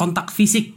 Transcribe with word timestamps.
kontak 0.00 0.32
fisik. 0.32 0.72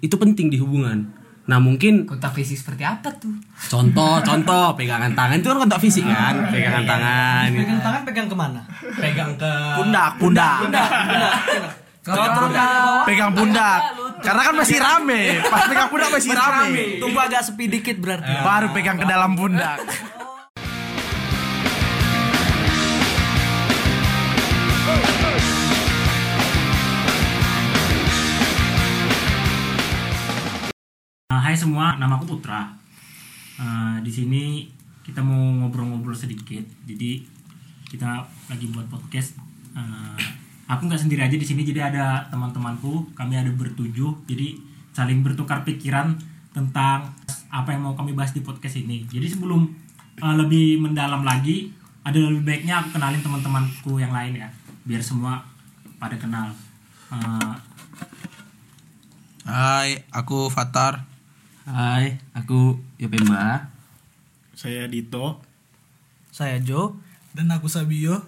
Itu 0.00 0.16
penting 0.16 0.48
di 0.48 0.56
hubungan. 0.56 1.12
Nah 1.44 1.60
mungkin 1.60 2.08
kontak 2.08 2.32
fisik 2.32 2.56
seperti 2.56 2.88
apa 2.88 3.12
tuh? 3.20 3.36
Contoh 3.68 4.24
contoh 4.24 4.72
pegangan 4.72 5.12
tangan 5.12 5.36
itu 5.36 5.48
kan 5.52 5.58
kontak 5.60 5.80
fisik 5.84 6.08
kan, 6.08 6.48
pegangan 6.48 6.88
tangan. 6.88 7.48
Pegang 7.52 7.80
tangan 7.84 8.00
pegang 8.08 8.26
ke 8.32 8.36
mana? 8.36 8.60
Pegang 8.96 9.32
ke 9.36 9.52
pundak 9.76 10.12
pundak. 10.16 10.58
Kalau 12.00 12.24
pegang 13.04 13.34
pundak. 13.36 13.80
karena 14.24 14.42
kan 14.42 14.54
masih 14.56 14.78
rame. 14.80 15.22
Pas 15.46 15.62
pegang 15.68 15.88
pundak 15.92 16.08
masih 16.16 16.32
rame. 16.32 16.84
Tunggu 16.96 17.18
agak 17.20 17.42
sepi 17.44 17.68
dikit 17.68 18.00
berarti. 18.00 18.32
baru 18.40 18.72
pegang 18.72 18.96
ke 18.96 19.06
dalam 19.06 19.36
pundak 19.36 19.84
hai 31.46 31.54
semua, 31.54 31.94
nama 31.94 32.18
aku 32.18 32.36
Putra. 32.36 32.68
Uh, 33.54 34.02
di 34.02 34.10
sini 34.10 34.66
kita 35.06 35.22
mau 35.22 35.38
ngobrol-ngobrol 35.62 36.12
sedikit. 36.12 36.66
Jadi 36.84 37.22
kita 37.86 38.26
lagi 38.50 38.66
buat 38.74 38.90
podcast. 38.90 39.38
Uh, 39.72 40.18
aku 40.66 40.90
nggak 40.90 41.02
sendiri 41.06 41.22
aja 41.22 41.38
di 41.38 41.46
sini, 41.46 41.62
jadi 41.62 41.86
ada 41.86 42.26
teman-temanku. 42.34 43.14
Kami 43.14 43.38
ada 43.38 43.46
bertujuh, 43.54 44.26
jadi 44.26 44.58
saling 44.90 45.22
bertukar 45.22 45.62
pikiran 45.62 46.18
tentang 46.50 47.14
apa 47.50 47.72
yang 47.72 47.86
mau 47.86 47.94
kami 47.94 48.10
bahas 48.12 48.34
di 48.34 48.42
podcast 48.42 48.82
ini. 48.82 49.06
Jadi 49.06 49.38
sebelum 49.38 49.70
uh, 50.20 50.34
lebih 50.34 50.82
mendalam 50.82 51.22
lagi, 51.22 51.70
ada 52.02 52.18
lebih 52.18 52.42
baiknya 52.42 52.82
aku 52.82 52.98
kenalin 52.98 53.22
teman-temanku 53.22 54.02
yang 54.02 54.10
lain 54.10 54.42
ya, 54.42 54.50
biar 54.82 55.02
semua 55.02 55.46
pada 56.02 56.18
kenal. 56.18 56.50
Uh, 57.08 57.54
Hai 59.46 60.02
aku 60.10 60.50
Fatar 60.50 61.15
Hai, 61.66 62.14
aku 62.30 62.78
Yopemba. 62.94 63.66
saya 64.54 64.86
Dito 64.86 65.42
Saya 66.30 66.62
Jo. 66.62 66.94
dan 67.34 67.50
aku 67.50 67.66
Sabio 67.66 68.22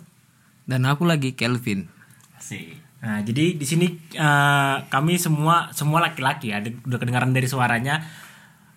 dan 0.67 0.83
aku 0.83 1.07
lagi 1.07 1.39
Kelvin 1.39 1.87
Asik. 2.35 2.75
Nah, 2.99 3.23
jadi 3.23 3.55
di 3.55 3.63
sini 3.63 3.95
eh, 4.19 4.77
kami 4.91 5.23
semua 5.23 5.71
semua 5.71 6.03
laki-laki 6.03 6.51
ya, 6.51 6.59
udah 6.59 6.99
kedengaran 6.99 7.31
dari 7.31 7.47
suaranya. 7.47 8.03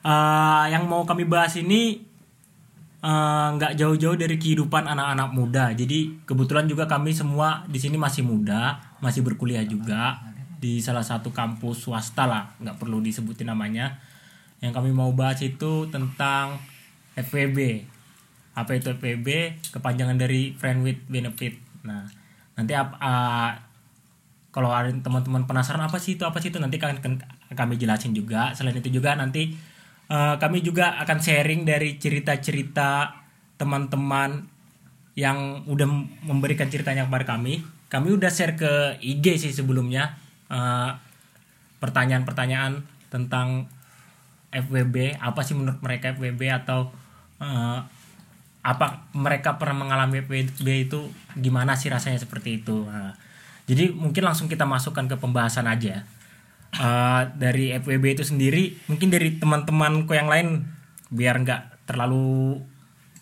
Eh, 0.06 0.66
yang 0.70 0.86
mau 0.86 1.10
kami 1.10 1.26
bahas 1.26 1.58
ini 1.58 1.98
eh, 3.02 3.48
nggak 3.58 3.74
jauh-jauh 3.82 4.14
dari 4.14 4.38
kehidupan 4.38 4.86
anak-anak 4.86 5.30
muda. 5.34 5.66
Jadi 5.74 6.22
kebetulan 6.22 6.70
juga 6.70 6.86
kami 6.86 7.18
semua 7.18 7.66
di 7.66 7.82
sini 7.82 7.98
masih 7.98 8.22
muda, 8.22 8.78
masih 9.02 9.26
berkuliah 9.26 9.66
juga 9.66 10.22
di 10.62 10.78
salah 10.86 11.02
satu 11.02 11.34
kampus 11.34 11.90
swasta 11.90 12.30
lah, 12.30 12.54
nggak 12.62 12.78
perlu 12.78 13.02
disebutin 13.02 13.50
namanya. 13.50 14.11
Yang 14.62 14.74
kami 14.78 14.90
mau 14.94 15.10
bahas 15.12 15.42
itu 15.42 15.90
tentang 15.90 16.62
FWB. 17.18 17.82
Apa 18.54 18.78
itu 18.78 18.94
FWB? 18.94 19.58
Kepanjangan 19.74 20.16
dari 20.22 20.54
Friend 20.54 20.86
with 20.86 21.02
Benefit. 21.10 21.58
Nah, 21.82 22.06
nanti 22.54 22.78
ap- 22.78 23.02
ah, 23.02 23.58
kalau 24.54 24.70
ada 24.70 24.92
teman-teman 24.92 25.50
penasaran 25.50 25.82
apa 25.82 25.98
sih 25.98 26.20
itu 26.20 26.28
apa 26.28 26.38
sih 26.44 26.54
itu 26.54 26.62
nanti 26.62 26.78
akan 26.78 27.02
kami 27.58 27.74
jelasin 27.82 28.14
juga. 28.14 28.54
Selain 28.54 28.78
itu 28.78 28.94
juga 28.94 29.18
nanti 29.18 29.56
eh, 30.12 30.36
kami 30.38 30.62
juga 30.62 31.00
akan 31.02 31.18
sharing 31.18 31.66
dari 31.66 31.98
cerita-cerita 31.98 33.18
teman-teman 33.58 34.46
yang 35.18 35.66
udah 35.68 35.88
memberikan 36.28 36.70
ceritanya 36.70 37.08
kepada 37.10 37.36
kami. 37.36 37.64
Kami 37.92 38.08
udah 38.16 38.32
share 38.32 38.56
ke 38.56 39.00
IG 39.02 39.26
sih 39.42 39.52
sebelumnya 39.56 40.14
eh, 40.52 40.92
pertanyaan-pertanyaan 41.82 42.86
tentang 43.10 43.66
FWB 44.52 45.18
apa 45.18 45.42
sih 45.48 45.56
menurut 45.56 45.80
mereka 45.80 46.12
FWB 46.12 46.42
atau 46.52 46.92
eh, 47.40 47.80
apa 48.62 49.10
mereka 49.18 49.58
pernah 49.58 49.88
mengalami 49.88 50.22
FWB 50.22 50.68
itu 50.92 51.00
gimana 51.40 51.74
sih 51.74 51.90
rasanya 51.90 52.22
seperti 52.22 52.62
itu? 52.62 52.86
Nah, 52.86 53.18
jadi 53.66 53.90
mungkin 53.90 54.22
langsung 54.28 54.46
kita 54.52 54.68
masukkan 54.68 55.08
ke 55.10 55.16
pembahasan 55.18 55.66
aja. 55.66 56.06
Eh, 56.72 57.22
dari 57.36 57.76
FWB 57.76 58.22
itu 58.22 58.24
sendiri 58.24 58.76
mungkin 58.88 59.12
dari 59.12 59.36
teman-temanku 59.36 60.16
yang 60.16 60.32
lain 60.32 60.64
biar 61.12 61.44
nggak 61.44 61.84
terlalu 61.84 62.60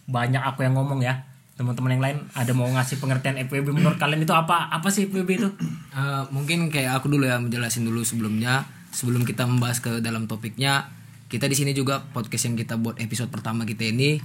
banyak 0.09 0.41
aku 0.41 0.65
yang 0.65 0.75
ngomong 0.75 1.05
ya. 1.05 1.29
Teman-teman 1.55 1.91
yang 1.97 2.03
lain 2.03 2.17
ada 2.33 2.51
mau 2.55 2.67
ngasih 2.67 2.97
pengertian 2.97 3.37
FWB 3.47 3.73
menurut 3.73 3.97
kalian 4.01 4.25
itu 4.25 4.33
apa? 4.35 4.67
Apa 4.73 4.91
sih 4.91 5.07
FWB 5.07 5.29
itu? 5.39 5.49
Eh, 5.93 6.23
mungkin 6.33 6.67
kayak 6.67 6.99
aku 6.99 7.07
dulu 7.07 7.29
ya 7.29 7.39
menjelasin 7.39 7.85
dulu 7.85 8.01
sebelumnya. 8.01 8.65
Sebelum 8.89 9.21
kita 9.21 9.45
membahas 9.45 9.77
ke 9.85 10.01
dalam 10.01 10.25
topiknya 10.25 10.89
kita 11.29 11.45
di 11.45 11.55
sini 11.55 11.71
juga 11.77 12.01
podcast 12.01 12.49
yang 12.49 12.57
kita 12.57 12.75
buat 12.81 12.97
episode 12.97 13.29
pertama 13.29 13.63
kita 13.63 13.85
ini 13.85 14.17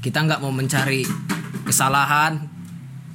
kita 0.00 0.22
nggak 0.22 0.40
mau 0.40 0.54
mencari 0.54 1.02
kesalahan 1.66 2.46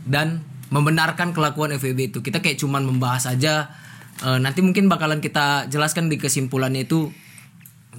dan 0.04 0.44
membenarkan 0.68 1.32
kelakuan 1.32 1.72
FWB 1.80 2.12
itu 2.12 2.20
kita 2.20 2.44
kayak 2.44 2.60
cuman 2.60 2.84
membahas 2.84 3.32
aja 3.32 3.72
Eh, 4.18 4.40
nanti 4.42 4.66
mungkin 4.66 4.90
bakalan 4.90 5.22
kita 5.22 5.70
jelaskan 5.70 6.10
di 6.10 6.18
kesimpulannya 6.18 6.90
itu 6.90 7.14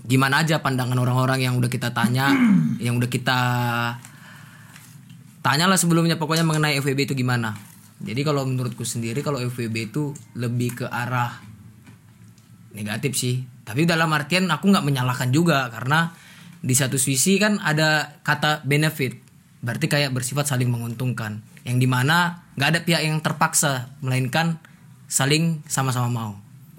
gimana 0.02 0.42
aja 0.42 0.58
pandangan 0.58 0.98
orang-orang 0.98 1.46
yang 1.46 1.54
udah 1.54 1.70
kita 1.70 1.94
tanya 1.94 2.34
yang 2.84 2.98
udah 2.98 3.06
kita 3.06 3.38
tanyalah 5.38 5.78
sebelumnya 5.78 6.18
pokoknya 6.18 6.42
mengenai 6.42 6.82
FWB 6.82 7.06
itu 7.06 7.14
gimana. 7.14 7.54
Jadi 8.02 8.26
kalau 8.26 8.42
menurutku 8.46 8.82
sendiri 8.82 9.22
kalau 9.22 9.38
FWB 9.38 9.94
itu 9.94 10.10
lebih 10.34 10.82
ke 10.82 10.86
arah 10.90 11.38
negatif 12.74 13.14
sih. 13.14 13.46
Tapi 13.68 13.84
dalam 13.84 14.08
artian 14.16 14.48
aku 14.48 14.72
nggak 14.72 14.80
menyalahkan 14.80 15.28
juga 15.28 15.68
karena 15.68 16.16
di 16.64 16.72
satu 16.72 16.96
sisi 16.96 17.36
kan 17.36 17.60
ada 17.60 18.16
kata 18.24 18.64
benefit. 18.64 19.20
Berarti 19.60 19.92
kayak 19.92 20.16
bersifat 20.16 20.48
saling 20.48 20.72
menguntungkan. 20.72 21.44
Yang 21.68 21.84
di 21.84 21.88
mana 21.90 22.48
nggak 22.56 22.68
ada 22.72 22.80
pihak 22.80 23.04
yang 23.04 23.20
terpaksa 23.20 23.92
melainkan 24.00 24.56
saling 25.04 25.60
sama-sama 25.68 26.08
mau. 26.08 26.32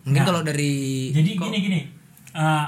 Mungkin 0.10 0.26
kalau 0.26 0.42
dari 0.42 1.14
Jadi 1.14 1.38
gini 1.38 1.58
gini. 1.62 1.80
Eh, 2.34 2.66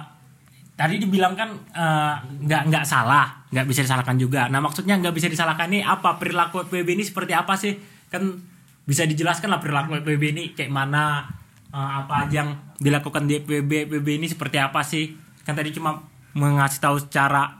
tadi 0.78 1.02
dibilang 1.02 1.34
kan 1.34 1.50
eh, 1.74 2.16
nggak 2.46 2.62
nggak 2.70 2.86
salah, 2.86 3.50
nggak 3.50 3.66
bisa 3.66 3.82
disalahkan 3.82 4.22
juga. 4.22 4.46
Nah 4.54 4.62
maksudnya 4.62 5.02
nggak 5.02 5.18
bisa 5.18 5.26
disalahkan 5.26 5.74
ini 5.74 5.82
apa 5.82 6.22
perilaku 6.22 6.70
FWB 6.70 6.94
ini 6.94 7.04
seperti 7.06 7.34
apa 7.34 7.58
sih? 7.58 7.74
Kan 8.14 8.38
bisa 8.86 9.10
dijelaskan 9.10 9.50
lah 9.50 9.58
perilaku 9.58 9.98
FWB 9.98 10.24
ini 10.38 10.44
kayak 10.54 10.70
mana, 10.70 11.26
eh, 11.72 11.92
apa 12.04 12.28
aja 12.28 12.44
yang 12.44 12.50
dilakukan 12.78 13.26
di 13.26 13.42
FWB 13.42 13.88
FWB 13.90 14.08
ini 14.20 14.28
seperti 14.28 14.60
apa 14.60 14.84
sih? 14.84 15.16
Kan 15.48 15.56
tadi 15.58 15.72
cuma 15.74 16.04
mengasih 16.36 16.80
tahu 16.80 16.96
secara 17.00 17.60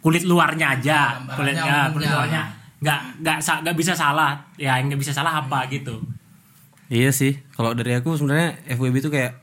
kulit 0.00 0.26
luarnya 0.26 0.78
aja, 0.78 1.18
kulitnya 1.34 1.90
kulit 1.94 2.10
luarnya 2.10 2.64
nggak 2.84 3.00
nggak 3.24 3.36
nggak 3.40 3.76
bisa 3.80 3.96
salah, 3.96 4.36
ya 4.60 4.76
yang 4.76 4.92
nggak 4.92 5.00
bisa 5.00 5.16
salah 5.16 5.40
apa 5.40 5.64
gitu. 5.72 6.04
Iya 6.92 7.16
sih, 7.16 7.40
kalau 7.56 7.72
dari 7.72 7.96
aku 7.96 8.12
sebenarnya 8.12 8.60
FWB 8.76 9.00
itu 9.00 9.08
kayak 9.08 9.40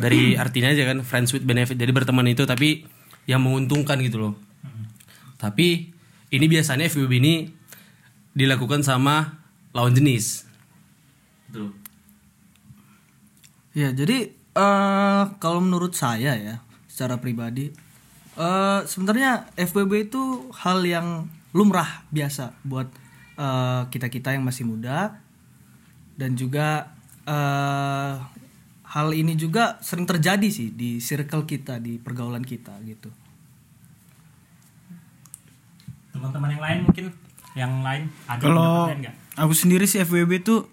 dari 0.00 0.32
artinya 0.42 0.72
aja 0.72 0.88
kan 0.88 1.04
friends 1.04 1.36
with 1.36 1.44
benefit. 1.44 1.76
Jadi 1.76 1.92
berteman 1.92 2.24
itu 2.32 2.48
tapi 2.48 2.88
yang 3.28 3.44
menguntungkan 3.44 4.00
gitu 4.00 4.16
loh. 4.16 4.34
Tapi 5.36 5.92
ini 6.32 6.46
biasanya 6.48 6.88
FWB 6.88 7.12
ini 7.20 7.34
dilakukan 8.32 8.80
sama 8.80 9.44
lawan 9.76 9.92
jenis. 9.92 10.48
Gitu. 11.52 11.68
Ya, 13.76 13.92
jadi 13.92 14.32
eh 14.56 15.24
kalau 15.36 15.60
menurut 15.60 15.92
saya 15.92 16.32
ya, 16.32 16.64
secara 16.88 17.20
pribadi 17.20 17.68
eh 18.36 18.80
sebenarnya 18.88 19.52
FWB 19.52 20.08
itu 20.08 20.48
hal 20.64 20.80
yang 20.84 21.28
lumrah 21.52 22.08
biasa 22.08 22.56
buat 22.64 22.88
eh, 23.36 23.82
kita-kita 23.92 24.32
yang 24.32 24.48
masih 24.48 24.64
muda 24.64 25.20
dan 26.16 26.32
juga 26.40 26.88
eh 27.28 28.16
hal 28.86 29.08
ini 29.12 29.36
juga 29.36 29.76
sering 29.84 30.08
terjadi 30.08 30.48
sih 30.48 30.72
di 30.72 30.96
circle 30.96 31.44
kita, 31.44 31.76
di 31.76 32.00
pergaulan 32.00 32.40
kita 32.40 32.72
gitu. 32.80 33.12
Teman-teman 36.16 36.48
yang 36.48 36.62
lain 36.64 36.78
mungkin 36.88 37.06
yang 37.52 37.72
lain 37.84 38.08
ada 38.24 38.40
kalau 38.40 38.64
pendapat 38.64 38.88
lain 38.88 39.00
nggak? 39.04 39.16
aku 39.36 39.52
sendiri 39.56 39.84
sih 39.84 40.00
FWB 40.04 40.44
itu 40.44 40.64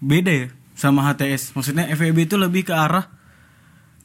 beda 0.00 0.32
ya 0.32 0.48
sama 0.82 1.06
HTS 1.06 1.54
maksudnya 1.54 1.86
FWB 1.94 2.26
itu 2.26 2.34
lebih 2.34 2.66
ke 2.66 2.74
arah 2.74 3.06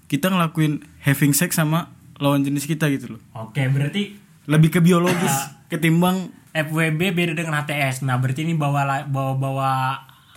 kita 0.06 0.30
ngelakuin 0.30 0.86
having 1.02 1.34
sex 1.34 1.58
sama 1.58 1.90
lawan 2.22 2.46
jenis 2.46 2.70
kita 2.70 2.86
gitu 2.94 3.18
loh 3.18 3.22
Oke, 3.34 3.66
berarti 3.66 4.14
lebih 4.46 4.70
ke 4.70 4.80
biologis 4.80 5.34
ketimbang 5.68 6.30
FWB 6.58 7.14
beda 7.14 7.34
dengan 7.38 7.62
HTS. 7.62 8.02
Nah, 8.02 8.18
berarti 8.18 8.42
ini 8.42 8.58
bawa 8.58 9.06
bawa 9.06 9.38
bawa 9.38 9.72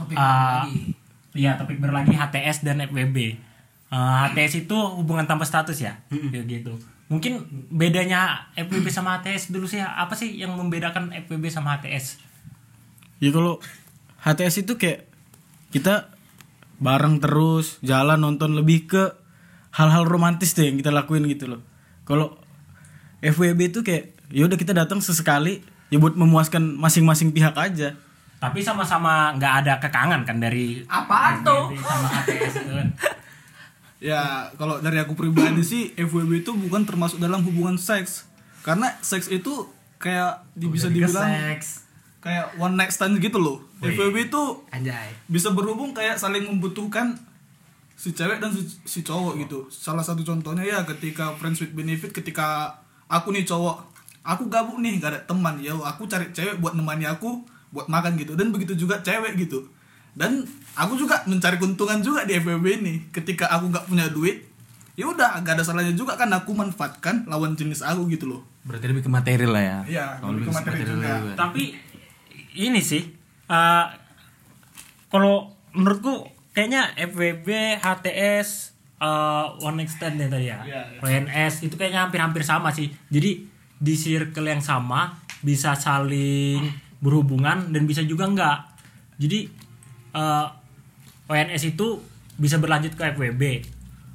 Topik 0.01 0.17
uh. 0.17 0.65
Iya, 1.31 1.55
topik 1.55 1.79
baru 1.79 1.95
lagi 2.03 2.11
HTS 2.11 2.67
dan 2.67 2.83
FWB. 2.91 3.39
Uh, 3.87 4.27
HTS 4.27 4.67
itu 4.67 4.75
hubungan 4.75 5.31
tanpa 5.31 5.47
status 5.47 5.79
ya, 5.79 6.03
Kayak 6.11 6.47
gitu. 6.51 6.75
Mungkin 7.07 7.47
bedanya 7.71 8.51
FWB 8.59 8.91
sama 8.91 9.23
HTS 9.23 9.55
dulu 9.55 9.71
sih 9.71 9.79
apa 9.79 10.19
sih 10.19 10.35
yang 10.35 10.59
membedakan 10.59 11.15
FWB 11.27 11.47
sama 11.53 11.79
HTS? 11.79 12.27
ya 13.21 13.29
kalau 13.37 13.61
HTS 14.25 14.65
itu 14.65 14.81
kayak 14.81 15.05
kita 15.77 16.09
bareng 16.81 17.21
terus 17.21 17.77
jalan 17.85 18.19
nonton 18.19 18.57
lebih 18.57 18.89
ke 18.89 19.03
hal-hal 19.77 20.09
romantis 20.09 20.57
deh 20.57 20.67
yang 20.67 20.81
kita 20.81 20.91
lakuin 20.91 21.29
gitu 21.29 21.47
loh 21.47 21.61
kalau 22.09 22.41
FWB 23.21 23.71
itu 23.71 23.81
kayak 23.85 24.17
ya 24.33 24.49
udah 24.49 24.57
kita 24.57 24.73
datang 24.73 25.05
sesekali 25.05 25.61
ya 25.93 26.01
buat 26.01 26.17
memuaskan 26.17 26.81
masing-masing 26.81 27.31
pihak 27.31 27.55
aja 27.55 27.95
Tapi 28.41 28.65
sama-sama 28.65 29.37
nggak 29.37 29.55
ada 29.61 29.77
kekangan 29.77 30.25
kan 30.25 30.41
dari 30.41 30.81
Apaan 30.89 31.45
tuh? 31.45 31.77
Sama 31.77 32.09
HTS 32.09 32.65
itu 32.65 32.73
kan. 32.73 32.89
Ya, 34.01 34.49
kalau 34.57 34.81
dari 34.81 34.97
aku 34.97 35.13
pribadi 35.13 35.61
sih 35.61 35.93
FWB 35.93 36.41
itu 36.41 36.57
bukan 36.57 36.89
termasuk 36.89 37.21
dalam 37.21 37.45
hubungan 37.45 37.77
seks. 37.77 38.25
Karena 38.65 38.97
seks 39.05 39.29
itu 39.29 39.69
kayak 40.01 40.41
bisa 40.57 40.89
dibilang 40.89 41.29
Seks. 41.29 41.85
Kayak 42.21 42.57
one 42.61 42.77
night 42.77 42.93
stand 42.93 43.17
gitu 43.19 43.41
loh. 43.41 43.65
FWB 43.81 44.29
itu 44.29 44.43
Anjay. 44.69 45.09
bisa 45.25 45.51
berhubung 45.57 45.97
kayak 45.97 46.21
saling 46.21 46.45
membutuhkan 46.45 47.17
si 47.97 48.13
cewek 48.13 48.41
dan 48.41 48.53
si, 48.53 48.65
si 48.85 49.01
cowok 49.01 49.41
gitu. 49.45 49.69
Salah 49.73 50.05
satu 50.05 50.25
contohnya 50.25 50.65
ya 50.65 50.79
ketika 50.85 51.37
friends 51.41 51.61
with 51.65 51.73
benefit 51.73 52.13
ketika 52.13 52.77
aku 53.09 53.33
nih 53.33 53.45
cowok, 53.49 53.81
aku 54.25 54.53
gabut 54.53 54.81
nih 54.81 55.01
gak 55.01 55.17
ada 55.17 55.21
teman, 55.25 55.61
ya 55.61 55.77
aku 55.77 56.05
cari 56.09 56.29
cewek 56.33 56.61
buat 56.61 56.77
nemani 56.77 57.09
aku 57.09 57.45
buat 57.73 57.87
makan 57.89 58.21
gitu 58.21 58.37
dan 58.37 58.53
begitu 58.53 58.77
juga 58.77 59.01
cewek 59.01 59.41
gitu. 59.41 59.65
Dan 60.13 60.45
aku 60.75 60.99
juga 60.99 61.23
mencari 61.25 61.57
keuntungan 61.57 62.03
juga 62.03 62.27
di 62.27 62.37
FWB 62.37 62.67
ini. 62.83 62.95
Ketika 63.15 63.47
aku 63.49 63.71
nggak 63.71 63.87
punya 63.87 64.11
duit, 64.11 64.43
ya 64.99 65.07
udah 65.09 65.41
gak 65.41 65.57
ada 65.57 65.65
salahnya 65.65 65.95
juga 65.97 66.19
kan 66.19 66.29
aku 66.35 66.53
manfaatkan 66.53 67.25
lawan 67.31 67.55
jenis 67.57 67.81
aku 67.81 68.11
gitu 68.13 68.29
loh. 68.29 68.43
Berarti 68.67 68.91
lebih 68.91 69.07
ke 69.07 69.11
materi 69.13 69.47
lah 69.47 69.63
ya. 69.63 69.79
Iya, 69.87 70.07
lebih 70.21 70.51
ke 70.51 70.53
materi 70.53 70.81
juga. 70.85 71.11
Tapi 71.39 71.90
ini 72.55 72.81
sih 72.83 73.03
eh, 73.47 73.87
kalau 75.11 75.51
menurutku 75.75 76.27
kayaknya 76.51 76.95
FWB, 76.99 77.79
HTS, 77.79 78.75
eh, 78.99 79.47
One 79.63 79.83
Stand 79.87 80.19
ya 80.19 80.29
tadi 80.31 80.47
ya, 80.51 80.59
Iya, 80.63 80.81
iya. 80.95 81.01
WNS 81.03 81.67
itu 81.67 81.75
kayaknya 81.75 82.07
hampir-hampir 82.07 82.43
sama 82.47 82.71
sih. 82.71 82.91
Jadi 83.11 83.47
di 83.81 83.95
circle 83.97 84.45
yang 84.45 84.61
sama 84.61 85.19
bisa 85.41 85.73
saling 85.73 86.69
berhubungan 87.01 87.73
dan 87.73 87.83
bisa 87.89 88.05
juga 88.05 88.29
enggak. 88.29 88.59
Jadi 89.19 89.49
eh, 90.15 90.47
WNS 91.31 91.75
itu 91.77 92.03
bisa 92.41 92.57
berlanjut 92.57 92.97
ke 92.97 93.03
FWB 93.15 93.43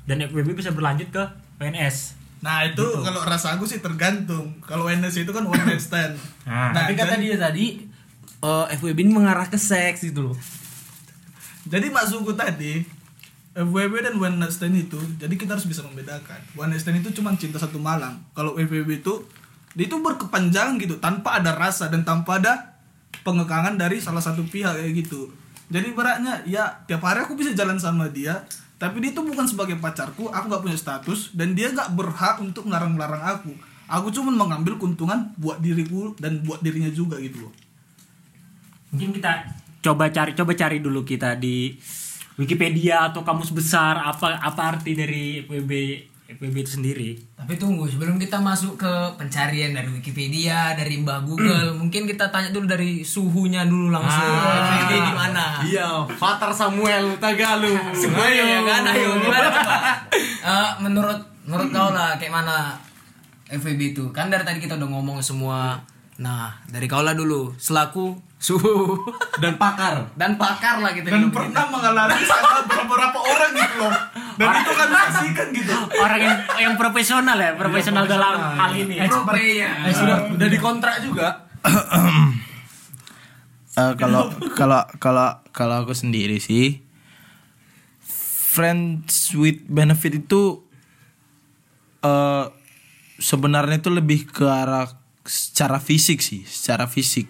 dan 0.09 0.21
FWB 0.25 0.57
bisa 0.57 0.73
berlanjut 0.73 1.09
ke 1.13 1.23
WNS. 1.61 2.25
Nah 2.45 2.61
itu 2.61 2.85
kalau 3.01 3.25
rasa 3.25 3.57
aku 3.57 3.65
sih 3.65 3.81
tergantung. 3.81 4.61
Kalau 4.61 4.85
NS 4.85 5.25
itu 5.25 5.31
kan 5.33 5.45
one 5.45 5.65
night 5.65 5.81
stand. 5.81 6.13
Nah, 6.45 6.69
Tapi 6.77 6.93
kata 6.93 7.17
dia 7.17 7.41
tadi 7.41 7.84
eh, 8.45 8.65
FWB 8.77 9.09
ini 9.09 9.13
mengarah 9.17 9.49
ke 9.49 9.57
seks 9.57 10.05
gitu 10.05 10.31
loh. 10.31 10.37
Jadi 11.65 11.89
maksudku 11.89 12.37
tadi 12.37 12.85
FWB 13.55 14.03
dan 14.05 14.15
one 14.19 14.37
night 14.37 14.53
stand 14.53 14.75
itu, 14.75 14.99
jadi 15.15 15.31
kita 15.33 15.55
harus 15.55 15.65
bisa 15.65 15.81
membedakan. 15.81 16.37
One 16.59 16.75
night 16.75 16.83
stand 16.83 17.01
itu 17.01 17.09
cuma 17.15 17.33
cinta 17.39 17.57
satu 17.57 17.81
malam. 17.81 18.21
Kalau 18.35 18.59
FWB 18.59 19.01
itu 19.01 19.23
dia 19.73 19.87
itu 19.87 19.95
berkepanjangan 19.95 20.75
gitu, 20.77 20.99
tanpa 20.99 21.39
ada 21.39 21.55
rasa 21.55 21.87
dan 21.87 22.03
tanpa 22.03 22.37
ada 22.37 22.75
pengekangan 23.23 23.79
dari 23.79 24.03
salah 24.03 24.21
satu 24.21 24.43
pihak 24.43 24.75
kayak 24.75 24.93
gitu. 25.07 25.31
Jadi 25.71 25.95
beratnya 25.97 26.45
ya 26.45 26.83
tiap 26.85 27.01
hari 27.01 27.25
aku 27.25 27.33
bisa 27.33 27.55
jalan 27.55 27.79
sama 27.81 28.11
dia, 28.11 28.45
tapi 28.75 29.01
dia 29.01 29.15
itu 29.15 29.23
bukan 29.23 29.47
sebagai 29.47 29.79
pacarku, 29.79 30.29
aku 30.29 30.45
nggak 30.51 30.63
punya 30.63 30.77
status 30.77 31.31
dan 31.33 31.55
dia 31.55 31.71
nggak 31.71 31.95
berhak 31.95 32.43
untuk 32.43 32.67
ngelarang-larang 32.67 33.23
aku. 33.39 33.51
Aku 33.87 34.11
cuma 34.11 34.35
mengambil 34.35 34.75
keuntungan 34.75 35.31
buat 35.39 35.63
diriku 35.63 36.11
dan 36.19 36.43
buat 36.43 36.59
dirinya 36.59 36.91
juga 36.91 37.17
gitu 37.23 37.47
loh. 37.47 37.53
Mungkin 38.95 39.11
kita 39.11 39.43
coba 39.83 40.07
cari 40.07 40.31
coba 40.31 40.55
cari 40.55 40.79
dulu 40.79 41.03
kita 41.03 41.35
di 41.35 41.75
Wikipedia 42.39 43.11
atau 43.11 43.27
kamus 43.27 43.51
besar 43.51 43.99
apa 43.99 44.39
apa 44.39 44.61
arti 44.71 44.95
dari 44.95 45.43
FWB 45.43 45.71
FWB 46.25 46.55
itu 46.65 46.71
sendiri. 46.81 47.09
Tapi 47.37 47.53
tunggu 47.53 47.85
sebelum 47.85 48.17
kita 48.17 48.41
masuk 48.41 48.81
ke 48.81 48.93
pencarian 49.13 49.77
dari 49.77 49.93
Wikipedia, 49.93 50.73
dari 50.73 50.97
Mbah 50.97 51.21
Google, 51.21 51.77
mungkin 51.77 52.09
kita 52.09 52.33
tanya 52.33 52.49
dulu 52.49 52.65
dari 52.65 53.05
suhunya 53.05 53.61
dulu 53.69 53.93
langsung. 53.93 54.25
FWB 54.25 54.91
di 55.05 55.13
mana? 55.13 55.61
Iya, 55.61 56.09
Fatar 56.17 56.49
Samuel 56.49 57.21
Tagalu. 57.21 57.77
Ayo 57.93 58.41
ya 58.41 58.61
kan, 58.65 58.83
ayo 58.89 59.21
gimana 59.21 59.47
coba? 59.53 59.75
Eh, 60.45 60.71
menurut 60.77 61.17
menurut 61.49 61.73
kau 61.73 61.89
lah 61.89 62.21
kayak 62.21 62.29
mana 62.29 62.77
FWB 63.49 63.97
itu? 63.97 64.05
Kan 64.13 64.29
dari 64.29 64.45
tadi 64.45 64.61
kita 64.61 64.77
udah 64.77 64.89
ngomong 64.89 65.21
semua. 65.21 65.81
Nah, 66.21 66.57
dari 66.69 66.85
kau 66.85 67.01
lah 67.01 67.17
dulu 67.17 67.53
selaku 67.57 68.13
suhu 68.45 69.01
Dan 69.41 69.57
pakar. 69.57 70.13
dan 70.13 70.37
pakar 70.37 70.77
lah 70.77 70.93
kita 70.93 71.09
Dan 71.09 71.33
pernah 71.33 71.65
mengalami 71.65 72.21
sama 72.21 72.61
beberapa 72.61 73.17
orang 73.17 73.51
gitu 73.51 73.75
loh. 73.81 73.93
Dan 74.35 74.47
itu 74.53 74.71
kan 74.71 74.87
menyaksikan 74.87 75.47
gitu. 75.49 75.73
Orang 75.95 76.21
yang 76.21 76.37
yang 76.59 76.73
profesional 76.75 77.37
ya, 77.39 77.55
profesional 77.55 78.05
dalam 78.05 78.37
hal 78.37 78.71
ini. 78.75 79.01
begitu. 79.01 79.09
Pro 79.09 79.25
player. 79.25 79.69
Sudah 79.89 80.17
udah 80.29 80.47
dikontrak 80.47 80.95
juga. 81.01 81.27
Eh, 83.75 83.91
kalau 83.99 84.31
kalau 84.55 84.87
kalau 85.03 85.35
kalau 85.51 85.83
aku 85.83 85.91
sendiri 85.91 86.39
sih 86.39 86.79
friends 88.55 89.35
with 89.35 89.67
benefit 89.67 90.15
itu 90.15 90.63
eh 91.99 92.45
sebenarnya 93.19 93.83
itu 93.83 93.91
lebih 93.91 94.31
ke 94.31 94.47
arah 94.47 94.87
secara 95.27 95.83
fisik 95.83 96.23
sih, 96.23 96.47
secara 96.47 96.87
fisik. 96.87 97.27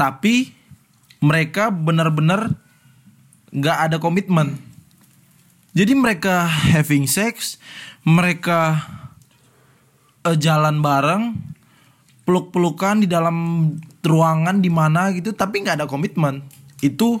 Tapi 0.00 0.56
mereka 1.20 1.68
benar-benar 1.68 2.56
nggak 3.52 3.78
ada 3.84 3.96
komitmen. 4.00 4.56
Jadi 5.76 5.92
mereka 5.92 6.48
having 6.48 7.04
sex, 7.04 7.60
mereka 8.00 8.80
eh, 10.24 10.36
jalan 10.40 10.80
bareng, 10.80 11.36
peluk-pelukan 12.24 13.04
di 13.04 13.08
dalam 13.10 13.36
ruangan 14.00 14.64
di 14.64 14.70
mana 14.72 15.12
gitu 15.12 15.36
tapi 15.36 15.60
nggak 15.60 15.82
ada 15.82 15.86
komitmen 15.90 16.40
itu 16.80 17.20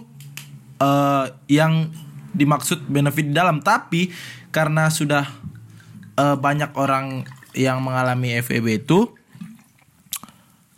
eh, 0.80 1.26
yang 1.50 1.92
dimaksud 2.32 2.86
benefit 2.88 3.28
di 3.28 3.34
dalam 3.34 3.60
tapi 3.60 4.08
karena 4.54 4.88
sudah 4.88 5.26
eh, 6.16 6.36
banyak 6.38 6.72
orang 6.78 7.26
yang 7.52 7.82
mengalami 7.82 8.38
FEB 8.40 8.86
itu 8.86 9.10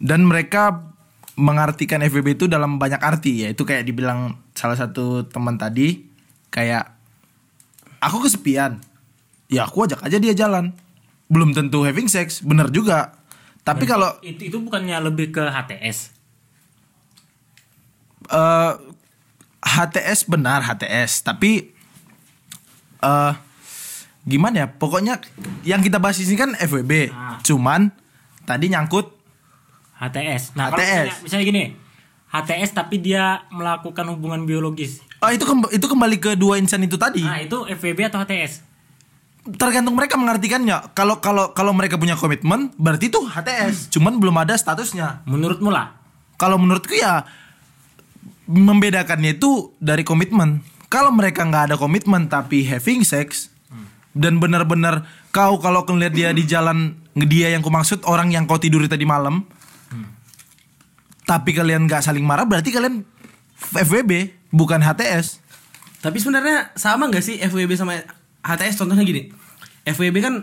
dan 0.03 0.27
mereka 0.27 0.92
mengartikan 1.33 2.01
FEB 2.01 2.37
itu 2.37 2.45
dalam 2.45 2.77
banyak 2.77 3.01
arti 3.01 3.45
yaitu 3.45 3.65
kayak 3.65 3.83
dibilang 3.83 4.37
salah 4.53 4.77
satu 4.77 5.25
teman 5.25 5.57
tadi 5.57 6.05
kayak 6.49 6.93
aku 7.99 8.25
kesepian. 8.25 8.83
Ya 9.49 9.65
aku 9.65 9.85
ajak 9.85 10.01
aja 10.01 10.17
dia 10.17 10.33
jalan. 10.33 10.77
Belum 11.29 11.53
tentu 11.53 11.81
having 11.83 12.09
sex 12.09 12.41
bener 12.41 12.69
juga. 12.69 13.17
Tapi 13.63 13.87
kalau 13.87 14.11
itu 14.21 14.51
itu 14.51 14.59
bukannya 14.59 14.99
lebih 15.01 15.31
ke 15.31 15.45
HTS. 15.45 16.11
eh 18.25 18.73
HTS 19.63 20.27
benar 20.27 20.63
HTS 20.63 21.23
tapi 21.23 21.71
eh 22.99 23.33
gimana 24.23 24.57
ya? 24.57 24.69
Pokoknya 24.69 25.19
yang 25.63 25.83
kita 25.83 25.99
bahas 25.99 26.19
di 26.19 26.27
sini 26.27 26.39
kan 26.39 26.51
FWB 26.55 27.11
Ah. 27.11 27.39
cuman 27.41 27.91
tadi 28.43 28.67
nyangkut 28.67 29.11
HTS. 30.03 30.53
Nah, 30.53 30.67
kalau 30.69 30.79
HTS. 30.79 30.91
misalnya, 30.91 31.15
misalnya 31.23 31.45
gini, 31.47 31.65
HTS 32.29 32.71
tapi 32.73 32.97
dia 32.99 33.25
melakukan 33.49 34.03
hubungan 34.09 34.43
biologis. 34.43 34.99
oh 35.19 35.31
itu 35.31 35.45
kemb- 35.45 35.71
itu 35.71 35.85
kembali 35.85 36.17
ke 36.19 36.35
dua 36.35 36.57
insan 36.57 36.83
itu 36.83 36.97
tadi 36.97 37.23
Nah, 37.23 37.39
itu 37.39 37.63
FWB 37.71 38.11
atau 38.11 38.19
HTS? 38.19 38.67
tergantung 39.53 39.93
mereka 39.93 40.15
mengartikannya 40.15 40.91
kalau 40.93 41.19
kalau 41.19 41.51
kalau 41.51 41.71
mereka 41.71 41.95
punya 41.95 42.15
komitmen 42.15 42.71
berarti 42.77 43.07
itu 43.07 43.19
HTS 43.21 43.91
cuman 43.91 44.17
belum 44.17 44.39
ada 44.39 44.55
statusnya 44.55 45.23
Menurutmu 45.25 45.67
lah. 45.67 45.99
kalau 46.35 46.57
menurutku 46.57 46.91
ya 46.93 47.27
membedakannya 48.45 49.35
itu 49.35 49.73
dari 49.79 50.03
komitmen. 50.03 50.61
Kalau 50.87 51.09
mereka 51.09 51.43
nggak 51.43 51.65
ada 51.67 51.77
komitmen 51.77 52.29
tapi 52.29 52.63
having 52.63 53.01
sex 53.03 53.49
dan 54.13 54.37
benar-benar 54.37 55.03
kau 55.31 55.57
kalau 55.57 55.83
ngeliat 55.83 56.13
dia 56.13 56.29
di 56.31 56.45
jalan 56.45 56.93
dia 57.17 57.49
yang 57.49 57.63
kumaksud 57.63 58.05
orang 58.05 58.29
yang 58.29 58.45
kau 58.45 58.61
tiduri 58.61 58.85
tadi 58.85 59.03
malam, 59.03 59.41
tapi 61.23 61.55
kalian 61.55 61.87
nggak 61.87 62.03
saling 62.03 62.27
marah 62.27 62.47
berarti 62.47 62.75
kalian 62.75 63.07
FWB 63.71 64.13
bukan 64.51 64.83
HTS. 64.83 65.41
Tapi 66.03 66.19
sebenarnya 66.19 66.75
sama 66.75 67.07
nggak 67.07 67.23
sih 67.23 67.39
FWB 67.39 67.79
sama 67.79 68.03
HTS? 68.43 68.83
Contohnya 68.83 69.07
gini, 69.07 69.31
FWB 69.87 70.17
kan 70.19 70.35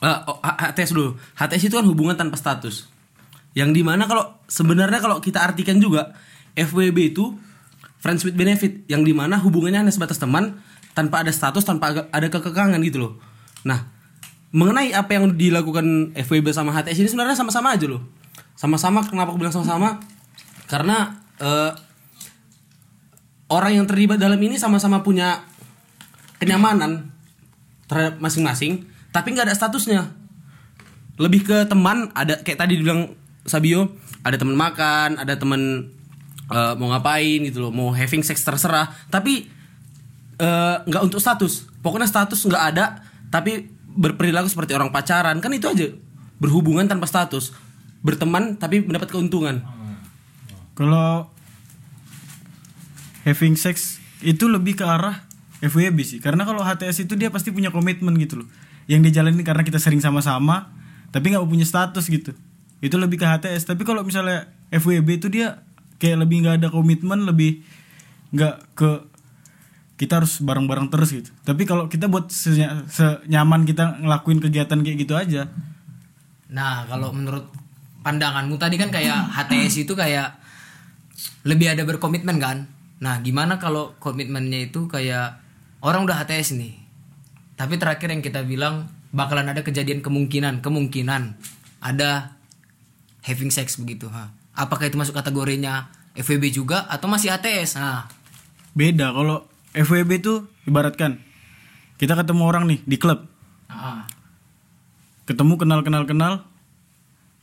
eh, 0.00 0.20
oh, 0.28 0.40
HTS 0.40 0.96
dulu. 0.96 1.20
HTS 1.36 1.68
itu 1.68 1.74
kan 1.76 1.84
hubungan 1.84 2.16
tanpa 2.16 2.40
status. 2.40 2.88
Yang 3.52 3.70
di 3.76 3.82
mana 3.84 4.08
kalau 4.08 4.40
sebenarnya 4.48 4.98
kalau 4.98 5.20
kita 5.20 5.44
artikan 5.44 5.78
juga 5.78 6.16
FWB 6.56 7.14
itu 7.14 7.36
friends 8.00 8.24
with 8.24 8.34
benefit. 8.34 8.88
Yang 8.88 9.12
di 9.12 9.14
mana 9.14 9.36
hubungannya 9.38 9.84
hanya 9.84 9.92
sebatas 9.92 10.16
teman 10.16 10.58
tanpa 10.96 11.22
ada 11.22 11.30
status, 11.30 11.62
tanpa 11.62 12.08
ada 12.08 12.28
kekekangan 12.32 12.80
gitu 12.82 12.98
loh. 13.04 13.12
Nah, 13.68 13.84
mengenai 14.54 14.96
apa 14.96 15.18
yang 15.18 15.36
dilakukan 15.36 16.16
FWB 16.16 16.56
sama 16.56 16.72
HTS 16.72 17.04
ini 17.04 17.08
sebenarnya 17.12 17.36
sama-sama 17.36 17.76
aja 17.76 17.84
loh. 17.84 18.23
Sama-sama 18.54 19.02
kenapa 19.02 19.34
aku 19.34 19.38
bilang 19.42 19.54
sama-sama? 19.54 19.98
Karena 20.70 21.10
eh, 21.42 21.72
orang 23.50 23.82
yang 23.82 23.86
terlibat 23.86 24.16
dalam 24.16 24.38
ini 24.38 24.56
sama-sama 24.56 25.02
punya 25.02 25.42
kenyamanan 26.38 27.12
terhadap 27.86 28.18
masing-masing 28.18 28.88
tapi 29.14 29.34
nggak 29.34 29.50
ada 29.50 29.56
statusnya. 29.56 30.02
Lebih 31.18 31.46
ke 31.46 31.56
teman 31.70 32.10
ada 32.14 32.42
kayak 32.42 32.58
tadi 32.58 32.78
dibilang 32.78 33.14
Sabio 33.46 33.94
ada 34.24 34.40
teman 34.40 34.56
makan 34.56 35.20
ada 35.20 35.36
teman 35.36 35.92
eh, 36.50 36.72
mau 36.78 36.90
ngapain 36.90 37.44
gitu 37.46 37.68
loh 37.68 37.72
mau 37.74 37.90
having 37.94 38.22
sex 38.22 38.42
terserah. 38.42 38.90
Tapi 39.10 39.46
eh, 40.38 40.76
nggak 40.82 41.02
untuk 41.02 41.18
status. 41.18 41.70
Pokoknya 41.82 42.06
status 42.06 42.42
nggak 42.46 42.64
ada 42.74 43.02
tapi 43.30 43.66
berperilaku 43.94 44.50
seperti 44.50 44.74
orang 44.74 44.90
pacaran. 44.90 45.38
Kan 45.38 45.54
itu 45.54 45.66
aja 45.70 45.86
berhubungan 46.42 46.86
tanpa 46.90 47.06
status 47.06 47.54
berteman 48.04 48.60
tapi 48.60 48.84
mendapat 48.84 49.08
keuntungan 49.10 49.64
Kalau 50.74 51.30
having 53.24 53.54
sex 53.54 54.02
itu 54.20 54.50
lebih 54.50 54.74
ke 54.74 54.84
arah 54.84 55.22
FWB 55.62 55.98
sih. 56.04 56.18
Karena 56.18 56.44
kalau 56.44 56.60
HTS 56.60 57.08
itu 57.08 57.14
dia 57.16 57.32
pasti 57.32 57.54
punya 57.54 57.72
komitmen 57.72 58.12
gitu 58.20 58.44
loh. 58.44 58.48
Yang 58.90 59.10
dijalani 59.12 59.40
karena 59.46 59.64
kita 59.64 59.80
sering 59.80 60.02
sama-sama, 60.04 60.74
tapi 61.08 61.32
nggak 61.32 61.46
punya 61.46 61.64
status 61.64 62.10
gitu. 62.10 62.36
Itu 62.84 63.00
lebih 63.00 63.16
ke 63.16 63.26
HTS. 63.26 63.64
Tapi 63.70 63.86
kalau 63.86 64.04
misalnya 64.04 64.50
FWB 64.68 65.08
itu 65.24 65.30
dia 65.32 65.64
kayak 66.02 66.26
lebih 66.26 66.44
nggak 66.44 66.56
ada 66.60 66.68
komitmen, 66.68 67.24
lebih 67.24 67.64
nggak 68.34 68.76
ke 68.76 68.90
kita 69.94 70.20
harus 70.20 70.42
bareng-bareng 70.42 70.90
terus 70.90 71.14
gitu. 71.14 71.30
Tapi 71.46 71.64
kalau 71.64 71.86
kita 71.86 72.10
buat 72.10 72.28
senya- 72.28 72.82
senyaman 72.90 73.62
kita 73.62 74.02
ngelakuin 74.02 74.42
kegiatan 74.42 74.82
kayak 74.82 74.98
gitu 75.00 75.14
aja, 75.14 75.48
Nah, 76.54 76.86
kalau 76.86 77.10
menurut 77.10 77.50
pandanganmu 78.04 78.60
tadi 78.60 78.76
kan 78.76 78.92
kayak 78.92 79.32
HTS 79.32 79.88
itu 79.88 79.96
kayak 79.96 80.36
lebih 81.48 81.72
ada 81.72 81.82
berkomitmen 81.88 82.36
kan? 82.36 82.68
Nah, 83.00 83.18
gimana 83.24 83.56
kalau 83.56 83.96
komitmennya 83.96 84.68
itu 84.68 84.86
kayak 84.86 85.40
orang 85.80 86.04
udah 86.04 86.20
HTS 86.22 86.54
nih. 86.60 86.76
Tapi 87.56 87.80
terakhir 87.80 88.12
yang 88.12 88.20
kita 88.20 88.44
bilang 88.44 88.92
bakalan 89.10 89.48
ada 89.48 89.64
kejadian 89.64 90.04
kemungkinan, 90.04 90.60
kemungkinan 90.60 91.38
ada 91.80 92.36
having 93.24 93.48
sex 93.48 93.80
begitu, 93.80 94.12
ha. 94.12 94.30
Apakah 94.54 94.86
itu 94.86 95.00
masuk 95.00 95.16
kategorinya 95.16 95.90
FWB 96.14 96.54
juga 96.54 96.86
atau 96.86 97.10
masih 97.10 97.32
HTS? 97.32 97.80
Nah, 97.80 98.06
beda. 98.76 99.10
Kalau 99.10 99.48
FWB 99.74 100.10
itu 100.22 100.46
ibaratkan 100.68 101.18
kita 101.98 102.14
ketemu 102.14 102.42
orang 102.46 102.64
nih 102.70 102.80
di 102.86 102.96
klub, 102.98 103.26
ah, 103.70 104.06
ketemu 105.26 105.58
kenal 105.58 105.80
kenal 105.82 106.04
kenal 106.06 106.32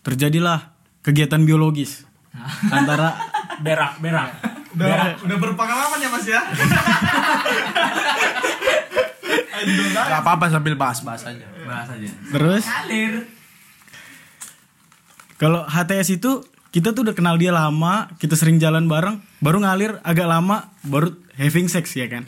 terjadilah 0.02 0.74
kegiatan 1.02 1.42
biologis 1.42 2.06
antara 2.78 3.18
berak 3.62 3.98
berak. 4.02 4.30
Udah, 4.72 5.20
udah 5.28 5.38
berpengalaman 5.38 6.00
ya 6.00 6.10
Mas 6.10 6.24
ya? 6.24 6.42
Gak 9.94 10.20
apa-apa 10.26 10.50
sambil 10.50 10.74
bahas-bahas 10.74 11.22
aja. 11.28 11.46
bahas 11.68 11.92
aja. 11.92 12.10
Terus? 12.34 12.64
Kalau 15.38 15.66
HTS 15.68 16.18
itu 16.18 16.42
kita 16.72 16.96
tuh 16.96 17.04
udah 17.04 17.16
kenal 17.18 17.36
dia 17.36 17.52
lama 17.52 18.08
kita 18.16 18.40
sering 18.40 18.58
jalan 18.64 18.88
bareng 18.88 19.20
baru 19.44 19.60
ngalir 19.60 20.00
agak 20.08 20.24
lama 20.30 20.72
baru 20.88 21.14
having 21.36 21.68
sex 21.68 21.94
ya 21.94 22.08
kan? 22.08 22.24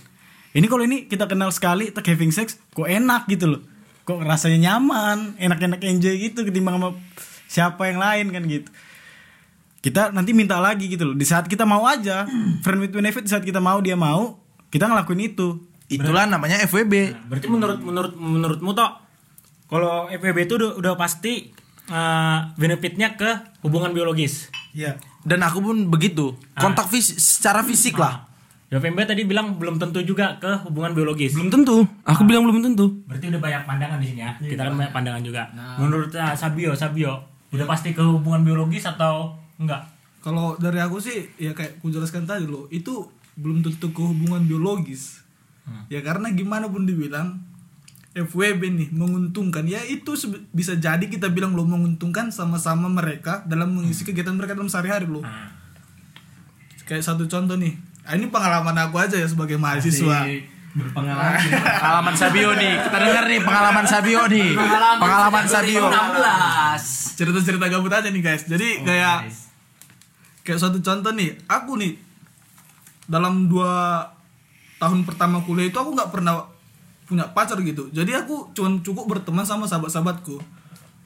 Ini 0.53 0.67
kalau 0.69 0.85
ini 0.85 1.09
kita 1.09 1.25
kenal 1.25 1.49
sekali 1.49 1.89
tak 1.89 2.05
having 2.11 2.29
sex 2.29 2.59
kok 2.75 2.85
enak 2.85 3.25
gitu 3.31 3.57
loh. 3.57 3.61
Kok 4.03 4.19
rasanya 4.21 4.73
nyaman 4.73 5.39
enak-enak 5.39 5.79
enjoy 5.81 6.19
gitu 6.19 6.43
ketimbang 6.43 6.77
sama 6.77 6.89
siapa 7.53 7.85
yang 7.85 8.01
lain 8.01 8.25
kan 8.33 8.43
gitu 8.49 8.69
kita 9.85 10.09
nanti 10.09 10.33
minta 10.33 10.57
lagi 10.57 10.89
gitu 10.89 11.13
loh 11.13 11.15
di 11.15 11.27
saat 11.27 11.45
kita 11.45 11.69
mau 11.69 11.85
aja 11.85 12.25
friend 12.65 12.81
with 12.81 12.93
benefit 12.95 13.21
di 13.21 13.29
saat 13.29 13.45
kita 13.45 13.61
mau 13.61 13.77
dia 13.77 13.93
mau 13.93 14.41
kita 14.73 14.89
ngelakuin 14.89 15.21
itu 15.29 15.61
Itulah 15.93 16.25
namanya 16.25 16.57
FWB. 16.65 17.29
berarti 17.29 17.45
menurut 17.45 17.77
menurut 17.77 18.13
menurutmu 18.17 18.73
toh 18.73 18.97
kalau 19.69 20.09
FWB 20.09 20.49
itu 20.49 20.57
udah, 20.57 20.71
udah 20.81 20.93
pasti 20.97 21.53
eh, 21.85 22.37
benefitnya 22.57 23.13
ke 23.13 23.61
hubungan 23.61 23.93
biologis 23.93 24.49
Iya. 24.73 24.97
Dan 25.21 25.39
aku 25.45 25.61
pun 25.61 25.87
begitu. 25.87 26.33
Kontak 26.57 26.89
fisik 26.89 27.21
secara 27.21 27.61
fisik 27.61 27.95
lah. 27.95 28.25
Ya 28.73 28.81
FMB 28.81 29.05
tadi 29.05 29.21
bilang 29.29 29.61
belum 29.61 29.77
tentu 29.77 30.01
juga 30.01 30.41
ke 30.41 30.65
hubungan 30.65 30.97
biologis. 30.97 31.37
belum 31.37 31.53
tentu 31.53 31.85
aku 32.09 32.25
bilang 32.25 32.41
belum 32.41 32.57
tentu 32.65 33.05
Berarti 33.05 33.29
udah 33.29 33.37
banyak 33.37 33.61
pandangan 33.69 33.97
di 34.01 34.07
sini 34.09 34.21
ya. 34.25 34.33
Kita 34.41 34.61
kan 34.65 34.73
banyak 34.73 34.89
pandangan 34.89 35.21
juga. 35.21 35.43
Menurut 35.77 36.09
uh, 36.17 36.33
Sabio, 36.33 36.73
Sabio 36.73 37.32
udah 37.53 37.65
pasti 37.69 37.93
ke 37.93 38.01
hubungan 38.01 38.41
biologis 38.41 38.83
atau 38.89 39.37
enggak? 39.61 39.85
Kalau 40.25 40.57
dari 40.57 40.81
aku 40.81 40.97
sih 40.97 41.29
ya 41.37 41.53
kayak 41.53 41.79
ku 41.79 41.93
jelaskan 41.93 42.25
tadi 42.25 42.49
loh, 42.49 42.65
itu 42.73 43.05
belum 43.37 43.61
tentu 43.61 43.93
ke 43.93 44.01
hubungan 44.01 44.43
biologis. 44.43 45.21
Ya 45.87 46.03
karena 46.03 46.27
gimana 46.35 46.67
pun 46.67 46.83
dibilang 46.83 47.39
FWB 48.13 48.61
nih 48.77 48.89
menguntungkan 48.93 49.65
ya 49.65 49.81
itu 49.81 50.13
bisa 50.53 50.77
jadi 50.77 51.01
kita 51.01 51.33
bilang 51.33 51.57
lo 51.57 51.65
menguntungkan 51.65 52.29
sama-sama 52.29 52.85
mereka 52.85 53.41
dalam 53.49 53.73
mengisi 53.73 54.05
kegiatan 54.05 54.35
mereka 54.37 54.53
dalam 54.53 54.69
sehari-hari 54.69 55.09
loh. 55.09 55.25
Kayak 56.85 57.07
satu 57.07 57.25
contoh 57.31 57.55
nih. 57.55 57.73
Ah, 58.03 58.19
ini 58.19 58.27
pengalaman 58.27 58.75
aku 58.75 58.99
aja 58.99 59.15
ya 59.15 59.23
sebagai 59.25 59.55
mahasiswa. 59.55 60.27
Berpengalaman 60.73 61.37
Pengalaman 61.53 62.15
Sabio 62.17 62.49
nih. 62.57 62.73
Kita 62.81 62.97
dengar 62.97 63.23
nih 63.29 63.39
pengalaman 63.45 63.85
Sabio 63.85 64.21
nih. 64.25 64.49
Pengalaman 64.97 65.45
Sabio. 65.45 65.83
16. 65.89 67.17
Cerita-cerita 67.17 67.65
gabut 67.69 67.93
aja 67.93 68.09
nih 68.09 68.21
guys. 68.25 68.43
Jadi 68.49 68.81
kayak 68.81 69.29
kayak 70.41 70.59
suatu 70.59 70.81
contoh 70.81 71.13
nih, 71.13 71.37
aku 71.45 71.77
nih 71.77 71.93
dalam 73.05 73.47
dua 73.47 74.01
tahun 74.81 75.05
pertama 75.07 75.39
kuliah 75.45 75.69
itu 75.69 75.77
aku 75.77 75.95
nggak 75.95 76.11
pernah 76.11 76.49
punya 77.05 77.29
pacar 77.31 77.61
gitu. 77.61 77.87
Jadi 77.93 78.11
aku 78.15 78.51
cuma 78.57 78.73
cukup 78.81 79.05
berteman 79.05 79.45
sama 79.45 79.69
sahabat-sahabatku. 79.69 80.41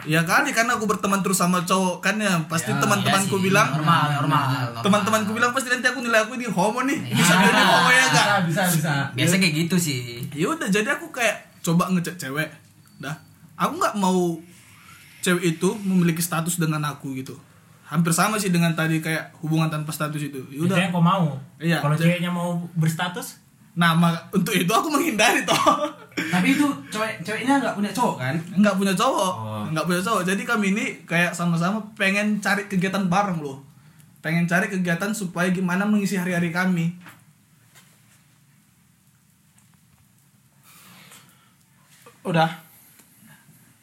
Ya 0.06 0.22
kali 0.22 0.54
karena 0.54 0.78
aku 0.78 0.86
berteman 0.86 1.26
terus 1.26 1.42
sama 1.42 1.66
cowok 1.66 2.06
kan 2.06 2.22
ya 2.22 2.38
pasti 2.46 2.70
teman-temanku 2.70 3.42
bilang 3.42 3.66
normal, 3.82 4.22
normal. 4.22 4.46
teman-temanku 4.86 5.34
bilang 5.34 5.50
pasti 5.58 5.74
nanti 5.74 5.90
aku 5.90 6.06
nilai 6.06 6.22
aku 6.22 6.38
ini 6.38 6.46
homo 6.46 6.86
nih 6.86 7.02
bisa 7.18 7.34
jadi 7.34 7.62
homo 7.66 7.90
ya 7.90 8.04
enggak 8.06 8.28
bisa 8.58 8.74
bisa. 8.74 8.94
Biasa 9.14 9.34
kayak 9.38 9.54
gitu 9.56 9.76
sih. 9.78 10.26
ya 10.32 10.48
udah 10.48 10.66
jadi 10.66 10.90
aku 10.90 11.12
kayak 11.12 11.62
coba 11.62 11.92
ngecek 11.92 12.18
cewek. 12.18 12.50
Dah. 12.98 13.14
Aku 13.54 13.76
nggak 13.76 13.96
mau 13.96 14.38
cewek 15.20 15.58
itu 15.58 15.70
memiliki 15.84 16.20
status 16.20 16.56
dengan 16.56 16.82
aku 16.84 17.14
gitu. 17.14 17.36
Hampir 17.84 18.12
sama 18.12 18.36
sih 18.36 18.50
dengan 18.50 18.74
tadi 18.74 19.00
kayak 19.00 19.32
hubungan 19.40 19.68
tanpa 19.68 19.92
status 19.92 20.20
itu. 20.22 20.40
Ya 20.50 20.60
udah. 20.62 20.76
Biasanya 20.76 20.90
kau 20.90 21.04
mau. 21.04 21.26
Iya. 21.58 21.80
Kalau 21.80 21.96
ceweknya 21.96 22.28
mau 22.28 22.60
berstatus, 22.76 23.40
nah 23.74 23.94
mak- 23.94 24.28
untuk 24.30 24.52
itu 24.52 24.68
aku 24.68 24.88
menghindari 24.88 25.48
toh. 25.48 25.56
Tapi 26.18 26.52
itu 26.52 26.66
cewek 26.90 27.22
ceweknya 27.22 27.62
nggak 27.62 27.74
punya 27.74 27.92
cowok 27.94 28.16
kan? 28.18 28.36
Nggak 28.54 28.76
punya 28.76 28.94
cowok. 28.94 29.34
Nggak 29.72 29.86
punya 29.86 30.02
cowok. 30.04 30.22
Jadi 30.28 30.42
kami 30.44 30.66
ini 30.74 30.86
kayak 31.04 31.32
sama-sama 31.32 31.80
pengen 31.94 32.40
cari 32.40 32.68
kegiatan 32.68 33.08
bareng 33.08 33.40
loh. 33.40 33.64
Pengen 34.20 34.44
cari 34.44 34.68
kegiatan 34.68 35.14
supaya 35.14 35.48
gimana 35.50 35.88
mengisi 35.88 36.20
hari-hari 36.20 36.52
kami 36.52 36.92
Udah. 42.28 42.68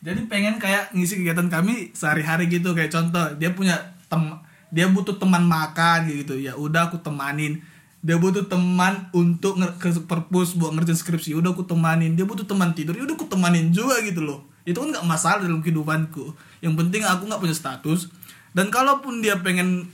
jadi 0.04 0.20
pengen 0.28 0.60
kayak 0.60 0.92
ngisi 0.92 1.24
kegiatan 1.24 1.48
kami 1.48 1.96
sehari-hari 1.96 2.52
gitu. 2.52 2.76
Kayak 2.76 2.92
contoh 2.92 3.24
dia 3.40 3.56
punya 3.56 3.96
tem 4.12 4.36
dia 4.68 4.84
butuh 4.84 5.16
teman 5.16 5.48
makan 5.48 6.12
gitu. 6.12 6.36
Ya 6.36 6.52
udah 6.52 6.92
aku 6.92 7.00
temanin. 7.00 7.64
Dia 8.04 8.20
butuh 8.20 8.44
teman 8.44 9.08
untuk 9.16 9.56
ke 9.80 9.88
perpus 10.04 10.52
buat 10.60 10.76
ngerjain 10.76 11.00
skripsi. 11.00 11.32
Ya 11.32 11.40
udah 11.40 11.56
aku 11.56 11.64
temanin. 11.64 12.20
Dia 12.20 12.28
butuh 12.28 12.44
teman 12.44 12.76
tidur. 12.76 12.92
Ya 12.92 13.08
udah 13.08 13.16
aku 13.16 13.32
temanin 13.32 13.72
juga 13.72 14.04
gitu 14.04 14.20
loh. 14.20 14.44
Itu 14.68 14.84
kan 14.84 14.92
nggak 14.92 15.08
masalah 15.08 15.40
dalam 15.40 15.64
kehidupanku. 15.64 16.36
Yang 16.60 16.74
penting 16.84 17.00
aku 17.08 17.24
nggak 17.24 17.40
punya 17.40 17.56
status. 17.56 18.12
Dan 18.52 18.68
kalaupun 18.68 19.24
dia 19.24 19.40
pengen 19.40 19.88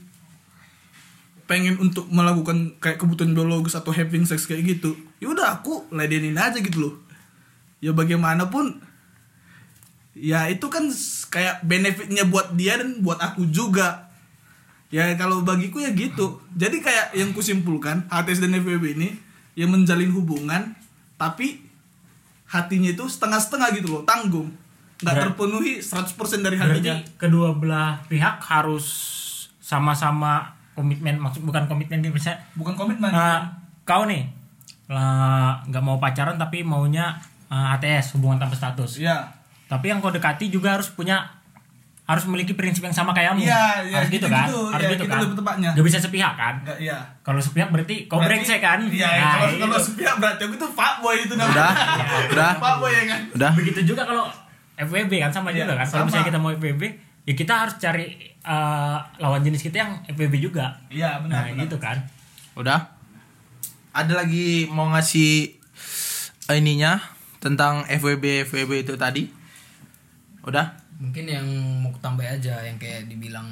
pengen 1.51 1.75
untuk 1.83 2.07
melakukan 2.07 2.79
kayak 2.79 2.95
kebutuhan 2.95 3.35
biologis 3.35 3.75
atau 3.75 3.91
having 3.91 4.23
sex 4.23 4.47
kayak 4.47 4.63
gitu 4.63 4.95
ya 5.19 5.35
udah 5.35 5.59
aku 5.59 5.83
ladenin 5.91 6.39
aja 6.39 6.55
gitu 6.63 6.87
loh 6.87 6.93
ya 7.81 7.91
bagaimanapun 7.91 8.79
ya 10.15 10.47
itu 10.47 10.67
kan 10.69 10.87
kayak 11.33 11.65
benefitnya 11.65 12.27
buat 12.27 12.53
dia 12.55 12.79
dan 12.79 13.01
buat 13.01 13.17
aku 13.19 13.47
juga. 13.49 14.11
Ya 14.91 15.07
kalau 15.15 15.41
bagiku 15.41 15.79
ya 15.79 15.95
gitu. 15.95 16.43
Jadi 16.53 16.83
kayak 16.83 17.15
yang 17.15 17.31
kusimpulkan 17.31 18.11
HTS 18.11 18.43
dan 18.43 18.59
FWB 18.59 18.85
ini 18.99 19.09
yang 19.55 19.71
menjalin 19.71 20.11
hubungan 20.11 20.75
tapi 21.15 21.63
hatinya 22.51 22.91
itu 22.91 23.07
setengah-setengah 23.07 23.67
gitu 23.79 23.87
loh 23.87 24.03
tanggung. 24.03 24.51
Nggak 25.01 25.31
terpenuhi 25.31 25.79
100% 25.79 26.45
dari 26.45 26.59
hatinya. 26.59 26.99
berarti 27.01 27.17
kedua 27.17 27.55
belah 27.55 28.03
pihak 28.11 28.43
harus 28.43 28.85
sama-sama 29.63 30.59
komitmen 30.75 31.15
maksud 31.19 31.47
bukan 31.47 31.71
komitmen 31.71 32.03
misalnya 32.03 32.43
bukan 32.59 32.75
komitmen. 32.75 33.15
Eh, 33.15 33.41
kau 33.87 34.03
nih 34.03 34.27
lah, 34.91 35.63
nggak 35.71 35.83
mau 35.87 35.95
pacaran 36.03 36.35
tapi 36.35 36.67
maunya 36.67 37.15
eh, 37.51 37.73
ATS 37.75 38.15
hubungan 38.15 38.39
tanpa 38.39 38.55
status 38.55 38.97
ya 38.97 39.27
tapi 39.67 39.87
yang 39.87 39.99
kau 39.99 40.09
dekati 40.09 40.47
juga 40.47 40.75
harus 40.75 40.87
punya 40.89 41.23
harus 42.01 42.27
memiliki 42.27 42.51
prinsip 42.51 42.83
yang 42.83 42.91
sama 42.91 43.15
kayak 43.15 43.31
kamu. 43.31 43.47
Iya, 43.47 43.63
iya, 43.87 43.95
harus 43.95 44.11
gitu, 44.11 44.27
gitu, 44.27 44.27
kan? 44.27 44.43
gitu. 44.43 44.61
Harus 44.67 44.83
Iya, 44.83 44.91
gitu 44.91 45.03
gitu 45.05 45.15
kan? 45.15 45.31
tepatnya. 45.31 45.69
Gak 45.71 45.85
bisa 45.87 45.97
sepihak 45.97 46.33
kan? 46.35 46.55
Enggak, 46.59 46.77
iya. 46.83 46.97
Kalau 47.23 47.39
sepihak 47.39 47.69
berarti 47.71 47.95
kau 48.03 48.19
Berarti- 48.19 48.27
brengsek 48.43 48.59
kan? 48.59 48.79
Iya, 48.83 49.07
Nah, 49.07 49.15
kalau 49.31 49.47
itu. 49.47 49.61
kalau 49.63 49.77
sepihak 49.79 50.15
berarti 50.19 50.41
aku 50.43 50.55
tuh 50.59 50.69
fuckboy 50.69 51.15
itu 51.23 51.33
namanya. 51.33 51.55
Udah, 51.55 51.71
udah, 52.35 52.51
Fuckboy 52.59 52.91
ya 52.91 53.03
kan. 53.07 53.21
udah. 53.31 53.51
Begitu 53.55 53.79
juga 53.87 54.01
kalau 54.03 54.25
FWB 54.75 55.11
kan 55.23 55.31
sama 55.31 55.49
Iya, 55.55 55.63
juga 55.63 55.73
kan. 55.79 55.85
Kalau 55.87 56.03
misalnya 56.03 56.27
kita 56.27 56.39
mau 56.41 56.51
FWB, 56.51 56.83
ya 57.23 57.33
kita 57.33 57.53
harus 57.55 57.75
cari 57.79 58.05
eh, 58.27 58.97
lawan 59.15 59.39
jenis 59.39 59.61
kita 59.63 59.77
yang 59.79 59.91
FWB 60.09 60.35
juga. 60.41 60.65
Iya, 60.91 61.15
benar. 61.21 61.31
Nah, 61.31 61.43
benar. 61.47 61.63
gitu 61.63 61.77
kan. 61.79 61.95
Udah. 62.59 62.91
Ada 63.89 64.13
lagi 64.17 64.67
mau 64.67 64.91
ngasih 64.91 65.47
eh, 66.43 66.55
ininya 66.59 66.99
tentang 67.41 67.83
FWB 67.89 68.45
FWB 68.45 68.85
itu 68.85 68.93
tadi? 68.95 69.25
Udah? 70.45 70.81
mungkin 71.01 71.25
yang 71.25 71.47
mau 71.81 71.89
tambah 71.97 72.21
aja 72.21 72.61
yang 72.61 72.77
kayak 72.77 73.09
dibilang 73.09 73.49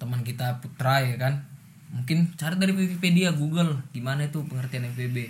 teman 0.00 0.24
kita 0.24 0.64
Putra 0.64 1.04
ya 1.04 1.20
kan 1.20 1.44
mungkin 1.92 2.32
cari 2.40 2.56
dari 2.56 2.72
Wikipedia 2.72 3.36
Google 3.36 3.84
gimana 3.92 4.24
itu 4.24 4.40
pengertian 4.48 4.88
FWB 4.96 5.28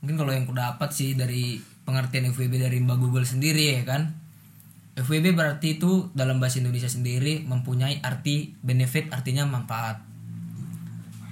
mungkin 0.00 0.14
kalau 0.14 0.30
yang 0.30 0.46
ku 0.46 0.54
dapat 0.54 0.94
sih 0.94 1.18
dari 1.18 1.58
pengertian 1.82 2.30
FWB 2.30 2.62
dari 2.62 2.78
Mbak 2.78 2.98
Google 3.02 3.26
sendiri 3.26 3.74
ya 3.74 3.82
kan 3.82 4.14
FWB 4.94 5.34
berarti 5.34 5.82
itu 5.82 6.14
dalam 6.14 6.38
bahasa 6.38 6.62
Indonesia 6.62 6.88
sendiri 6.88 7.42
mempunyai 7.42 7.98
arti 8.06 8.54
benefit 8.62 9.10
artinya 9.10 9.50
manfaat 9.50 10.05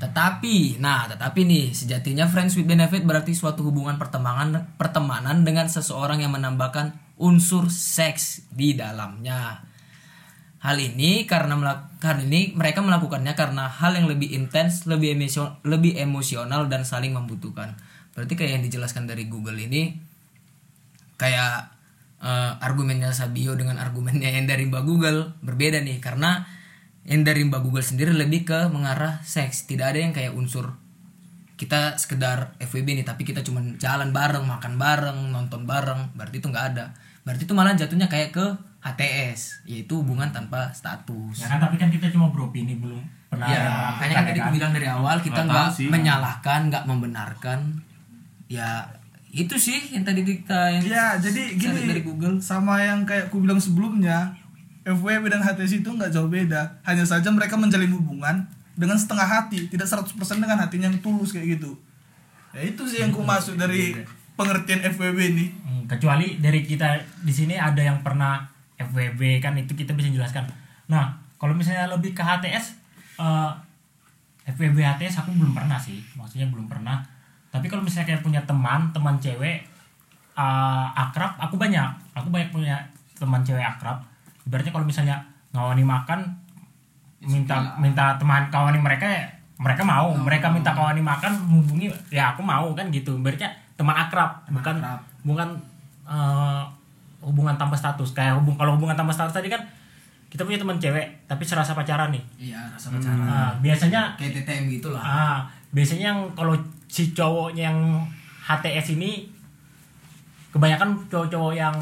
tetapi, 0.04 0.76
nah, 0.84 1.08
tetapi 1.08 1.48
nih, 1.48 1.72
sejatinya 1.72 2.28
friends 2.28 2.60
with 2.60 2.68
benefit 2.68 3.08
berarti 3.08 3.32
suatu 3.32 3.64
hubungan 3.64 3.96
pertemanan 3.96 4.76
pertemanan 4.76 5.48
dengan 5.48 5.64
seseorang 5.72 6.20
yang 6.20 6.36
menambahkan 6.36 6.92
unsur 7.16 7.72
seks 7.72 8.44
di 8.52 8.76
dalamnya. 8.76 9.64
Hal 10.60 10.76
ini 10.76 11.24
karena 11.24 11.56
melak- 11.56 11.96
hal 12.04 12.20
ini 12.20 12.52
mereka 12.52 12.84
melakukannya 12.84 13.32
karena 13.32 13.64
hal 13.72 13.96
yang 13.96 14.04
lebih 14.12 14.32
intens, 14.36 14.84
lebih 14.84 15.16
emosio- 15.16 15.56
lebih 15.64 15.96
emosional 15.96 16.68
dan 16.68 16.84
saling 16.84 17.16
membutuhkan. 17.16 17.80
Berarti 18.12 18.36
kayak 18.36 18.60
yang 18.60 18.64
dijelaskan 18.68 19.08
dari 19.08 19.24
Google 19.24 19.56
ini 19.56 19.96
kayak 21.16 21.72
eh, 22.24 22.52
argumennya 22.60 23.12
Sabio 23.12 23.56
dengan 23.56 23.80
argumennya 23.80 24.28
yang 24.32 24.44
dari 24.44 24.68
Mbak 24.68 24.84
Google 24.84 25.32
berbeda 25.40 25.80
nih 25.80 26.00
karena 26.00 26.44
yang 27.04 27.20
dari 27.20 27.44
Mbak 27.44 27.60
Google 27.60 27.84
sendiri 27.84 28.12
lebih 28.16 28.48
ke 28.48 28.72
mengarah 28.72 29.20
seks. 29.24 29.68
Tidak 29.68 29.84
ada 29.84 30.00
yang 30.00 30.16
kayak 30.16 30.32
unsur 30.32 30.76
kita 31.54 31.94
sekedar 32.00 32.58
FWB 32.58 32.98
nih 32.98 33.06
tapi 33.06 33.22
kita 33.22 33.46
cuma 33.46 33.62
jalan 33.78 34.10
bareng 34.10 34.42
makan 34.42 34.74
bareng 34.80 35.18
nonton 35.30 35.68
bareng. 35.68 36.16
Berarti 36.16 36.40
itu 36.40 36.48
nggak 36.48 36.66
ada. 36.74 36.96
Berarti 37.22 37.44
itu 37.46 37.54
malah 37.54 37.76
jatuhnya 37.76 38.08
kayak 38.08 38.34
ke 38.34 38.46
HTS 38.84 39.64
yaitu 39.64 40.00
hubungan 40.00 40.28
tanpa 40.32 40.72
status. 40.76 41.40
Ya 41.40 41.48
kan 41.48 41.60
tapi 41.60 41.80
kan 41.80 41.88
kita 41.88 42.12
cuma 42.12 42.28
beropini 42.28 42.76
belum 42.76 43.00
pernah 43.32 43.48
ya 43.48 43.62
makanya 43.96 44.14
kan 44.14 44.24
ya 44.24 44.28
tadi 44.28 44.38
aku 44.40 44.50
bilang 44.60 44.72
dari 44.76 44.88
awal 44.88 45.16
kita 45.24 45.40
Nggak 45.44 45.68
menyalahkan 45.88 46.60
nggak 46.68 46.84
membenarkan. 46.84 47.60
Ya 48.48 48.84
itu 49.34 49.58
sih 49.58 49.90
yang 49.90 50.06
tadi 50.06 50.22
kita 50.22 50.70
yang 50.70 50.82
Iya, 50.86 51.06
jadi 51.18 51.58
gini 51.58 51.90
dari 51.90 52.06
Google. 52.06 52.38
sama 52.38 52.78
yang 52.78 53.02
kayak 53.02 53.34
aku 53.34 53.42
bilang 53.42 53.58
sebelumnya, 53.58 54.30
FWB 54.84 55.32
dan 55.32 55.40
HTS 55.40 55.80
itu 55.80 55.88
nggak 55.88 56.12
jauh 56.12 56.28
beda. 56.28 56.84
Hanya 56.84 57.08
saja 57.08 57.32
mereka 57.32 57.56
menjalin 57.56 57.90
hubungan 57.96 58.44
dengan 58.76 59.00
setengah 59.00 59.24
hati, 59.24 59.70
tidak 59.72 59.88
100% 59.88 60.12
dengan 60.36 60.60
hatinya 60.60 60.92
yang 60.92 61.00
tulus 61.00 61.32
kayak 61.32 61.58
gitu. 61.58 61.72
Ya 62.52 62.62
itu 62.68 62.82
sih 62.86 63.02
yang 63.02 63.10
ku 63.10 63.24
masuk 63.24 63.56
dari 63.56 63.96
pengertian 64.36 64.84
FWB 64.94 65.18
ini. 65.34 65.46
Hmm, 65.64 65.82
kecuali 65.88 66.38
dari 66.38 66.62
kita 66.62 67.00
di 67.24 67.32
sini 67.32 67.56
ada 67.58 67.80
yang 67.80 68.04
pernah 68.04 68.44
FWB 68.78 69.40
kan 69.40 69.56
itu 69.56 69.72
kita 69.74 69.94
bisa 69.96 70.10
jelaskan. 70.10 70.46
Nah, 70.90 71.16
kalau 71.40 71.56
misalnya 71.56 71.90
lebih 71.90 72.12
ke 72.12 72.22
HTS 72.22 72.78
eh 73.18 73.50
FWB 74.44 74.76
HTS 74.84 75.24
aku 75.24 75.32
belum 75.32 75.56
pernah 75.56 75.80
sih. 75.80 76.04
Maksudnya 76.18 76.50
belum 76.52 76.68
pernah. 76.68 77.00
Tapi 77.48 77.70
kalau 77.70 77.86
misalnya 77.86 78.14
kayak 78.14 78.22
punya 78.26 78.42
teman, 78.44 78.90
teman 78.92 79.16
cewek 79.16 79.64
eh, 80.34 80.86
akrab, 80.92 81.38
aku 81.40 81.56
banyak. 81.56 81.88
Aku 82.12 82.28
banyak 82.28 82.52
punya 82.52 82.76
teman 83.16 83.40
cewek 83.40 83.62
akrab. 83.62 84.02
Ibaratnya 84.44 84.72
kalau 84.72 84.86
misalnya 84.86 85.16
ngawani 85.54 85.84
makan 85.84 86.20
minta 87.24 87.56
minta 87.80 88.20
teman 88.20 88.52
kawani 88.52 88.76
mereka 88.76 89.08
ya 89.08 89.24
mereka 89.56 89.82
mau. 89.86 90.12
Mereka 90.12 90.52
minta 90.52 90.76
kawani 90.76 91.00
makan 91.00 91.32
hubungi 91.48 91.88
ya 92.12 92.36
aku 92.36 92.44
mau 92.44 92.72
kan 92.76 92.88
gitu. 92.92 93.16
Ibaratnya 93.16 93.48
teman 93.74 93.96
akrab 93.96 94.44
bukan 94.52 94.76
bukan 95.24 95.48
eh, 96.04 96.62
hubungan 97.24 97.56
tanpa 97.56 97.76
status. 97.76 98.12
Kayak 98.12 98.40
hubung 98.40 98.56
kalau 98.60 98.76
hubungan 98.76 98.94
tanpa 98.94 99.12
status 99.14 99.32
tadi 99.32 99.48
kan 99.48 99.62
kita 100.28 100.42
punya 100.42 100.58
teman 100.58 100.76
cewek 100.82 101.06
tapi 101.30 101.46
serasa 101.46 101.72
pacaran 101.78 102.10
nih. 102.10 102.24
Iya 102.50 102.58
rasa 102.74 102.90
pacaran. 102.90 103.22
Nah, 103.22 103.54
biasanya 103.62 104.18
kayak 104.18 104.42
TTM 104.42 104.66
gitu 104.66 104.90
lah. 104.90 105.00
Ah 105.00 105.38
biasanya 105.74 106.14
yang 106.14 106.20
kalau 106.38 106.54
si 106.86 107.10
cowoknya 107.10 107.74
yang 107.74 107.78
HTS 108.46 108.94
ini 108.94 109.26
kebanyakan 110.54 110.94
cowok-cowok 111.10 111.54
yang 111.58 111.74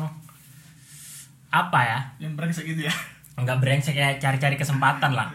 apa 1.53 1.79
ya? 1.79 1.99
Yang 2.19 2.33
brengsek 2.35 2.65
gitu 2.67 2.83
ya. 2.89 2.95
nggak 3.35 3.59
brengsek 3.59 3.93
kayak 3.93 4.17
cari-cari 4.17 4.57
kesempatan 4.57 5.13
lah. 5.13 5.29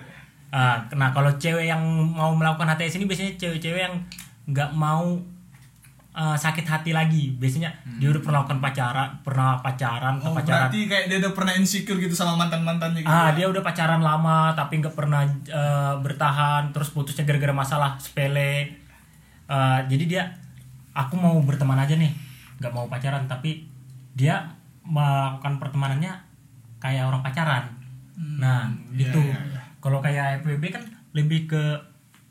Ah, 0.47 0.79
nah 0.91 1.11
kalau 1.11 1.29
cewek 1.35 1.65
yang 1.65 1.81
mau 2.09 2.31
melakukan 2.31 2.65
HTS 2.67 2.97
ini 2.97 3.05
biasanya 3.05 3.33
cewek-cewek 3.35 3.81
yang 3.83 3.95
nggak 4.47 4.71
mau 4.71 5.17
ah, 6.11 6.33
sakit 6.33 6.63
hati 6.63 6.91
lagi. 6.91 7.35
Biasanya 7.35 7.69
dia 7.97 8.09
udah 8.09 8.21
pernah 8.21 8.41
melakukan 8.41 8.59
pacaran 8.59 9.09
pernah 9.21 9.59
pacaran 9.59 10.15
Oh, 10.19 10.33
pacaran. 10.33 10.69
berarti 10.69 10.79
kayak 10.85 11.05
dia 11.07 11.17
udah 11.19 11.33
pernah 11.33 11.53
insecure 11.53 11.99
gitu 11.99 12.13
sama 12.13 12.33
mantan-mantannya 12.37 13.01
gitu. 13.01 13.09
ah 13.09 13.29
ya. 13.29 13.35
dia 13.35 13.45
udah 13.49 13.61
pacaran 13.61 14.01
lama 14.01 14.53
tapi 14.53 14.79
nggak 14.79 14.95
pernah 14.95 15.21
eh, 15.27 15.93
bertahan. 15.99 16.71
Terus 16.71 16.89
putusnya 16.89 17.21
gara-gara 17.21 17.53
masalah 17.53 17.97
sepele. 17.97 18.71
Eh, 19.45 19.79
jadi 19.85 20.03
dia 20.05 20.23
aku 20.93 21.13
mau 21.13 21.37
berteman 21.41 21.77
aja 21.77 21.93
nih. 21.93 22.09
Nggak 22.57 22.73
mau 22.73 22.85
pacaran 22.87 23.25
tapi 23.25 23.67
dia 24.13 24.41
melakukan 24.87 25.59
pertemanannya 25.59 26.13
kayak 26.77 27.03
orang 27.03 27.21
pacaran 27.21 27.63
nah 28.17 28.65
iya, 28.89 29.07
itu 29.07 29.21
kalau 29.77 29.99
kayak 29.99 30.41
FWB 30.41 30.63
kan 30.69 30.83
lebih 31.11 31.45
ke 31.45 31.63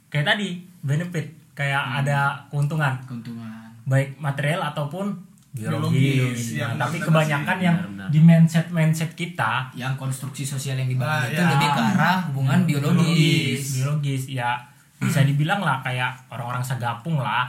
kayak 0.08 0.26
tadi 0.26 0.48
benefit 0.80 1.26
kayak 1.52 2.00
ada 2.00 2.34
keuntungan 2.48 2.96
keuntungan 3.04 3.70
baik 3.84 4.16
material 4.16 4.64
ataupun 4.66 5.14
Biologis, 5.52 5.96
biologis. 5.96 6.44
ya, 6.52 6.68
Nah, 6.68 6.84
tapi 6.84 7.00
kebanyakan 7.00 7.56
sih. 7.56 7.64
yang 7.64 7.76
Benar-benar. 7.80 8.08
di 8.12 8.20
mindset 8.20 8.66
mindset 8.68 9.10
kita 9.10 9.72
yang 9.72 9.96
konstruksi 9.96 10.44
sosial 10.44 10.76
yang 10.76 10.84
dibangun 10.84 11.16
Ah, 11.16 11.24
itu 11.24 11.40
ya. 11.40 11.48
lebih 11.48 11.68
ke 11.70 11.80
arah 11.90 12.16
hubungan 12.28 12.58
biologis. 12.68 13.60
biologis 13.72 14.22
ya 14.28 14.52
bisa 14.98 15.20
dibilang 15.22 15.60
lah 15.60 15.80
kayak 15.80 16.12
orang-orang 16.28 16.60
segapung 16.60 17.16
lah 17.16 17.48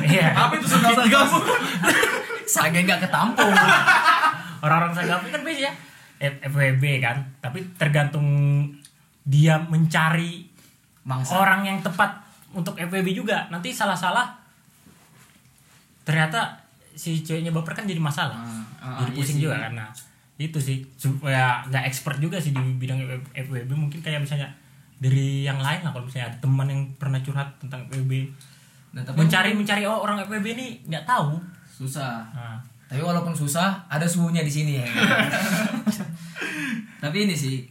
Iya. 0.00 0.32
Apa 0.38 0.56
itu 0.56 0.64
gabung? 1.06 1.44
Sage 2.48 2.78
nggak 2.80 3.00
ketampung. 3.02 3.52
Orang-orang 4.62 4.94
segapung 4.94 5.30
kan 5.34 5.42
biasanya 5.42 5.72
F- 6.22 6.40
FWB 6.54 6.84
kan. 7.02 7.16
Tapi 7.42 7.58
tergantung 7.74 8.26
dia 9.26 9.58
mencari 9.58 10.46
Mangsa. 11.02 11.34
orang 11.34 11.66
yang 11.66 11.78
tepat 11.82 12.22
untuk 12.54 12.78
FWB 12.78 13.12
juga. 13.12 13.50
Nanti 13.50 13.74
salah-salah 13.74 14.38
ternyata 16.02 16.58
si 16.94 17.22
ceweknya 17.22 17.50
baper 17.50 17.74
kan 17.74 17.84
jadi 17.86 17.98
masalah. 17.98 18.38
Ah, 18.82 19.02
jadi 19.02 19.10
iya 19.14 19.18
pusing 19.18 19.38
sih. 19.38 19.44
juga 19.46 19.70
nah 19.70 19.90
itu 20.38 20.58
sih. 20.58 20.78
Supaya 20.98 21.62
nggak 21.66 21.84
expert 21.86 22.18
juga 22.22 22.38
sih 22.38 22.54
di 22.54 22.62
bidang 22.78 23.02
FWB 23.34 23.70
mungkin 23.74 23.98
kayak 24.02 24.22
misalnya 24.22 24.50
dari 25.02 25.42
yang 25.42 25.58
lain 25.58 25.82
lah. 25.82 25.90
Kalau 25.90 26.06
misalnya 26.06 26.34
ada 26.34 26.38
teman 26.38 26.66
yang 26.70 26.82
pernah 26.98 27.18
curhat 27.18 27.58
tentang 27.58 27.82
FWB 27.90 28.30
mencari 28.92 29.56
mencari 29.56 29.82
oh, 29.88 30.04
orang 30.04 30.20
FWB 30.28 30.46
ini 30.54 30.66
nggak 30.86 31.02
tahu. 31.08 31.40
Susah. 31.72 32.28
nah, 32.30 32.60
Tapi 32.92 33.00
walaupun 33.00 33.32
susah, 33.32 33.88
ada 33.88 34.04
suhunya 34.04 34.40
di 34.40 34.52
sini 34.52 34.72
ya. 34.76 34.84
tapi 37.02 37.24
ini 37.24 37.32
sih, 37.32 37.64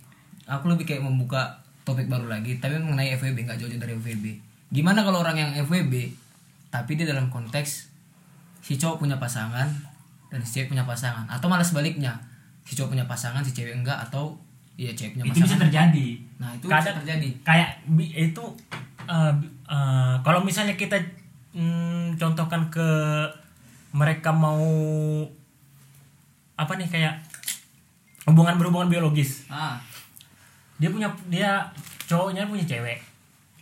aku 0.44 0.68
lebih 0.68 0.84
kayak 0.84 1.00
membuka 1.00 1.62
topik 1.82 2.06
baru 2.06 2.26
lagi, 2.26 2.58
tapi 2.58 2.76
mengenai 2.76 3.14
FWB 3.16 3.44
nggak 3.44 3.58
jauh-jauh 3.58 3.78
dari 3.78 3.94
FWB. 3.94 4.24
Gimana 4.72 5.02
kalau 5.02 5.20
orang 5.20 5.36
yang 5.36 5.50
FWB, 5.62 6.10
tapi 6.70 6.96
dia 6.96 7.06
dalam 7.06 7.28
konteks 7.28 7.90
si 8.60 8.76
cowok 8.76 9.00
punya 9.00 9.16
pasangan 9.18 9.68
dan 10.30 10.40
si 10.42 10.50
cewek 10.56 10.72
punya 10.72 10.84
pasangan, 10.84 11.24
atau 11.28 11.46
malah 11.46 11.62
sebaliknya, 11.62 12.18
si 12.64 12.74
cowok 12.74 12.92
punya 12.92 13.06
pasangan, 13.06 13.42
si 13.42 13.52
cewek 13.52 13.74
enggak, 13.74 13.98
atau 14.02 14.34
iya 14.74 14.90
cewek 14.92 15.14
punya 15.14 15.24
itu 15.24 15.32
bisa 15.36 15.44
pasangan. 15.46 15.62
terjadi 15.68 16.08
Nah 16.40 16.50
itu 16.56 16.66
Kadang- 16.66 16.82
bisa 16.82 16.92
terjadi. 16.98 17.28
kayak 17.44 17.70
itu 18.18 18.44
bi- 19.38 19.52
eh, 19.68 20.16
kalau 20.22 20.40
misalnya 20.42 20.74
kita 20.74 20.96
mm, 21.52 22.16
contohkan 22.16 22.70
ke 22.70 22.88
mereka 23.92 24.32
mau 24.32 24.60
apa 26.56 26.74
nih 26.78 26.88
kayak 26.88 27.16
hubungan 28.26 28.56
berhubungan 28.56 28.88
biologis. 28.88 29.50
Ah, 29.50 29.82
dia 30.78 30.88
punya 30.88 31.10
dia 31.28 31.66
cowoknya 32.06 32.46
punya 32.46 32.64
cewek. 32.64 33.00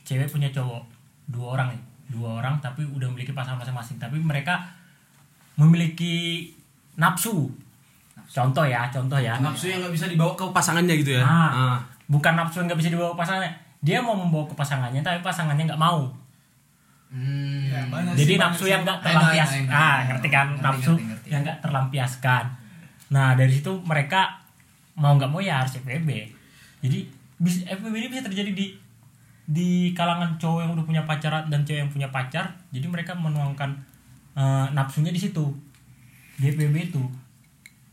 Cewek 0.04 0.28
punya 0.28 0.50
cowok. 0.52 0.84
Dua 1.30 1.58
orang 1.58 1.72
nih. 1.74 1.82
Dua 2.10 2.42
orang 2.42 2.58
tapi 2.60 2.82
udah 2.84 3.08
memiliki 3.08 3.32
pasangan 3.32 3.62
masing-masing. 3.62 3.98
Tapi 3.98 4.18
mereka 4.20 4.60
memiliki 5.56 6.48
nafsu. 6.96 7.50
Contoh 8.30 8.66
ya 8.66 8.90
contoh 8.94 9.18
ya. 9.18 9.40
Nafsu 9.40 9.72
yang 9.72 9.82
nggak 9.82 9.94
bisa 9.96 10.06
dibawa 10.06 10.36
ke 10.36 10.46
pasangannya 10.52 10.96
gitu 11.00 11.18
ya? 11.18 11.24
Ah, 11.26 11.50
Ah. 11.50 11.78
bukan 12.06 12.34
nafsu 12.36 12.62
yang 12.62 12.68
nggak 12.70 12.80
bisa 12.82 12.90
dibawa 12.92 13.16
ke 13.16 13.20
pasangannya. 13.22 13.52
Dia 13.80 14.04
mau 14.04 14.14
membawa 14.14 14.46
ke 14.46 14.54
pasangannya 14.54 15.00
tapi 15.00 15.24
pasangannya 15.24 15.66
nggak 15.66 15.80
mau 15.82 16.12
Hmm. 17.10 17.66
Ya, 17.66 17.82
jadi 18.14 18.38
sih, 18.38 18.42
nafsu 18.42 18.66
yang 18.70 18.86
nggak 18.86 19.02
I 19.02 19.02
know, 19.02 19.10
I 19.10 19.14
terlampias 19.18 19.50
know, 19.50 19.58
I 19.58 19.66
know. 19.66 19.74
ah 19.74 19.98
ngerti 20.06 20.28
kan? 20.30 20.48
Ngerti, 20.54 20.62
nafsu 20.62 20.92
ngerti, 20.94 21.06
ngerti. 21.10 21.28
yang 21.34 21.42
nggak 21.42 21.58
terlampiaskan. 21.66 22.44
Nah 23.10 23.28
dari 23.34 23.50
situ 23.50 23.72
mereka 23.82 24.22
mau 24.94 25.18
nggak 25.18 25.32
mau 25.32 25.42
ya 25.42 25.66
harus 25.66 25.74
FWB 25.82 26.10
jadi 26.80 27.00
bis- 27.40 27.66
FWB 27.66 27.96
ini 27.98 28.10
bisa 28.12 28.24
terjadi 28.24 28.52
di 28.54 28.66
di 29.50 29.70
kalangan 29.98 30.38
cowok 30.38 30.62
yang 30.62 30.72
udah 30.78 30.86
punya 30.86 31.02
pacar 31.04 31.34
dan 31.50 31.66
cewek 31.66 31.82
yang 31.82 31.92
punya 31.92 32.08
pacar. 32.14 32.46
Jadi 32.70 32.86
mereka 32.86 33.18
menuangkan 33.18 33.74
eh, 34.38 34.68
nafsunya 34.72 35.10
di 35.10 35.18
situ. 35.18 35.50
Di 36.38 36.54
FWB 36.54 36.94
itu. 36.94 37.02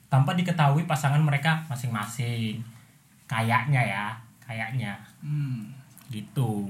Tanpa 0.06 0.36
diketahui 0.36 0.84
pasangan 0.84 1.18
mereka 1.18 1.64
masing-masing. 1.66 2.60
Kayaknya 3.24 3.80
ya 3.80 4.04
kayaknya. 4.38 4.94
Hmm. 5.24 5.72
gitu 6.06 6.62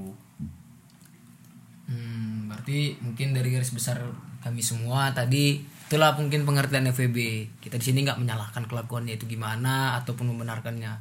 Hmm, 1.87 2.51
berarti 2.51 2.99
mungkin 2.99 3.31
dari 3.31 3.47
garis 3.51 3.71
besar 3.71 4.03
kami 4.43 4.59
semua 4.59 5.15
tadi 5.15 5.63
itulah 5.87 6.15
mungkin 6.19 6.43
pengertian 6.43 6.91
FVB. 6.91 7.17
Kita 7.63 7.79
di 7.79 7.85
sini 7.87 8.03
nggak 8.03 8.19
menyalahkan 8.19 8.67
kelakuannya 8.67 9.15
itu 9.15 9.23
gimana 9.23 9.95
ataupun 10.03 10.35
membenarkannya. 10.35 10.99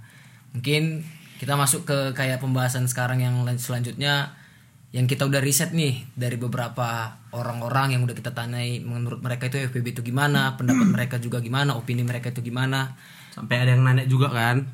Mungkin 0.54 1.02
kita 1.42 1.58
masuk 1.58 1.84
ke 1.84 1.98
kayak 2.14 2.38
pembahasan 2.38 2.86
sekarang 2.86 3.20
yang 3.20 3.42
lan- 3.42 3.60
selanjutnya 3.60 4.38
yang 4.94 5.10
kita 5.10 5.26
udah 5.26 5.42
riset 5.42 5.74
nih 5.74 6.06
dari 6.14 6.38
beberapa 6.38 7.18
orang-orang 7.34 7.98
yang 7.98 8.06
udah 8.06 8.16
kita 8.16 8.32
tanyai 8.32 8.80
menurut 8.80 9.20
mereka 9.20 9.50
itu 9.50 9.58
FVB 9.68 9.98
itu 9.98 10.02
gimana, 10.06 10.54
pendapat 10.56 10.86
mereka 10.88 11.16
juga 11.20 11.42
gimana, 11.42 11.74
opini 11.76 12.06
mereka 12.06 12.30
itu 12.30 12.40
gimana. 12.40 12.94
sampai 13.36 13.60
ada 13.60 13.76
yang 13.76 13.84
nanya 13.84 14.08
juga 14.08 14.32
kan 14.32 14.64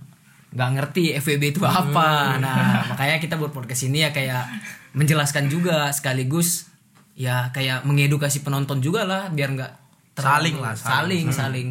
nggak 0.53 0.71
ngerti 0.77 1.17
FVB 1.17 1.57
itu 1.57 1.63
apa. 1.65 2.37
Nah, 2.37 2.93
makanya 2.93 3.17
kita 3.19 3.41
buat 3.41 3.53
podcast 3.53 3.89
ini 3.89 4.05
ya 4.05 4.11
kayak 4.13 4.49
menjelaskan 4.93 5.49
juga 5.49 5.89
sekaligus 5.93 6.69
ya 7.17 7.53
kayak 7.53 7.85
mengedukasi 7.89 8.45
penonton 8.45 8.81
juga 8.81 9.05
lah 9.05 9.29
biar 9.33 9.51
nggak 9.57 9.73
Saling 10.13 10.61
lah, 10.61 10.77
saling, 10.77 11.33
saling, 11.33 11.69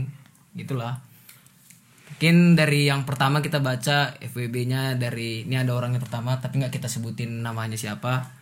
gitulah. 0.57 0.97
Mungkin 2.09 2.57
dari 2.57 2.89
yang 2.89 3.05
pertama 3.05 3.41
kita 3.41 3.61
baca 3.61 4.17
FWB-nya 4.17 4.97
dari 4.97 5.45
ini 5.45 5.57
ada 5.57 5.73
orangnya 5.77 6.01
pertama 6.01 6.37
tapi 6.41 6.61
nggak 6.61 6.73
kita 6.73 6.89
sebutin 6.89 7.45
namanya 7.45 7.77
siapa. 7.77 8.41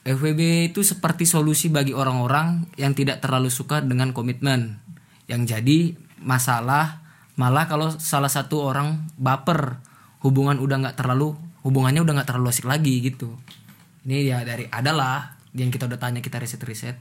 FWB 0.00 0.72
itu 0.72 0.80
seperti 0.80 1.28
solusi 1.28 1.68
bagi 1.68 1.92
orang-orang 1.92 2.72
yang 2.80 2.96
tidak 2.96 3.20
terlalu 3.20 3.52
suka 3.52 3.84
dengan 3.84 4.16
komitmen. 4.16 4.80
Yang 5.28 5.40
jadi 5.56 5.78
masalah 6.24 7.04
malah 7.38 7.66
kalau 7.70 7.92
salah 7.94 8.30
satu 8.30 8.62
orang 8.64 9.10
baper, 9.18 9.78
hubungan 10.24 10.58
udah 10.58 10.76
nggak 10.88 10.96
terlalu 10.98 11.34
hubungannya 11.60 12.00
udah 12.00 12.20
nggak 12.20 12.28
terlalu 12.28 12.48
asik 12.52 12.66
lagi 12.66 13.04
gitu. 13.04 13.36
Ini 14.08 14.32
ya 14.32 14.38
dari 14.42 14.64
adalah 14.72 15.36
yang 15.52 15.68
kita 15.68 15.84
udah 15.84 16.00
tanya 16.00 16.24
kita 16.24 16.40
riset-riset. 16.40 16.96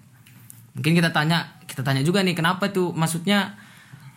Mungkin 0.76 0.94
kita 0.96 1.16
tanya 1.16 1.60
kita 1.64 1.82
tanya 1.82 2.04
juga 2.04 2.20
nih 2.24 2.36
kenapa 2.36 2.68
tuh? 2.72 2.92
Maksudnya 2.92 3.56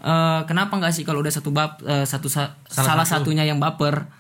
eh, 0.03 0.41
kenapa 0.51 0.79
nggak 0.79 0.93
sih 0.95 1.05
kalau 1.07 1.23
udah 1.23 1.33
satu 1.33 1.55
bab 1.55 1.79
eh, 1.87 2.07
satu 2.07 2.27
sa- 2.27 2.59
salah, 2.67 3.07
satunya 3.07 3.47
yang 3.47 3.63
baper? 3.63 4.11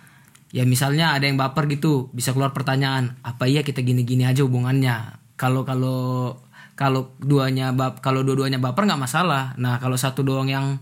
Ya 0.53 0.69
misalnya 0.69 1.17
ada 1.17 1.25
yang 1.25 1.41
baper 1.41 1.65
gitu 1.73 2.13
bisa 2.13 2.37
keluar 2.37 2.53
pertanyaan 2.53 3.17
apa 3.25 3.49
iya 3.49 3.65
kita 3.65 3.81
gini-gini 3.83 4.29
aja 4.29 4.45
hubungannya? 4.45 5.19
Kalau 5.41 5.65
kalau 5.65 6.37
kalau 6.77 7.17
duanya 7.19 7.73
bab 7.75 7.99
kalau 8.05 8.23
dua-duanya 8.23 8.63
baper 8.63 8.85
nggak 8.87 9.01
masalah. 9.01 9.57
Nah 9.59 9.81
kalau 9.83 9.97
satu 9.99 10.23
doang 10.23 10.47
yang 10.47 10.79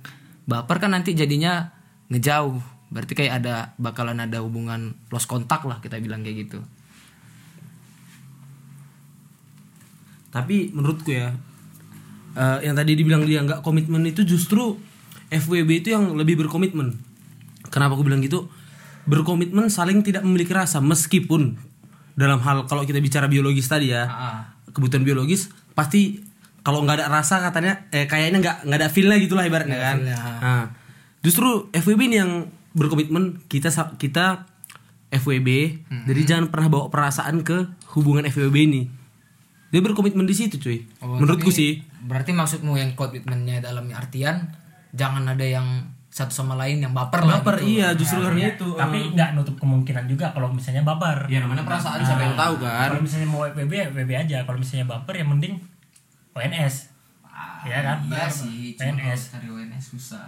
baper 0.51 0.83
kan 0.83 0.91
nanti 0.91 1.15
jadinya 1.15 1.71
ngejauh. 2.11 2.59
Berarti 2.91 3.15
kayak 3.15 3.47
ada 3.47 3.55
bakalan 3.79 4.19
ada 4.19 4.43
hubungan 4.43 4.99
lost 5.15 5.31
kontak 5.31 5.63
lah 5.63 5.79
kita 5.79 6.03
bilang 6.03 6.27
kayak 6.27 6.51
gitu. 6.51 6.59
Tapi 10.35 10.75
menurutku 10.75 11.15
ya 11.15 11.31
eh, 12.35 12.59
yang 12.67 12.75
tadi 12.75 12.99
dibilang 12.99 13.23
dia 13.23 13.47
nggak 13.47 13.63
komitmen 13.63 14.03
itu 14.11 14.27
justru 14.27 14.75
FWB 15.31 15.87
itu 15.87 15.95
yang 15.95 16.19
lebih 16.19 16.43
berkomitmen. 16.43 16.99
Kenapa 17.71 17.95
aku 17.95 18.03
bilang 18.03 18.19
gitu? 18.19 18.51
Berkomitmen 19.07 19.71
saling 19.71 20.03
tidak 20.03 20.27
memiliki 20.27 20.51
rasa 20.51 20.83
meskipun 20.83 21.55
dalam 22.19 22.43
hal 22.43 22.67
kalau 22.67 22.83
kita 22.83 22.99
bicara 22.99 23.31
biologis 23.31 23.71
tadi 23.71 23.95
ya 23.95 24.11
kebutuhan 24.75 25.07
biologis 25.07 25.49
pasti 25.73 26.30
kalau 26.61 26.85
nggak 26.85 27.01
ada 27.01 27.07
rasa 27.09 27.41
katanya 27.41 27.89
eh 27.93 28.05
kayaknya 28.05 28.39
nggak 28.41 28.57
nggak 28.69 28.79
ada 28.81 28.89
feelnya 28.93 29.17
gitulah 29.17 29.45
ibaratnya 29.49 29.79
kan. 29.81 29.97
nah, 30.05 30.65
justru 31.25 31.69
FWB 31.73 32.01
ini 32.13 32.17
yang 32.21 32.33
berkomitmen 32.77 33.45
kita 33.49 33.73
kita 33.99 34.47
FWB 35.11 35.49
jadi 36.07 36.21
jangan 36.23 36.55
pernah 36.55 36.69
bawa 36.71 36.87
perasaan 36.93 37.43
ke 37.43 37.67
hubungan 37.97 38.27
FWB 38.31 38.57
ini. 38.71 38.83
Dia 39.71 39.81
berkomitmen 39.83 40.27
di 40.27 40.35
situ 40.35 40.59
cuy. 40.59 40.83
Menurutku 40.99 41.51
tapi 41.51 41.59
sih. 41.59 41.73
berarti 42.03 42.35
maksudmu 42.35 42.75
yang 42.75 42.99
komitmennya 42.99 43.63
dalam 43.63 43.87
artian 43.95 44.51
jangan 44.91 45.23
ada 45.31 45.47
yang 45.47 45.67
satu 46.11 46.35
sama 46.35 46.59
lain 46.59 46.83
yang 46.83 46.91
baper 46.91 47.23
lah 47.23 47.39
baper 47.39 47.63
gitu. 47.63 47.79
iya 47.79 47.95
justru 47.95 48.19
karena 48.19 48.51
itu. 48.51 48.67
Tapi 48.75 49.15
nggak 49.15 49.31
nutup 49.39 49.55
kemungkinan 49.63 50.11
juga 50.11 50.35
kalau 50.35 50.51
misalnya 50.51 50.83
baper. 50.83 51.31
Ya 51.31 51.39
namanya 51.39 51.63
perasaan 51.63 52.03
siapa 52.03 52.23
yang 52.27 52.35
tahu 52.35 52.55
kan. 52.59 52.91
kalau 52.91 53.03
misalnya 53.07 53.29
mau 53.31 53.47
FBB 53.47 53.71
ya 53.71 53.87
FBB 53.95 54.11
aja. 54.19 54.39
Kalau 54.43 54.59
misalnya 54.59 54.87
baper 54.91 55.15
ya 55.15 55.25
mending 55.27 55.55
ONS 56.35 56.91
ya 57.61 57.79
kan? 57.85 57.97
iya 58.09 58.27
sih 58.29 58.73
kalau 58.77 58.97
cari 59.37 59.49
ONS 59.49 59.85
susah. 59.97 60.27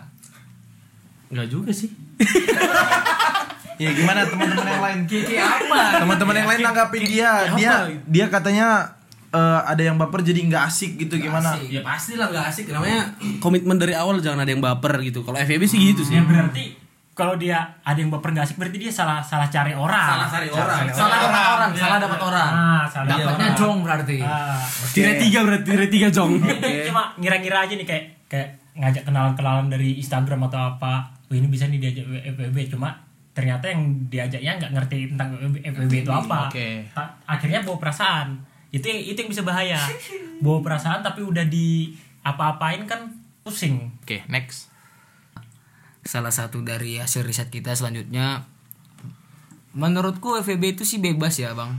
Enggak 1.32 1.48
juga 1.48 1.70
sih. 1.72 1.90
Ya 3.80 3.90
gimana 3.98 4.22
teman-teman 4.22 4.68
yang 4.68 4.84
lain? 4.84 5.00
apa? 5.42 6.04
Teman-teman 6.04 6.34
yang 6.38 6.48
lain 6.54 6.60
nanggapin 6.62 7.02
dia. 7.02 7.50
Dia 7.56 7.72
dia 8.06 8.26
katanya 8.30 8.94
eh, 9.32 9.60
ada 9.64 9.82
yang 9.82 9.98
baper 9.98 10.22
jadi 10.22 10.38
nggak 10.38 10.70
asik 10.70 11.02
gitu 11.02 11.18
gimana? 11.18 11.58
ya 11.66 11.82
pasti 11.82 12.14
lah 12.14 12.30
nggak 12.30 12.46
asik. 12.52 12.70
Namanya 12.70 13.16
komitmen 13.42 13.80
dari 13.80 13.96
awal 13.96 14.22
jangan 14.22 14.44
ada 14.44 14.50
yang 14.54 14.62
baper 14.62 15.02
gitu. 15.02 15.26
Kalau 15.26 15.34
FVB 15.34 15.66
sih 15.66 15.80
gitu 15.82 16.06
sih. 16.06 16.14
Ya 16.14 16.22
berarti 16.22 16.78
kalau 17.12 17.34
dia 17.34 17.80
ada 17.82 17.98
yang 17.98 18.12
baper 18.12 18.32
nggak 18.32 18.46
asik 18.46 18.56
berarti 18.60 18.78
dia 18.78 18.92
salah 18.92 19.18
salah 19.24 19.50
cari 19.50 19.74
orang. 19.74 20.08
Salah 20.14 20.28
cari 20.30 20.48
orang. 20.52 20.78
cari 20.78 20.90
salah 20.94 21.18
dapat 21.18 21.32
orang 21.32 21.51
salah 21.70 21.98
dapat 22.02 22.20
orang. 22.20 22.50
Ah 22.50 22.84
salah 22.90 23.06
dapatnya 23.14 23.54
jong 23.54 23.76
berarti. 23.86 24.18
Ah. 24.18 24.58
tire 24.90 25.14
tiga 25.22 25.46
berarti 25.46 25.66
tire 25.70 25.86
tiga 25.86 26.08
jong. 26.10 26.42
Cuma 26.90 27.14
ngira-ngira 27.20 27.62
aja 27.62 27.74
nih 27.78 27.86
kayak 27.86 28.04
kayak 28.26 28.48
ngajak 28.72 29.04
kenalan-kenalan 29.06 29.70
dari 29.70 30.00
Instagram 30.02 30.50
atau 30.50 30.74
apa. 30.74 31.12
Oh, 31.30 31.34
ini 31.36 31.46
bisa 31.46 31.70
nih 31.70 31.78
diajak 31.78 32.04
FWB 32.34 32.72
cuma 32.72 32.92
ternyata 33.32 33.64
yang 33.70 33.80
diajaknya 34.12 34.52
nggak 34.60 34.72
ngerti 34.76 34.98
tentang 35.14 35.28
FWB 35.62 35.92
itu 36.02 36.12
apa. 36.12 36.50
Oke. 36.50 36.84
Ta- 36.92 37.14
akhirnya 37.24 37.62
bawa 37.62 37.78
perasaan. 37.78 38.36
Itu 38.72 38.88
itu 38.88 39.16
yang 39.16 39.30
bisa 39.30 39.44
bahaya. 39.44 39.80
Bawa 40.40 40.64
perasaan 40.64 41.04
tapi 41.04 41.22
udah 41.22 41.44
di 41.46 41.92
apa-apain 42.24 42.84
kan 42.88 43.12
pusing. 43.42 43.92
Oke, 44.02 44.24
next. 44.26 44.72
salah 46.02 46.34
satu 46.34 46.66
dari 46.66 46.98
hasil 46.98 47.22
riset 47.22 47.46
kita 47.46 47.78
selanjutnya 47.78 48.42
menurutku 49.72 50.36
FVB 50.40 50.78
itu 50.78 50.82
sih 50.84 50.98
bebas 51.00 51.36
ya 51.40 51.52
bang. 51.52 51.76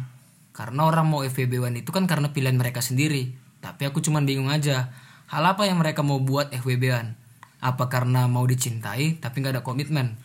Karena 0.54 0.86
orang 0.86 1.10
mau 1.10 1.26
FVB 1.26 1.62
one 1.62 1.82
itu 1.82 1.90
kan 1.90 2.06
karena 2.06 2.30
pilihan 2.30 2.54
mereka 2.54 2.82
sendiri. 2.82 3.34
Tapi 3.64 3.90
aku 3.90 4.04
cuman 4.04 4.28
bingung 4.28 4.54
aja 4.54 4.94
hal 5.32 5.44
apa 5.46 5.66
yang 5.66 5.82
mereka 5.82 6.06
mau 6.06 6.22
buat 6.22 6.54
FWB 6.54 6.84
one 6.94 7.10
apa 7.64 7.88
karena 7.88 8.28
mau 8.28 8.44
dicintai 8.44 9.18
tapi 9.18 9.42
nggak 9.42 9.60
ada 9.60 9.64
komitmen? 9.66 10.20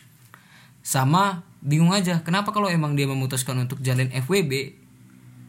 Sama 0.85 1.41
bingung 1.63 1.95
aja 1.95 2.21
kenapa 2.21 2.53
kalau 2.53 2.69
emang 2.69 2.93
dia 2.93 3.09
memutuskan 3.09 3.57
untuk 3.57 3.81
jalin 3.81 4.11
FWB 4.11 4.75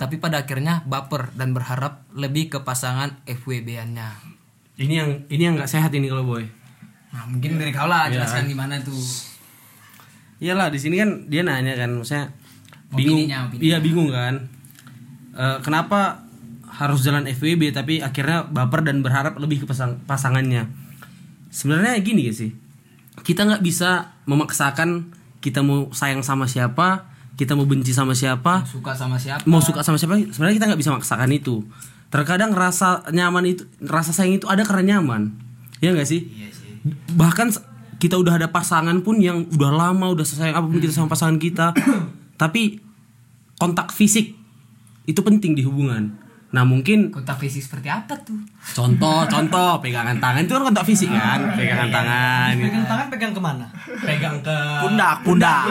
tapi 0.01 0.17
pada 0.17 0.41
akhirnya 0.41 0.81
baper 0.89 1.29
dan 1.37 1.53
berharap 1.53 2.09
lebih 2.17 2.49
ke 2.49 2.59
pasangan 2.65 3.21
FWB-annya 3.29 4.41
ini 4.81 4.95
yang 4.97 5.11
ini 5.29 5.43
yang 5.45 5.55
nggak 5.61 5.69
sehat 5.69 5.93
ini 5.93 6.09
kalau 6.09 6.25
boy. 6.25 6.45
Nah 7.13 7.29
mungkin 7.29 7.61
dari 7.61 7.69
kau 7.69 7.85
lah 7.85 8.09
jelaskan 8.09 8.49
gimana 8.49 8.81
tuh 8.81 8.97
iyalah 10.41 10.69
di 10.69 10.77
sini 10.77 10.97
kan 10.97 11.29
dia 11.29 11.41
nanya 11.41 11.77
kan 11.77 11.93
maksudnya 11.93 12.33
bingung. 12.91 13.23
Opininya, 13.23 13.39
opininya. 13.47 13.63
iya 13.63 13.77
bingung 13.79 14.09
kan. 14.09 14.35
Eh, 15.33 15.59
kenapa 15.61 16.27
harus 16.67 17.01
jalan 17.01 17.25
FWB 17.25 17.71
tapi 17.71 18.01
akhirnya 18.01 18.45
baper 18.45 18.83
dan 18.83 19.01
berharap 19.01 19.37
lebih 19.37 19.63
ke 19.63 19.67
pasang- 19.67 20.01
pasangannya? 20.05 20.67
Sebenarnya 21.49 22.01
gini 22.01 22.25
gak 22.25 22.37
sih 22.37 22.51
kita 23.21 23.45
nggak 23.45 23.61
bisa 23.61 24.17
memaksakan 24.25 25.13
kita 25.39 25.61
mau 25.61 25.91
sayang 25.91 26.25
sama 26.25 26.49
siapa 26.49 27.05
kita 27.35 27.53
mau 27.53 27.65
benci 27.65 27.93
sama 27.93 28.13
siapa 28.13 28.65
suka 28.65 28.93
sama 28.93 29.17
siapa. 29.17 29.45
mau 29.45 29.61
suka 29.61 29.81
sama 29.81 29.97
siapa 29.97 30.17
sebenarnya 30.17 30.57
kita 30.57 30.67
nggak 30.69 30.81
bisa 30.81 30.93
maksakan 30.93 31.31
itu. 31.31 31.61
Terkadang 32.09 32.51
rasa 32.51 33.05
nyaman 33.09 33.45
itu 33.47 33.63
rasa 33.83 34.11
sayang 34.11 34.37
itu 34.37 34.47
ada 34.47 34.61
karena 34.61 34.97
nyaman. 34.97 35.37
Ya 35.79 35.93
nggak 35.93 36.05
sih? 36.05 36.33
Bahkan 37.11 37.47
s- 37.51 37.65
kita 38.01 38.17
udah 38.17 38.41
ada 38.41 38.49
pasangan 38.49 38.97
pun 39.05 39.21
yang 39.21 39.45
udah 39.53 39.71
lama 39.71 40.09
udah 40.17 40.25
sayang 40.25 40.57
apa 40.57 40.67
pun 40.67 40.81
kita 40.81 40.97
sama 40.97 41.13
pasangan 41.13 41.37
kita. 41.37 41.77
Tapi 42.41 42.81
kontak 43.61 43.93
fisik 43.93 44.33
itu 45.05 45.21
penting 45.21 45.53
di 45.53 45.61
hubungan. 45.61 46.09
Nah 46.51 46.65
mungkin 46.67 47.13
kontak 47.13 47.39
fisik 47.39 47.63
seperti 47.63 47.93
apa 47.93 48.17
tuh? 48.25 48.41
Contoh 48.73 49.29
contoh 49.29 49.77
pegangan 49.85 50.17
tangan 50.17 50.43
itu 50.49 50.53
kan 50.57 50.65
kontak 50.73 50.89
fisik 50.89 51.13
kan, 51.13 51.53
pegangan 51.55 51.93
tangan. 51.93 52.53
pegang 52.57 52.87
tangan 52.89 53.07
pegang 53.13 53.33
ke 53.37 53.41
mana? 53.45 53.67
Pegang 54.01 54.37
ke 54.41 54.57
Pundak, 54.81 55.17
pundak. 55.23 55.63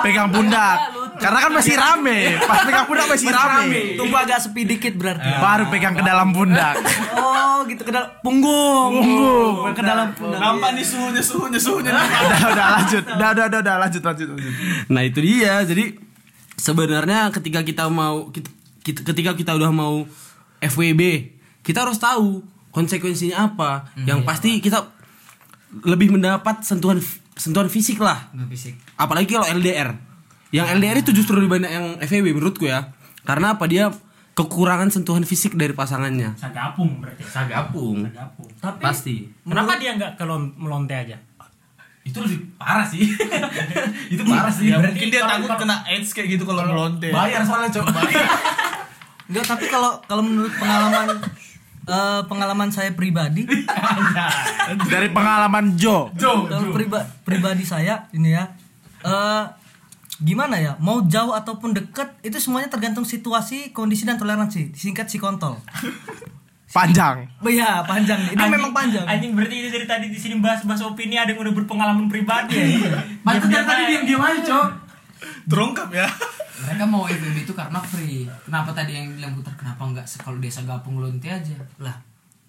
Pegang 0.00 0.30
pundak. 0.30 0.78
Karena 1.18 1.38
kan 1.40 1.50
masih 1.52 1.74
rame. 1.74 2.18
Pas 2.40 2.62
pegang 2.62 2.86
pundak 2.86 3.06
masih 3.08 3.28
rame. 3.28 3.80
tunggu 3.94 4.14
agak 4.14 4.38
sepi 4.38 4.62
dikit 4.64 4.94
berarti 4.94 5.26
Baru 5.36 5.66
pegang 5.68 5.92
ke 5.92 6.02
dalam 6.02 6.30
pundak. 6.30 6.78
oh 7.12 7.62
gitu 7.64 7.82
ke 7.82 7.90
dalam 7.90 8.10
punggung 8.20 8.90
punggung 8.96 9.70
ke 9.70 9.82
dalam 9.82 10.10
pundak 10.12 10.38
Nampak 10.38 10.70
nih 10.72 10.82
suhunya 10.82 11.18
suhunya 11.20 11.58
suhunya. 11.58 11.90
udah, 11.90 12.06
udah 12.48 12.66
lanjut. 12.72 13.04
Udah, 13.04 13.28
udah, 13.28 13.44
udah, 13.44 13.60
udah 13.60 13.74
lanjut, 13.80 14.02
lanjut, 14.02 14.26
lanjut. 14.28 14.54
Nah 14.88 15.02
itu 15.02 15.18
dia. 15.20 15.54
Jadi 15.62 15.84
sebenarnya 16.54 17.30
ketika 17.30 17.60
kita 17.60 17.84
mau 17.86 18.30
kita- 18.30 18.50
ketika 19.04 19.34
kita 19.34 19.52
udah 19.52 19.70
mau 19.70 20.06
FWB, 20.58 21.02
kita 21.60 21.82
harus 21.82 21.98
tahu 21.98 22.42
konsekuensinya 22.70 23.46
apa. 23.48 23.90
Yang 24.00 24.20
pasti 24.22 24.50
kita 24.58 24.86
lebih 25.82 26.10
mendapat 26.10 26.62
sentuhan 26.62 26.98
sentuhan 27.42 27.66
fisik 27.66 27.98
lah. 27.98 28.30
nggak 28.30 28.48
fisik 28.54 28.74
Apalagi 28.94 29.34
kalau 29.34 29.50
LDR. 29.50 29.90
Yang 30.54 30.66
LDR 30.78 30.96
itu 31.02 31.10
justru 31.10 31.34
lebih 31.34 31.58
banyak 31.58 31.70
yang 31.72 31.86
FWB 31.98 32.38
menurutku 32.38 32.70
ya. 32.70 32.94
Karena 33.26 33.58
apa 33.58 33.66
dia 33.66 33.90
kekurangan 34.32 34.94
sentuhan 34.94 35.26
fisik 35.26 35.58
dari 35.58 35.74
pasangannya. 35.74 36.38
Sagapung 36.38 37.02
berarti. 37.02 37.26
Sagapung. 37.26 38.06
Sagapung. 38.06 38.48
Pasti. 38.78 39.26
Kenapa 39.42 39.80
dia 39.82 39.98
nggak 39.98 40.14
lon- 40.22 40.54
melonte 40.54 40.94
aja? 40.94 41.18
Itu 42.02 42.18
lebih 42.18 42.58
parah 42.58 42.86
sih. 42.86 43.02
itu 44.14 44.22
parah 44.26 44.50
sih. 44.50 44.70
Ya 44.70 44.78
mungkin 44.78 45.06
dia 45.10 45.22
takut 45.22 45.54
kena 45.54 45.86
AIDS 45.86 46.10
kayak 46.10 46.38
gitu 46.38 46.44
kalau 46.46 46.62
melonte. 46.66 47.10
Bayar 47.10 47.42
soalnya 47.42 47.70
coba. 47.70 48.02
Enggak, 49.30 49.44
tapi 49.48 49.64
kalau 49.70 49.96
kalau 50.04 50.20
menurut 50.20 50.52
pengalaman 50.58 51.16
eh, 51.84 52.22
pengalaman 52.24 52.68
saya 52.68 52.90
pribadi, 52.90 53.46
Dari 54.92 55.08
pengalaman 55.10 55.74
Joe. 55.74 56.12
kalau 56.14 56.70
priba- 56.70 57.08
pribadi 57.22 57.62
saya 57.62 58.06
ini 58.10 58.32
ya, 58.32 58.50
eh 59.02 59.44
gimana 60.18 60.54
ya? 60.56 60.78
Mau 60.78 61.02
jauh 61.04 61.32
ataupun 61.32 61.72
deket 61.72 62.14
itu 62.22 62.38
semuanya 62.38 62.68
tergantung 62.68 63.02
situasi, 63.02 63.70
kondisi 63.70 64.02
dan 64.02 64.14
toleransi. 64.14 64.70
Disingkat 64.70 65.06
si 65.06 65.18
kontol. 65.18 65.58
Panjang. 66.72 67.28
Iya, 67.44 67.84
panjang. 67.84 68.32
Ini 68.32 68.44
memang 68.48 68.72
panjang. 68.72 69.04
Anjing 69.04 69.36
berarti 69.36 69.54
ini 69.56 69.68
dari 69.68 69.84
tadi 69.84 70.08
di 70.08 70.16
sini 70.16 70.40
bahas-bahas 70.40 70.80
opini 70.80 71.20
ada 71.20 71.28
yang 71.28 71.42
udah 71.42 71.52
berpengalaman 71.52 72.08
pribadi 72.08 72.56
ya. 72.80 72.96
Pantas 73.20 73.44
dari 73.44 73.66
tadi 73.66 73.82
diam-diam 73.90 74.22
aja, 74.22 74.40
Cok. 74.40 74.66
Terungkap 75.44 75.88
ya. 75.92 76.08
Mereka 76.62 76.84
mau 76.84 77.04
FWB 77.04 77.38
itu 77.40 77.52
karena 77.52 77.78
free 77.78 78.24
kenapa 78.40 78.70
tadi 78.72 78.92
yang 78.92 79.12
bilang 79.12 79.32
putar 79.32 79.54
kenapa 79.54 79.82
nggak 79.84 80.04
se- 80.04 80.18
kalau 80.18 80.36
desa 80.36 80.62
gapung 80.62 80.96
lonte 80.96 81.26
aja 81.26 81.54
lah 81.76 81.96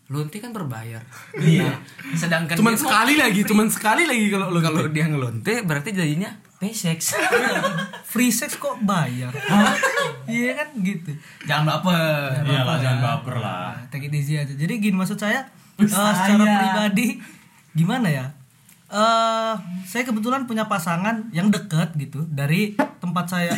lonte 0.05 0.37
kan 0.37 0.49
berbayar 0.49 1.01
iya 1.35 1.73
sedangkan 2.13 2.53
Cuman 2.53 2.75
sekali 2.75 3.15
lagi, 3.15 3.39
free. 3.39 3.49
cuman 3.49 3.67
sekali 3.67 4.03
lagi 4.03 4.27
kalau 4.27 4.47
lu 4.47 4.59
kalau 4.59 4.85
dia 4.87 5.05
ngelonte 5.05 5.63
berarti 5.63 5.89
jadinya 5.91 6.29
paysex 6.55 7.17
Free 8.05 8.29
sex 8.29 8.55
kok 8.55 8.77
bayar? 8.81 9.33
Iya 10.23 10.51
kan 10.53 10.67
gitu. 10.77 11.11
jangan 11.43 11.65
baper 11.67 12.39
Iyalah 12.41 12.77
jangan 12.77 12.99
baper 13.01 13.35
lah. 13.35 13.73
Nah, 13.73 13.89
take 13.89 14.05
it 14.05 14.13
easy 14.13 14.37
aja. 14.37 14.53
Jadi 14.53 14.73
gini 14.77 14.93
maksud 14.93 15.17
saya 15.17 15.43
eh, 15.75 15.87
secara 15.89 16.39
pribadi 16.39 17.17
gimana 17.73 18.07
ya? 18.07 18.25
Eh 18.93 19.53
saya 19.89 20.03
kebetulan 20.05 20.45
punya 20.45 20.69
pasangan 20.69 21.33
yang 21.33 21.49
dekat 21.49 21.97
gitu 21.97 22.29
dari 22.29 22.77
tempat 23.01 23.25
saya. 23.25 23.53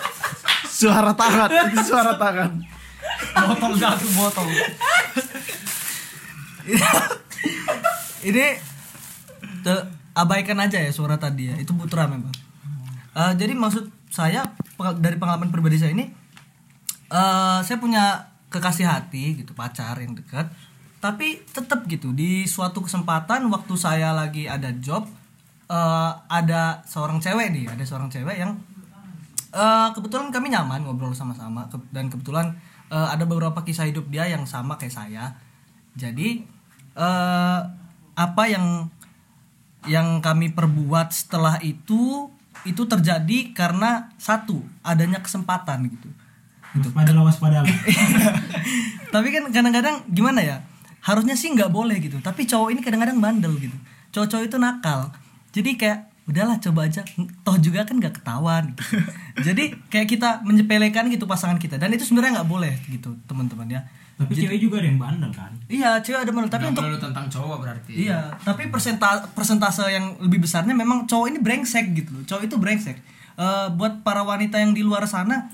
Suara 0.80 1.12
tangan. 1.12 1.48
Itu 1.72 1.92
suara 1.92 2.16
tangan. 2.16 2.56
botol 3.36 3.72
jatuh 3.76 4.10
botol. 4.16 4.48
Ini 8.24 8.44
te- 9.60 9.86
abaikan 10.16 10.56
aja 10.56 10.80
ya 10.80 10.88
suara 10.88 11.20
tadi 11.20 11.52
ya. 11.52 11.56
Itu 11.60 11.76
putra 11.76 12.08
memang. 12.08 12.32
Eh, 13.12 13.32
jadi 13.36 13.52
maksud 13.52 13.92
saya 14.08 14.56
dari 15.00 15.20
pengalaman 15.20 15.52
pribadi 15.52 15.76
saya 15.76 15.92
ini 15.92 16.08
eh 17.10 17.58
saya 17.60 17.76
punya 17.76 18.32
kekasih 18.48 18.86
hati 18.88 19.44
gitu, 19.44 19.52
pacar 19.52 20.00
yang 20.00 20.16
dekat. 20.16 20.48
Tapi 21.00 21.40
tetap 21.48 21.88
gitu 21.88 22.12
di 22.12 22.44
suatu 22.44 22.84
kesempatan 22.84 23.48
waktu 23.48 23.74
saya 23.80 24.12
lagi 24.12 24.44
ada 24.44 24.68
job 24.78 25.08
eh 25.70 26.12
ada 26.28 26.84
seorang 26.84 27.22
cewek 27.22 27.48
nih, 27.56 27.64
ada 27.72 27.80
seorang 27.86 28.12
cewek 28.12 28.36
yang 28.36 28.52
eh 29.50 29.88
kebetulan 29.96 30.28
kami 30.28 30.52
nyaman 30.52 30.84
ngobrol 30.84 31.16
sama-sama 31.16 31.66
Ke- 31.72 31.88
dan 31.90 32.12
kebetulan 32.12 32.52
eh, 32.92 33.08
ada 33.10 33.24
beberapa 33.24 33.64
kisah 33.64 33.88
hidup 33.88 34.12
dia 34.12 34.28
yang 34.28 34.44
sama 34.44 34.76
kayak 34.76 34.92
saya. 34.92 35.40
Jadi 35.96 36.44
eh 36.94 37.60
apa 38.14 38.44
yang 38.44 38.92
yang 39.88 40.20
kami 40.20 40.52
perbuat 40.52 41.08
setelah 41.16 41.56
itu 41.64 42.28
itu 42.68 42.82
terjadi 42.84 43.56
karena 43.56 44.12
satu 44.20 44.60
adanya 44.84 45.24
kesempatan 45.24 45.88
gitu. 45.88 46.12
Waspadalah 46.76 47.24
waspadalah. 47.24 47.66
Tapi 49.14 49.28
kan 49.32 49.48
kadang-kadang 49.48 50.04
gimana 50.12 50.44
ya? 50.44 50.56
Harusnya 51.00 51.36
sih 51.36 51.52
nggak 51.52 51.72
boleh 51.72 51.96
gitu. 52.00 52.20
Tapi 52.20 52.44
cowok 52.44 52.76
ini 52.76 52.80
kadang-kadang 52.84 53.18
bandel 53.18 53.56
gitu. 53.56 53.76
Cowok-cowok 54.12 54.44
itu 54.46 54.56
nakal. 54.60 55.00
Jadi 55.50 55.70
kayak 55.80 55.98
udahlah 56.28 56.56
coba 56.62 56.86
aja. 56.86 57.02
Toh 57.46 57.56
juga 57.58 57.82
kan 57.88 57.96
nggak 57.98 58.22
ketahuan. 58.22 58.72
Gitu. 58.72 58.82
Jadi 59.52 59.64
kayak 59.88 60.06
kita 60.08 60.28
menyepelekan 60.44 61.08
gitu 61.08 61.24
pasangan 61.24 61.56
kita. 61.56 61.80
Dan 61.80 61.92
itu 61.96 62.04
sebenarnya 62.04 62.42
nggak 62.42 62.50
boleh 62.50 62.74
gitu 62.88 63.16
teman-teman 63.26 63.66
ya. 63.68 63.82
Tapi 64.20 64.36
cewek 64.36 64.60
juga 64.60 64.84
ada 64.84 64.88
yang 64.92 65.00
bandel 65.00 65.32
kan. 65.32 65.52
Iya 65.64 65.96
cewek 66.04 66.28
ada 66.28 66.32
bandel. 66.36 66.52
Tapi 66.52 66.64
untuk 66.76 67.00
tentang 67.00 67.26
cowok 67.32 67.56
berarti 67.64 67.92
Iya, 68.04 68.36
tapi 68.44 68.68
persenta 68.68 69.24
persentase 69.32 69.88
yang 69.88 70.20
lebih 70.20 70.44
besarnya 70.44 70.76
memang 70.76 71.08
cowok 71.08 71.32
ini 71.32 71.38
brengsek 71.40 71.96
gitu 71.96 72.20
loh. 72.20 72.24
Cowok 72.28 72.44
itu 72.44 72.56
brengsek. 72.60 73.00
Eh, 73.40 73.68
buat 73.72 74.04
para 74.04 74.20
wanita 74.20 74.60
yang 74.60 74.76
di 74.76 74.84
luar 74.84 75.08
sana, 75.08 75.48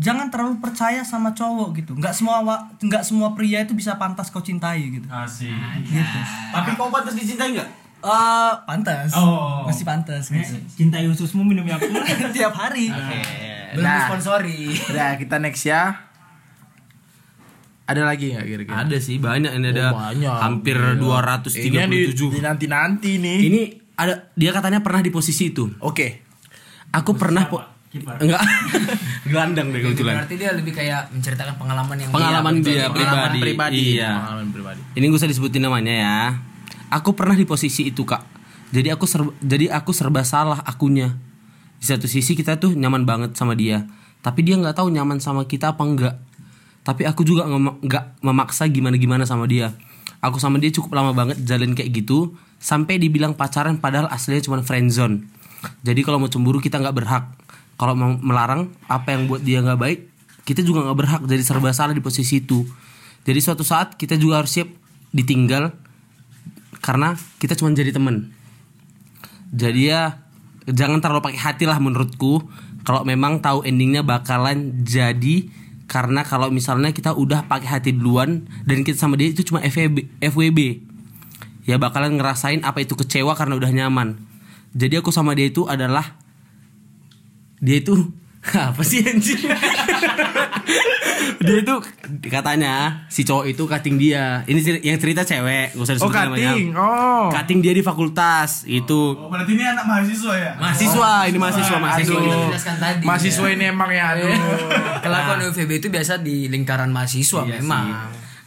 jangan 0.00 0.26
terlalu 0.26 0.56
percaya 0.58 1.04
sama 1.04 1.30
cowok 1.30 1.76
gitu. 1.76 1.92
Nggak 1.92 2.10
semua 2.10 2.40
nggak 2.74 3.04
semua 3.04 3.36
pria 3.36 3.60
itu 3.60 3.72
bisa 3.72 3.94
pantas 3.94 4.28
kau 4.28 4.40
cintai 4.40 4.80
gitu. 4.90 5.04
Asik. 5.06 5.52
Gitu. 5.84 6.18
Tapi 6.50 6.72
kau 6.74 6.88
pantas 6.88 7.12
dicintai 7.12 7.52
nggak? 7.52 7.68
Eh, 8.00 8.52
pantas. 8.64 9.12
Oh. 9.12 9.68
Masih 9.68 9.84
pantas 9.84 10.26
gitu. 10.26 10.56
Cintai 10.74 11.04
ususmu 11.04 11.44
minum 11.44 11.62
Yakult. 11.62 12.00
Tiap 12.32 12.54
hari. 12.54 12.88
belum 13.70 13.84
Nah. 13.84 14.02
disponsori 14.02 14.66
Udah 14.88 15.14
kita 15.14 15.36
next 15.36 15.62
ya. 15.62 15.94
Ada 17.84 18.06
lagi 18.06 18.30
nggak 18.30 18.46
kira-kira? 18.46 18.76
Ada 18.80 18.96
sih 18.96 19.18
banyak 19.18 19.50
ini 19.52 19.66
ada 19.68 19.90
Oh, 19.90 19.98
banyak. 20.00 20.30
hampir 20.32 20.78
Iya. 20.78 20.94
237. 20.94 21.58
Ini 21.60 21.76
yang 21.76 21.90
di, 21.90 22.00
di 22.08 22.40
nanti-nanti 22.40 23.10
nih. 23.18 23.38
Ini 23.46 23.60
ada 23.94 24.30
dia 24.32 24.50
katanya 24.50 24.78
pernah 24.78 25.02
di 25.02 25.10
posisi 25.10 25.50
itu. 25.50 25.66
Oke. 25.78 26.22
Aku 26.88 27.14
pernah 27.14 27.44
po- 27.44 27.66
Kiper. 27.90 28.22
enggak 28.22 28.38
gelandang 29.30 29.74
deh 29.74 29.82
kebetulan. 29.82 30.22
berarti 30.22 30.34
dia 30.38 30.50
lebih 30.54 30.70
kayak 30.70 31.10
menceritakan 31.10 31.58
pengalaman 31.58 31.96
yang 31.98 32.10
Pengalaman 32.14 32.54
dia 32.62 32.86
dia 32.86 32.88
pribadi. 32.88 33.38
pribadi. 33.42 33.78
Iya. 33.98 34.10
Pengalaman 34.14 34.48
pribadi. 34.54 34.80
Ini 34.94 35.04
gue 35.04 35.18
usah 35.18 35.26
disebutin 35.26 35.58
namanya 35.60 35.94
ya. 35.94 36.16
Aku 36.88 37.18
pernah 37.18 37.34
di 37.34 37.42
posisi 37.42 37.86
itu 37.86 38.06
kak. 38.06 38.22
Jadi 38.70 38.94
aku 38.94 39.10
serba, 39.10 39.34
jadi 39.42 39.74
aku 39.74 39.90
serba 39.90 40.22
salah 40.22 40.62
akunya. 40.62 41.18
Di 41.76 41.90
satu 41.90 42.06
sisi 42.06 42.38
kita 42.38 42.62
tuh 42.62 42.78
nyaman 42.78 43.02
banget 43.02 43.34
sama 43.34 43.58
dia, 43.58 43.82
tapi 44.22 44.46
dia 44.46 44.54
nggak 44.54 44.78
tahu 44.78 44.86
nyaman 44.86 45.18
sama 45.18 45.42
kita 45.44 45.74
apa 45.74 45.82
enggak. 45.82 46.14
Tapi 46.86 47.02
aku 47.04 47.26
juga 47.26 47.42
nggak 47.82 48.22
memaksa 48.22 48.70
gimana 48.70 48.94
gimana 48.94 49.26
sama 49.26 49.50
dia. 49.50 49.74
Aku 50.20 50.38
sama 50.38 50.62
dia 50.62 50.70
cukup 50.70 50.94
lama 50.94 51.10
banget 51.10 51.42
jalan 51.42 51.74
kayak 51.74 51.90
gitu 51.90 52.38
sampai 52.60 53.00
dibilang 53.00 53.34
pacaran 53.34 53.82
padahal 53.82 54.06
aslinya 54.06 54.46
cuma 54.46 54.62
friendzone. 54.62 55.26
Jadi 55.82 56.00
kalau 56.04 56.20
mau 56.20 56.30
cemburu 56.30 56.62
kita 56.62 56.78
nggak 56.78 56.94
berhak. 56.94 57.24
Kalau 57.80 57.96
mau 57.96 58.12
melarang 58.20 58.68
apa 58.92 59.16
yang 59.16 59.24
buat 59.24 59.40
dia 59.40 59.64
nggak 59.64 59.80
baik, 59.80 60.00
kita 60.44 60.60
juga 60.60 60.84
nggak 60.84 60.98
berhak. 61.00 61.20
Jadi 61.24 61.40
serba 61.40 61.72
salah 61.72 61.96
di 61.96 62.04
posisi 62.04 62.44
itu. 62.44 62.68
Jadi 63.24 63.40
suatu 63.40 63.64
saat 63.64 63.96
kita 63.96 64.20
juga 64.20 64.44
harus 64.44 64.52
siap 64.52 64.68
ditinggal 65.16 65.72
karena 66.84 67.16
kita 67.40 67.56
cuma 67.56 67.72
jadi 67.72 67.88
temen. 67.96 68.36
Jadi 69.56 69.88
ya 69.88 70.20
jangan 70.68 71.00
terlalu 71.00 71.32
pakai 71.32 71.40
hati 71.40 71.64
lah 71.64 71.80
menurutku. 71.80 72.44
Kalau 72.84 73.00
memang 73.08 73.40
tahu 73.40 73.64
endingnya 73.64 74.04
bakalan 74.04 74.84
jadi 74.84 75.48
karena 75.88 76.20
kalau 76.20 76.52
misalnya 76.52 76.92
kita 76.92 77.16
udah 77.16 77.48
pakai 77.48 77.80
hati 77.80 77.90
duluan 77.96 78.44
dan 78.68 78.84
kita 78.84 79.00
sama 79.00 79.16
dia 79.16 79.32
itu 79.32 79.40
cuma 79.40 79.64
FWB, 79.64 80.20
FWB 80.20 80.58
ya 81.64 81.76
bakalan 81.76 82.16
ngerasain 82.16 82.60
apa 82.62 82.84
itu 82.84 82.92
kecewa 82.92 83.32
karena 83.36 83.56
udah 83.56 83.70
nyaman. 83.72 84.20
Jadi 84.76 85.00
aku 85.00 85.10
sama 85.10 85.32
dia 85.34 85.50
itu 85.50 85.66
adalah 85.66 86.20
dia 87.60 87.76
itu 87.78 87.94
apa 88.50 88.80
sih 88.80 89.04
anjing? 89.04 89.36
dia 91.40 91.56
itu 91.60 91.74
katanya 92.22 93.04
si 93.06 93.20
cowok 93.20 93.44
itu 93.46 93.62
cutting 93.64 93.96
dia. 93.96 94.40
Ini 94.44 94.80
yang 94.80 94.96
cerita 94.96 95.22
cewek, 95.22 95.72
gak 95.72 95.78
usah 95.78 95.92
Oh, 95.94 96.08
disebut 96.08 96.14
namanya. 96.16 96.50
cutting. 96.50 96.68
Oh. 96.72 97.28
Cutting 97.28 97.58
dia 97.60 97.72
di 97.72 97.82
fakultas 97.82 98.64
itu. 98.64 99.12
Oh, 99.12 99.28
berarti 99.28 99.52
ini 99.52 99.60
anak 99.62 99.84
mahasiswa 99.84 100.32
ya? 100.34 100.52
Mahasiswa, 100.56 101.12
ini 101.26 101.36
mahasiswa, 101.36 101.76
mahasiswa. 101.78 102.16
Kita 102.18 102.36
jelaskan 102.48 102.76
tadi. 102.78 103.02
Mahasiswa 103.04 103.46
ini 103.50 103.64
emang 103.66 103.90
ya 103.90 104.04
aduh. 104.10 104.32
Kelakuan 105.04 105.38
UVB 105.46 105.70
itu 105.74 105.88
biasa 105.88 106.12
di 106.18 106.48
lingkaran 106.48 106.88
mahasiswa 106.88 107.44
Iya 107.44 107.60
memang. 107.60 107.86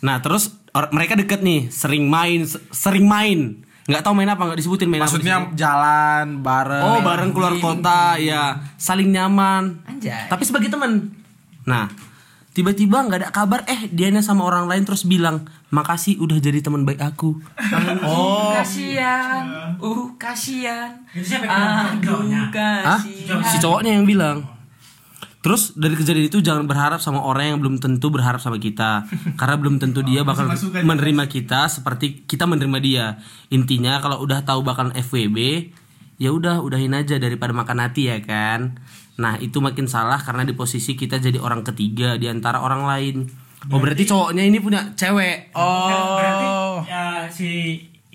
Nah, 0.01 0.19
terus 0.19 0.43
or- 0.71 0.89
mereka 0.89 1.13
deket 1.13 1.39
nih, 1.39 1.69
sering 1.69 2.05
main, 2.05 2.43
se- 2.43 2.61
sering 2.69 3.05
main. 3.05 3.61
Nggak 3.83 3.99
tahu 3.99 4.13
main 4.15 4.31
apa, 4.31 4.41
nggak 4.47 4.59
disebutin 4.63 4.87
main 4.87 5.03
Maksudnya 5.03 5.43
apa. 5.43 5.51
jalan 5.59 6.25
bareng. 6.39 6.83
Oh, 6.87 6.99
bareng 7.03 7.29
keluar 7.35 7.53
kota, 7.59 8.15
ya, 8.15 8.55
saling 8.79 9.11
nyaman. 9.11 9.83
Anjay. 9.83 10.31
Tapi 10.31 10.43
sebagai 10.47 10.71
teman. 10.71 11.11
Nah, 11.67 11.91
tiba-tiba 12.55 13.03
nggak 13.03 13.19
ada 13.27 13.29
kabar, 13.35 13.67
eh 13.67 13.91
dianya 13.91 14.23
sama 14.23 14.47
orang 14.47 14.71
lain 14.71 14.87
terus 14.87 15.03
bilang, 15.03 15.43
makasih 15.67 16.15
udah 16.23 16.39
jadi 16.39 16.63
teman 16.63 16.87
baik 16.87 17.03
aku. 17.03 17.35
Oh, 18.07 18.55
kasihan. 18.55 19.75
Uh, 19.83 20.07
kasihan. 20.15 20.87
Itu 21.11 21.35
siapa 21.35 21.43
yang 21.43 21.59
bilang? 21.59 21.87
Aduh, 21.99 22.21
kasihan. 22.55 23.43
Si 23.51 23.57
cowoknya 23.59 23.99
yang 23.99 24.07
bilang. 24.07 24.52
Terus 25.43 25.75
dari 25.75 25.99
kejadian 25.99 26.31
itu 26.31 26.39
jangan 26.39 26.63
berharap 26.63 27.03
sama 27.03 27.19
orang 27.19 27.53
yang 27.53 27.59
belum 27.59 27.75
tentu 27.83 28.07
berharap 28.07 28.39
sama 28.39 28.55
kita. 28.63 29.03
Karena 29.39 29.59
belum 29.59 29.75
tentu 29.75 29.99
dia 29.99 30.23
bakal 30.23 30.47
menerima 30.71 31.27
kita 31.27 31.67
seperti 31.67 32.23
kita 32.23 32.47
menerima 32.47 32.79
dia. 32.79 33.05
Intinya 33.51 33.99
kalau 33.99 34.23
udah 34.23 34.47
tahu 34.47 34.63
bakal 34.63 34.95
FWB 34.95 35.69
ya 36.15 36.31
udah 36.31 36.63
udahin 36.63 36.95
aja 36.95 37.19
daripada 37.19 37.51
makan 37.51 37.83
hati 37.83 38.07
ya 38.07 38.23
kan? 38.23 38.79
Nah 39.19 39.35
itu 39.43 39.59
makin 39.59 39.91
salah 39.91 40.23
karena 40.23 40.47
di 40.47 40.55
posisi 40.55 40.95
kita 40.95 41.19
jadi 41.19 41.35
orang 41.43 41.67
ketiga 41.67 42.15
di 42.15 42.31
antara 42.31 42.63
orang 42.63 42.87
lain. 42.87 43.15
Oh 43.67 43.79
berarti 43.83 44.07
cowoknya 44.07 44.47
ini 44.47 44.63
punya 44.63 44.95
cewek. 44.95 45.51
Oh. 45.55 46.15
Berarti 46.19 46.47
ya, 46.87 47.03
si 47.27 47.49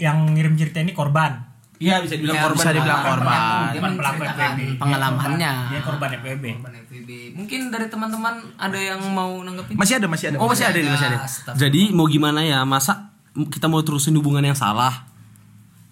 yang 0.00 0.32
ngirim 0.32 0.56
cerita 0.56 0.80
ini 0.80 0.96
korban. 0.96 1.47
Iya 1.78 2.02
bisa 2.02 2.18
dibilang 2.18 2.36
Ya, 2.36 2.42
korban 2.42 2.58
bisa 2.58 2.70
dibilang 2.74 3.02
korban. 3.06 3.38
Bukan 3.38 3.92
pelaku 3.94 4.18
menceritakan 4.18 4.50
FWB. 4.50 4.80
pengalamannya. 4.82 5.52
Dia 5.70 5.80
korban 5.86 6.10
FWB. 6.18 6.44
Korban 6.58 6.74
FWB. 6.82 7.10
Mungkin 7.38 7.60
dari 7.70 7.86
teman-teman 7.86 8.34
ada 8.58 8.78
yang 8.78 9.00
mau 9.14 9.30
nanggepin? 9.46 9.78
Masih 9.78 9.94
ada, 10.02 10.06
masih 10.10 10.26
ada. 10.34 10.36
Oh 10.42 10.50
masih 10.50 10.66
ada 10.66 10.78
masih 10.82 11.06
ada. 11.06 11.18
Astagfirullah. 11.22 11.58
Jadi 11.62 11.82
mau 11.94 12.06
gimana 12.10 12.40
ya 12.42 12.66
masa 12.66 13.14
kita 13.54 13.70
mau 13.70 13.78
terusin 13.86 14.18
hubungan 14.18 14.42
yang 14.42 14.58
salah? 14.58 15.06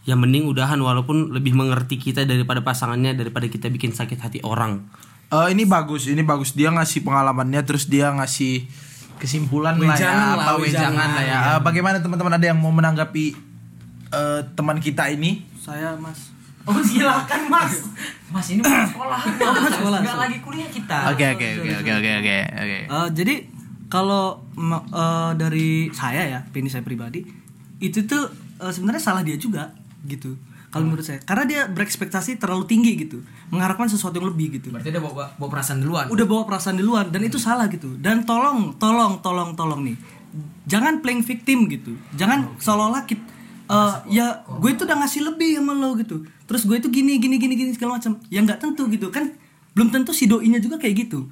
Ya 0.03 0.15
mending 0.19 0.47
udahan 0.51 0.79
walaupun 0.79 1.35
lebih 1.35 1.55
mengerti 1.55 1.99
kita 1.99 2.27
daripada 2.27 2.63
pasangannya 2.63 3.15
daripada 3.15 3.47
kita 3.47 3.71
bikin 3.71 3.95
sakit 3.95 4.19
hati 4.19 4.39
orang. 4.43 4.83
Eh, 5.31 5.49
ini 5.55 5.67
bagus, 5.67 6.07
ini 6.07 6.23
bagus. 6.23 6.55
Dia 6.55 6.71
ngasih 6.71 7.03
pengalamannya 7.03 7.63
terus 7.67 7.91
dia 7.91 8.15
ngasih 8.15 8.71
kesimpulan 9.19 9.75
lah 9.81 9.97
ya, 9.97 10.13
apa 10.39 10.61
wejangan 10.61 11.09
lah 11.15 11.25
ya. 11.25 11.39
Eh, 11.57 11.61
bagaimana 11.63 11.99
teman-teman 11.99 12.39
ada 12.39 12.47
yang 12.47 12.59
mau 12.59 12.71
menanggapi 12.71 13.35
eh, 14.15 14.41
teman 14.55 14.79
kita 14.79 15.11
ini? 15.11 15.43
Saya 15.67 15.99
Mas. 15.99 16.31
Oh 16.67 16.79
silakan 16.83 17.43
mas. 17.51 17.91
Mas 18.31 18.47
ini 18.55 18.63
mau 18.63 18.87
sekolah. 18.87 19.19
Mas. 19.39 19.71
sekolah, 19.71 19.99
Nggak 20.03 20.19
so. 20.19 20.23
lagi 20.23 20.39
kuliah 20.43 20.71
kita. 20.71 20.99
Oke 21.15 21.27
oke 21.35 21.47
oke 21.63 21.71
oke 21.79 21.93
oke 21.95 22.11
oke 22.23 22.37
oke. 22.59 22.79
Eh, 22.91 23.09
jadi 23.15 23.35
kalau 23.91 24.47
eh, 24.59 25.31
dari 25.39 25.91
saya 25.95 26.23
ya, 26.27 26.39
opini 26.43 26.67
saya 26.67 26.83
pribadi, 26.83 27.23
itu 27.79 28.03
tuh 28.07 28.31
eh, 28.63 28.71
sebenarnya 28.75 29.03
salah 29.03 29.23
dia 29.23 29.39
juga 29.39 29.75
gitu. 30.07 30.35
Kalau 30.75 30.91
menurut 30.91 31.07
saya, 31.07 31.23
karena 31.23 31.47
dia 31.47 31.61
berekspektasi 31.71 32.37
terlalu 32.43 32.67
tinggi 32.67 33.07
gitu, 33.07 33.23
mengharapkan 33.49 33.87
sesuatu 33.87 34.19
yang 34.19 34.29
lebih 34.29 34.59
gitu. 34.59 34.75
Berarti 34.75 34.91
dia 34.91 35.01
bawa, 35.01 35.39
bawa 35.39 35.49
perasaan 35.51 35.79
duluan. 35.81 36.11
Udah 36.11 36.27
bawa 36.27 36.43
perasaan 36.45 36.77
duluan 36.77 37.07
dan 37.15 37.23
itu 37.23 37.39
salah 37.39 37.71
gitu. 37.71 37.95
Dan 37.97 38.27
tolong, 38.27 38.75
tolong, 38.77 39.23
tolong, 39.23 39.55
tolong 39.55 39.87
nih, 39.87 39.97
jangan 40.67 40.99
playing 40.99 41.23
victim 41.23 41.71
gitu. 41.71 41.95
Jangan 42.19 42.59
seolah-olah 42.59 43.07
kita 43.07 43.36
eh, 43.67 43.95
ya 44.11 44.47
gue 44.47 44.71
itu 44.71 44.83
udah 44.87 44.97
ngasih 45.03 45.23
lebih 45.27 45.59
sama 45.59 45.73
lo 45.75 45.95
gitu. 45.99 46.27
Terus 46.47 46.63
gue 46.67 46.77
itu 46.79 46.89
gini, 46.91 47.19
gini, 47.19 47.37
gini, 47.37 47.55
gini 47.59 47.71
segala 47.75 47.99
macam. 47.99 48.19
Ya 48.31 48.41
nggak 48.43 48.63
tentu 48.63 48.87
gitu 48.91 49.11
kan. 49.11 49.35
Belum 49.75 49.93
tentu 49.93 50.15
si 50.17 50.25
doinya 50.31 50.63
juga 50.63 50.79
kayak 50.79 51.07
gitu. 51.07 51.29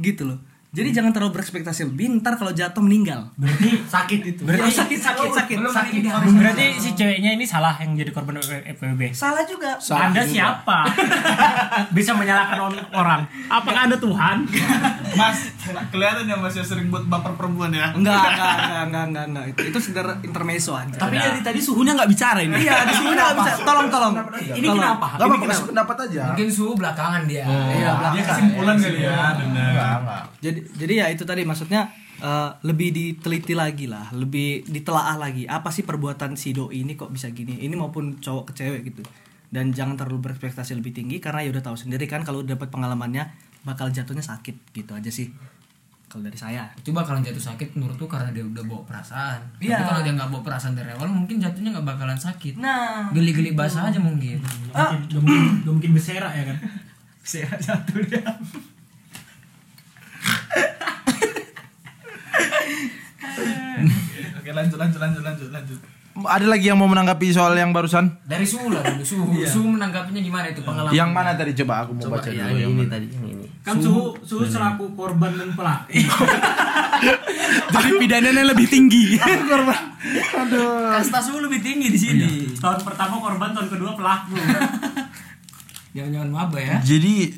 Gitu 0.00 0.22
loh. 0.28 0.38
Jadi 0.70 0.88
jangan 0.92 1.10
terlalu 1.10 1.34
berekspektasi 1.34 1.82
lebih. 1.84 2.14
Ntar 2.16 2.34
kalau 2.34 2.50
jatuh 2.50 2.78
meninggal. 2.78 3.26
Berarti 3.34 3.82
sakit 3.82 4.20
itu 4.24 4.40
Berarti- 4.40 4.70
sakit 4.70 5.00
sakit 5.00 5.30
sakit 5.32 5.56
Belum 5.58 5.72
sakit 5.72 5.98
meninggal. 5.98 6.18
berarti 6.32 6.64
si 6.76 6.90
ceweknya 6.92 7.30
ini 7.32 7.42
salah 7.42 7.74
yang 7.76 7.92
jadi 7.92 8.10
korban 8.10 8.38
FWB. 8.38 9.10
salah 9.10 9.42
juga 9.42 9.74
anda 9.90 10.22
siapa? 10.22 10.86
Bisa 11.96 12.14
menyalahkan 12.14 12.58
orang? 12.88 13.20
Apakah 13.48 13.80
Anda 13.84 13.98
Tuhan? 13.98 14.46
Mas, 15.18 15.50
kelihatan 15.90 16.24
ya 16.24 16.36
Mas 16.36 16.54
ya 16.54 16.62
sering 16.62 16.86
buat 16.86 17.02
baper 17.04 17.34
perempuan 17.34 17.70
ya. 17.70 17.90
enggak 17.90 18.14
enggak 18.14 18.30
enggak 18.30 18.82
enggak 18.84 19.04
enggak, 19.04 19.24
enggak. 19.26 19.44
itu 19.48 19.60
itu 19.66 19.78
sekedar 19.80 20.06
intermezzo 20.22 20.72
aja 20.72 20.94
Tapi 20.96 21.18
dari 21.18 21.40
tadi 21.40 21.58
suhunya 21.58 21.92
nggak 21.92 22.06
bicara 22.08 22.38
ini. 22.40 22.54
iya 22.60 22.86
di 22.86 22.94
sini 22.94 23.10
nggak 23.10 23.34
bisa 23.36 23.52
tolong 23.60 23.88
tolong 23.88 24.14
Ini 24.38 24.66
kenapa? 24.68 25.18
Gak 25.18 25.26
apa-apa 25.26 25.46
kasih 25.48 25.66
pendapat 25.66 25.96
aja. 26.06 26.22
Mungkin 26.30 26.46
suhu 26.48 26.72
belakangan 26.74 27.22
dia. 27.26 27.42
iya 27.42 27.90
Dia 27.90 27.92
belakang. 27.98 28.22
kesimpulan 28.24 28.76
kali 28.78 29.00
ya. 29.00 29.18
jadi 30.40 30.59
jadi 30.76 30.94
ya 31.04 31.06
itu 31.12 31.24
tadi 31.26 31.42
maksudnya 31.46 31.90
eh, 32.20 32.50
lebih 32.66 32.92
diteliti 32.92 33.54
lagi 33.56 33.86
lah 33.86 34.12
lebih 34.12 34.66
ditelaah 34.68 35.16
lagi 35.16 35.44
apa 35.48 35.68
sih 35.72 35.82
perbuatan 35.82 36.36
si 36.36 36.52
doi 36.54 36.84
ini 36.84 36.94
kok 36.94 37.10
bisa 37.10 37.32
gini 37.32 37.60
ini 37.60 37.74
maupun 37.74 38.20
cowok 38.20 38.50
ke 38.50 38.64
cewek 38.64 38.80
gitu 38.92 39.02
dan 39.50 39.74
jangan 39.74 39.98
terlalu 39.98 40.30
berekspektasi 40.30 40.78
lebih 40.78 40.94
tinggi 40.94 41.18
karena 41.18 41.42
ya 41.42 41.50
udah 41.50 41.64
tahu 41.64 41.76
sendiri 41.76 42.06
kan 42.06 42.22
kalau 42.22 42.46
dapat 42.46 42.70
pengalamannya 42.70 43.26
bakal 43.66 43.90
jatuhnya 43.90 44.22
sakit 44.22 44.72
gitu 44.72 44.94
aja 44.94 45.10
sih 45.10 45.28
kalau 46.10 46.26
dari 46.26 46.34
saya 46.34 46.66
Itu 46.74 46.90
bakalan 46.90 47.22
jatuh 47.22 47.54
sakit 47.54 47.78
menurutku 47.78 48.10
karena 48.10 48.34
dia 48.34 48.42
udah 48.42 48.66
bawa 48.66 48.82
perasaan. 48.82 49.38
Iya. 49.62 49.78
Tapi 49.78 49.84
kalau 49.94 50.00
dia 50.02 50.12
nggak 50.18 50.30
bawa 50.34 50.42
perasaan 50.42 50.74
dari 50.74 50.90
awal 50.90 51.06
mungkin 51.06 51.38
jatuhnya 51.38 51.70
nggak 51.78 51.86
bakalan 51.86 52.18
sakit. 52.18 52.58
nah 52.58 53.06
Geli-geli 53.14 53.54
basah 53.54 53.86
aja 53.86 54.02
mungkin. 54.02 54.42
Ah. 54.74 54.90
Mungkin, 54.90 55.06
udah 55.06 55.22
mungkin, 55.22 55.42
udah 55.62 55.72
mungkin 55.78 55.90
berserak 55.94 56.34
ya 56.34 56.44
kan? 56.50 56.58
saya 57.30 57.46
jatuh 57.62 58.00
dia 58.10 58.24
Oke, 64.40 64.50
lanjut 64.50 64.78
lanjut 64.78 65.00
lanjut 65.00 65.22
lanjut 65.22 65.48
lanjut. 65.50 65.78
Ada 66.20 66.42
lagi 66.44 66.68
yang 66.68 66.76
mau 66.76 66.84
menanggapi 66.84 67.32
soal 67.32 67.54
yang 67.54 67.70
barusan? 67.70 68.12
Dari 68.26 68.44
suhu 68.44 68.68
lah 68.68 68.82
dulu 68.82 69.00
suhu. 69.00 69.30
Suhu 69.40 69.66
menanggapinya 69.72 70.20
gimana 70.20 70.46
itu 70.50 70.60
pengalaman? 70.60 70.92
Yang 70.92 71.10
mana 71.14 71.30
tadi 71.32 71.52
coba 71.54 71.86
aku 71.86 71.90
mau 71.96 72.12
baca 72.12 72.28
Ya, 72.28 72.44
dulu. 72.44 72.58
yang 72.58 72.72
ini 72.74 72.84
tadi, 72.90 73.06
yang 73.08 73.24
ini. 73.30 73.46
Kan 73.62 73.78
suhu 73.78 74.18
suhu 74.20 74.44
selaku 74.44 74.92
korban 74.92 75.32
dan 75.32 75.54
pelaku. 75.54 75.96
Jadi 77.72 77.90
pidananya 77.96 78.44
lebih 78.44 78.66
tinggi. 78.68 79.16
Kasta 80.98 81.18
suhu 81.22 81.40
lebih 81.40 81.62
tinggi 81.62 81.88
di 81.88 81.96
sini. 81.96 82.26
tahun 82.58 82.82
pertama 82.82 83.16
korban, 83.16 83.54
tahun 83.54 83.68
kedua 83.70 83.94
pelaku. 83.96 84.34
Jangan-jangan 85.96 86.28
maba 86.28 86.58
ya. 86.58 86.76
Jadi 86.82 87.32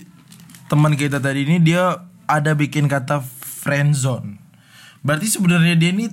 teman 0.66 0.96
kita 0.96 1.20
tadi 1.20 1.44
ini 1.44 1.60
dia 1.60 1.92
ada 2.32 2.56
bikin 2.56 2.88
kata 2.88 3.20
friend 3.62 3.92
zone. 3.92 4.40
Berarti 5.04 5.28
sebenarnya 5.28 5.76
dia 5.76 5.92
ini 5.92 6.08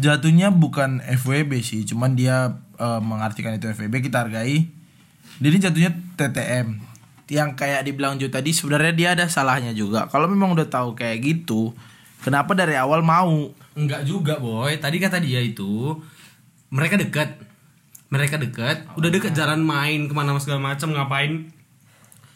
jatuhnya 0.00 0.48
bukan 0.48 1.04
FWB 1.04 1.60
sih, 1.60 1.84
cuman 1.84 2.16
dia 2.16 2.56
eh, 2.80 3.00
mengartikan 3.04 3.52
itu 3.52 3.68
FWB 3.68 4.08
kita 4.08 4.24
hargai. 4.24 4.70
Ini 5.38 5.58
jatuhnya 5.60 5.92
TTM. 6.16 6.80
Yang 7.28 7.50
kayak 7.60 7.84
dibilang 7.84 8.16
Jo 8.16 8.32
tadi 8.32 8.56
sebenarnya 8.56 8.92
dia 8.96 9.08
ada 9.12 9.28
salahnya 9.28 9.76
juga. 9.76 10.08
Kalau 10.08 10.24
memang 10.24 10.56
udah 10.56 10.64
tahu 10.64 10.96
kayak 10.96 11.20
gitu, 11.20 11.76
kenapa 12.24 12.56
dari 12.56 12.72
awal 12.74 13.04
mau? 13.04 13.52
Enggak 13.76 14.08
juga, 14.08 14.40
boy. 14.40 14.80
Tadi 14.80 14.96
kata 14.96 15.20
dia 15.20 15.44
itu 15.44 16.00
mereka 16.72 16.96
dekat. 16.96 17.36
Mereka 18.08 18.40
dekat, 18.40 18.88
udah 18.96 19.12
deket 19.12 19.36
jalan 19.36 19.60
main 19.60 20.08
ke 20.08 20.14
mana 20.16 20.32
segala 20.40 20.72
macam 20.72 20.96
ngapain. 20.96 21.52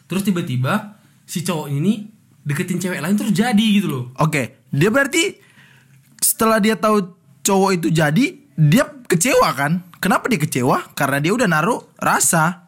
Terus 0.05 0.21
tiba-tiba 0.21 1.01
si 1.25 1.41
cowok 1.41 1.73
ini 1.73 2.12
deketin 2.43 2.77
cewek 2.77 2.99
lain 2.99 3.15
terus 3.15 3.31
jadi 3.31 3.65
gitu 3.73 3.87
loh. 3.87 4.03
Oke, 4.15 4.67
dia 4.69 4.87
berarti 4.87 5.39
setelah 6.19 6.59
dia 6.59 6.75
tahu 6.75 7.15
cowok 7.41 7.71
itu 7.73 7.87
jadi, 7.89 8.25
dia 8.53 8.83
kecewa 9.03 9.49
kan? 9.53 9.83
Kenapa 9.97 10.27
dia 10.27 10.37
kecewa? 10.37 10.83
Karena 10.93 11.17
dia 11.17 11.31
udah 11.31 11.47
naruh 11.47 11.83
rasa. 11.95 12.67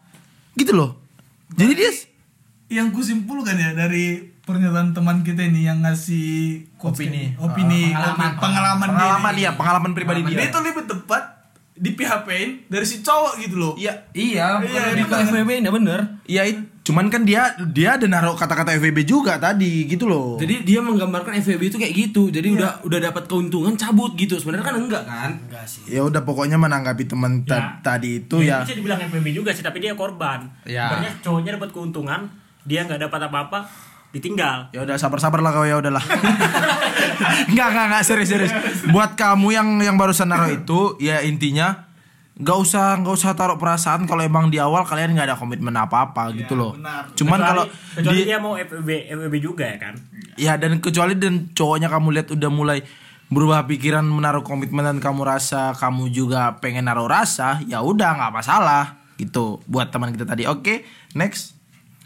Gitu 0.53 0.71
loh. 0.71 0.99
Jadi 1.51 1.73
dia 1.73 1.91
Yang 2.65 2.87
kusimpulkan 2.93 3.55
ya 3.55 3.71
dari 3.71 4.33
pernyataan 4.41 4.93
teman 4.93 5.21
kita 5.21 5.41
ini 5.41 5.63
yang 5.63 5.81
ngasih 5.81 6.65
Opini. 6.79 7.33
kayak- 7.33 7.41
opini, 7.41 7.81
pengalaman. 7.89 8.13
opi- 8.15 8.39
pengalaman, 8.39 8.87
pengalaman 8.89 9.33
dia. 9.33 9.51
pengalaman 9.53 9.91
pribadi 9.93 10.21
Dia 10.23 10.29
dia. 10.31 10.49
itu 10.49 10.59
lebih 10.61 10.83
tepat 10.85 11.23
di 11.75 11.91
PHP 11.91 12.29
dari 12.71 12.87
si 12.87 13.03
cowok 13.03 13.35
gitu 13.37 13.59
loh. 13.59 13.73
Iya. 13.75 13.91
Iya, 14.15 14.63
Iya, 14.63 14.63
bukan 14.63 14.81
dia 14.95 15.05
Ke 15.05 15.15
FWB 15.27 15.49
enggak 15.59 15.75
bener. 15.75 15.99
Iya, 16.23 16.41
cuman 16.81 17.11
kan 17.11 17.27
dia 17.27 17.51
dia 17.67 17.99
ada 17.99 18.07
naruh 18.07 18.31
kata-kata 18.31 18.71
FVB 18.73 19.03
juga 19.03 19.35
tadi 19.35 19.83
gitu 19.83 20.07
loh. 20.07 20.39
Jadi 20.39 20.63
dia 20.63 20.79
menggambarkan 20.79 21.35
FWB 21.35 21.67
itu 21.67 21.77
kayak 21.77 21.93
gitu. 21.93 22.31
Jadi 22.31 22.55
udah 22.55 22.79
udah 22.81 22.99
dapat 23.03 23.27
keuntungan 23.27 23.75
cabut 23.75 24.15
gitu. 24.15 24.39
Sebenarnya 24.39 24.63
kan 24.63 24.75
enggak 24.79 25.03
kan? 25.03 25.31
ya 25.85 26.01
udah 26.01 26.23
pokoknya 26.23 26.55
menanggapi 26.55 27.03
teman 27.05 27.43
Ya. 27.43 27.81
tadi 27.81 28.23
itu 28.23 28.39
Ya, 28.39 28.61
ya. 28.61 28.63
bisa 28.63 28.73
dibilang 28.73 28.99
FWB 29.03 29.27
juga 29.35 29.51
sih, 29.51 29.59
tapi 29.61 29.83
dia 29.83 29.91
korban. 29.93 30.47
Ya. 30.63 30.87
Sebenarnya 30.87 31.13
cowoknya 31.19 31.51
dapat 31.59 31.69
keuntungan, 31.69 32.21
dia 32.63 32.87
nggak 32.87 33.03
dapat 33.03 33.19
apa-apa, 33.27 33.59
ditinggal. 34.15 34.71
Ya 34.71 34.81
udah 34.81 34.95
sabar-sabar 34.95 35.37
lah 35.37 35.51
kau 35.51 35.61
ya 35.61 35.75
udahlah. 35.75 35.99
Enggak 37.49 37.67
enggak 37.69 37.85
enggak 37.87 38.03
serius 38.03 38.29
serius. 38.29 38.51
Buat 38.87 39.15
kamu 39.15 39.47
yang 39.49 39.67
yang 39.81 39.95
barusan 39.95 40.27
naruh 40.27 40.49
itu 40.49 40.95
ya 40.97 41.19
intinya 41.21 41.87
nggak 42.35 42.57
usah 42.57 42.99
nggak 42.99 43.13
usah 43.13 43.31
taruh 43.31 43.55
perasaan 43.55 44.03
kalau 44.03 44.19
emang 44.19 44.51
di 44.51 44.59
awal 44.59 44.83
kalian 44.83 45.15
nggak 45.15 45.27
ada 45.29 45.37
komitmen 45.37 45.71
apa-apa 45.71 46.31
gitu 46.33 46.53
loh. 46.53 46.75
Cuman 47.13 47.39
Kecuali- 47.39 47.43
kalau 47.45 47.63
kecuali 47.93 48.17
di 48.17 48.23
dia 48.25 48.37
mau 48.37 48.53
FWB 48.53 48.89
FWB 49.09 49.35
juga 49.39 49.63
ya 49.65 49.77
kan. 49.77 49.95
ya 50.35 50.53
dan 50.55 50.79
kecuali 50.79 51.15
dan 51.15 51.47
cowoknya 51.49 51.87
kamu 51.87 52.07
lihat 52.11 52.27
udah 52.29 52.49
mulai 52.49 52.83
berubah 53.25 53.63
pikiran 53.65 54.03
menaruh 54.03 54.43
komitmen 54.43 54.83
dan 54.85 54.99
kamu 54.99 55.23
rasa 55.23 55.71
kamu 55.73 56.11
juga 56.11 56.59
pengen 56.59 56.85
naruh 56.85 57.07
rasa 57.07 57.63
ya 57.63 57.79
udah 57.79 58.11
nggak 58.13 58.33
masalah 58.33 58.99
gitu 59.15 59.63
buat 59.63 59.87
teman 59.87 60.11
kita 60.11 60.27
tadi. 60.27 60.43
Oke, 60.43 60.83
next. 61.13 61.55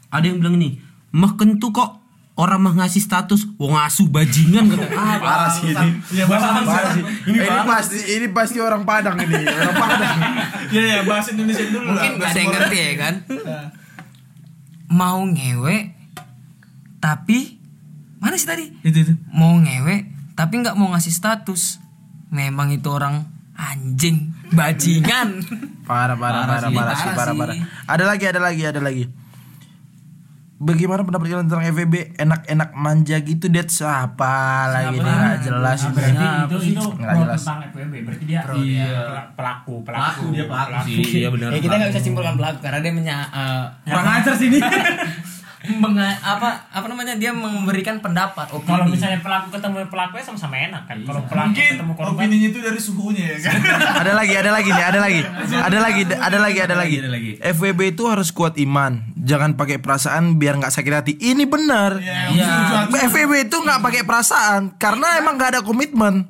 Ada 0.10 0.26
yang 0.26 0.38
bilang 0.40 0.58
nih, 0.58 0.78
mah 1.12 1.34
kentu 1.34 1.70
kok 1.70 1.99
orang 2.40 2.60
mah 2.64 2.74
ngasih 2.80 3.04
status 3.04 3.44
wong 3.60 3.76
asu 3.76 4.08
bajingan 4.08 4.72
kata 4.72 4.88
ah, 4.96 5.18
Parah 5.20 5.50
sih 5.52 5.76
ini. 5.76 5.90
Ya 6.16 6.24
bahasa 6.24 6.64
Parah 6.64 6.92
sih. 6.96 7.04
Ini, 7.28 7.40
pasti 7.68 7.98
ini 8.16 8.28
pasti 8.32 8.58
orang 8.64 8.88
Padang 8.88 9.20
ini, 9.20 9.44
orang 9.44 9.76
Padang. 9.76 10.18
Ya 10.76 10.82
ya 10.86 11.00
bahasa 11.04 11.36
Indonesia 11.36 11.66
dulu 11.68 11.92
lah. 11.92 12.00
Mungkin 12.00 12.12
gak 12.22 12.30
ada 12.32 12.40
yang 12.40 12.52
ngerti 12.56 12.78
ya 12.80 12.94
kan. 12.96 13.14
Mau 14.88 15.20
ngewe 15.28 15.78
tapi 17.04 17.60
mana 18.20 18.36
sih 18.40 18.48
tadi? 18.48 18.66
itu 18.88 18.98
itu. 19.04 19.14
Mau 19.36 19.60
ngewe 19.60 20.08
tapi 20.40 20.54
nggak 20.64 20.80
mau 20.80 20.96
ngasih 20.96 21.12
status. 21.12 21.84
Memang 22.30 22.70
itu 22.70 22.86
orang 22.94 23.26
anjing, 23.58 24.32
bajingan. 24.54 25.42
Parah 25.84 26.14
parah 26.14 26.46
parah 26.46 26.70
parah, 26.70 26.94
sih 26.96 27.10
parah 27.12 27.34
parah. 27.34 27.56
Ada 27.90 28.04
lagi 28.06 28.26
ada 28.30 28.40
lagi 28.40 28.62
ada 28.64 28.80
lagi. 28.80 29.10
Bagaimana 30.60 31.02
pendapat 31.02 31.26
kalian 31.26 31.48
tentang 31.48 31.64
FVB 31.66 31.94
enak-enak 32.18 32.70
manja 32.74 33.16
gitu 33.18 33.48
dia 33.48 33.64
siapa 33.64 34.36
lagi 34.68 35.00
nih 35.00 35.08
nggak 35.08 35.40
jelas 35.42 35.80
ini. 35.82 35.96
Berarti 35.96 36.12
itu 36.20 36.58
itu 36.70 36.84
Nggak 36.92 37.00
pro 37.08 37.20
jelas. 37.24 37.40
tentang 37.40 37.60
FWB. 37.66 37.94
Berarti 38.04 38.24
dia 38.26 38.42
pel- 38.44 39.28
pelaku 39.34 39.76
pelaku 39.82 40.24
dia 40.30 40.46
pelaku 40.46 40.76
sih, 40.84 41.00
iya 41.18 41.30
benar. 41.30 41.48
ya 41.50 41.60
kita 41.60 41.74
nggak 41.74 41.90
bisa 41.90 42.02
simpulkan 42.02 42.36
pelaku 42.36 42.58
karena 42.60 42.80
dia 42.82 42.92
menya 42.92 43.18
eh, 43.30 43.64
Kurang 43.88 44.08
ajar 44.14 44.36
sini. 44.36 44.60
menga- 45.62 46.16
apa 46.18 46.50
apa 46.68 46.86
namanya 46.86 47.14
dia 47.14 47.30
memberikan 47.30 48.00
pendapat 48.00 48.48
opini. 48.50 48.64
Kalau 48.66 48.86
misalnya 48.86 49.20
pelaku 49.20 49.52
ketemu 49.52 49.84
pelakunya 49.86 50.24
sama-sama 50.24 50.56
enak 50.58 50.84
kan. 50.86 50.98
Kalau 51.02 51.22
pelaku 51.24 51.52
Mungkin 51.52 51.72
ketemu 51.76 51.94
korban 51.94 52.16
opininya 52.16 52.48
itu 52.48 52.60
dari 52.60 52.80
suhunya 52.80 53.24
ya 53.30 53.38
kan. 53.42 53.60
ada 54.02 54.12
lagi 54.14 54.34
ada 54.34 54.50
lagi 54.50 54.70
nih 54.70 54.86
ada 54.86 55.00
lagi 55.00 55.20
ada 55.52 55.78
lagi 55.78 56.02
ada 56.08 56.38
lagi 56.38 56.58
ada 56.58 56.76
lagi 56.78 56.96
Ada 56.98 57.10
lagi. 57.10 57.32
FWB 57.38 57.80
itu 57.90 58.04
harus 58.06 58.30
kuat 58.30 58.56
iman 58.58 59.04
jangan 59.16 59.54
pakai 59.54 59.78
perasaan 59.78 60.36
biar 60.36 60.56
nggak 60.56 60.72
sakit 60.72 60.94
hati 60.94 61.14
ini 61.18 61.44
benar 61.44 62.00
Iya. 62.00 62.88
FWB 62.90 63.32
itu 63.46 63.58
nggak 63.58 63.80
pakai 63.80 64.02
perasaan 64.02 64.74
karena 64.76 65.20
emang 65.20 65.36
nggak 65.36 65.52
ada 65.54 65.62
komitmen 65.62 66.24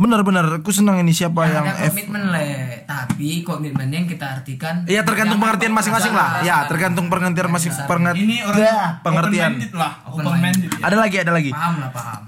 benar-benar 0.00 0.48
aku 0.64 0.72
senang 0.72 0.96
ini 1.04 1.12
siapa 1.12 1.44
yang 1.44 1.68
ada 1.68 1.84
F 1.84 1.92
komitmen 1.92 2.32
le, 2.32 2.48
tapi 2.88 3.44
komitmennya 3.44 3.96
yang 4.00 4.08
kita 4.08 4.40
artikan 4.40 4.80
Iya 4.88 5.04
tergantung 5.04 5.36
pengertian 5.36 5.76
masing-masing 5.76 6.16
lah. 6.16 6.40
Ya 6.40 6.64
tergantung 6.64 7.12
pengertian 7.12 7.52
masing 7.52 7.76
pengertian. 7.84 8.24
Ini 8.24 8.36
orang 8.48 9.04
pengertian. 9.04 9.50
open 9.60 9.76
lah, 9.76 9.92
open 10.08 10.24
minded. 10.40 10.72
Ada 10.80 10.96
lagi 10.96 11.16
ada 11.20 11.32
lagi. 11.36 11.52
paham 11.52 11.84
lah 11.84 11.92
paham. 11.92 12.20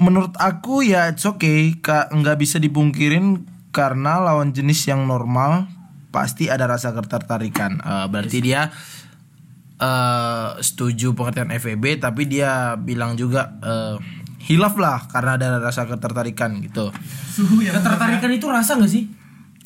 Menurut 0.00 0.32
aku 0.40 0.80
ya 0.80 1.12
it's 1.12 1.28
okay, 1.28 1.76
kak 1.76 2.08
nggak 2.08 2.40
bisa 2.40 2.56
dipungkirin 2.56 3.44
karena 3.68 4.16
lawan 4.24 4.56
jenis 4.56 4.88
yang 4.88 5.04
normal 5.04 5.68
pasti 6.08 6.48
ada 6.48 6.64
rasa 6.64 6.96
ketertarikan. 6.96 7.84
Eh, 7.84 8.06
berarti 8.08 8.38
dia 8.40 8.72
eh 9.80 10.50
setuju 10.60 11.16
pengertian 11.16 11.52
FEB 11.56 12.00
tapi 12.00 12.28
dia 12.28 12.80
bilang 12.80 13.16
juga 13.16 13.60
eh, 13.60 13.96
hilaf 14.40 14.74
lah 14.80 15.04
karena 15.06 15.36
ada 15.36 15.60
rasa 15.60 15.84
ketertarikan 15.84 16.58
gitu. 16.64 16.90
Suhu 17.28 17.60
yang 17.60 17.76
Ketertarikan 17.76 18.30
itu 18.32 18.46
rasa 18.48 18.80
gak 18.80 18.90
sih? 18.90 19.04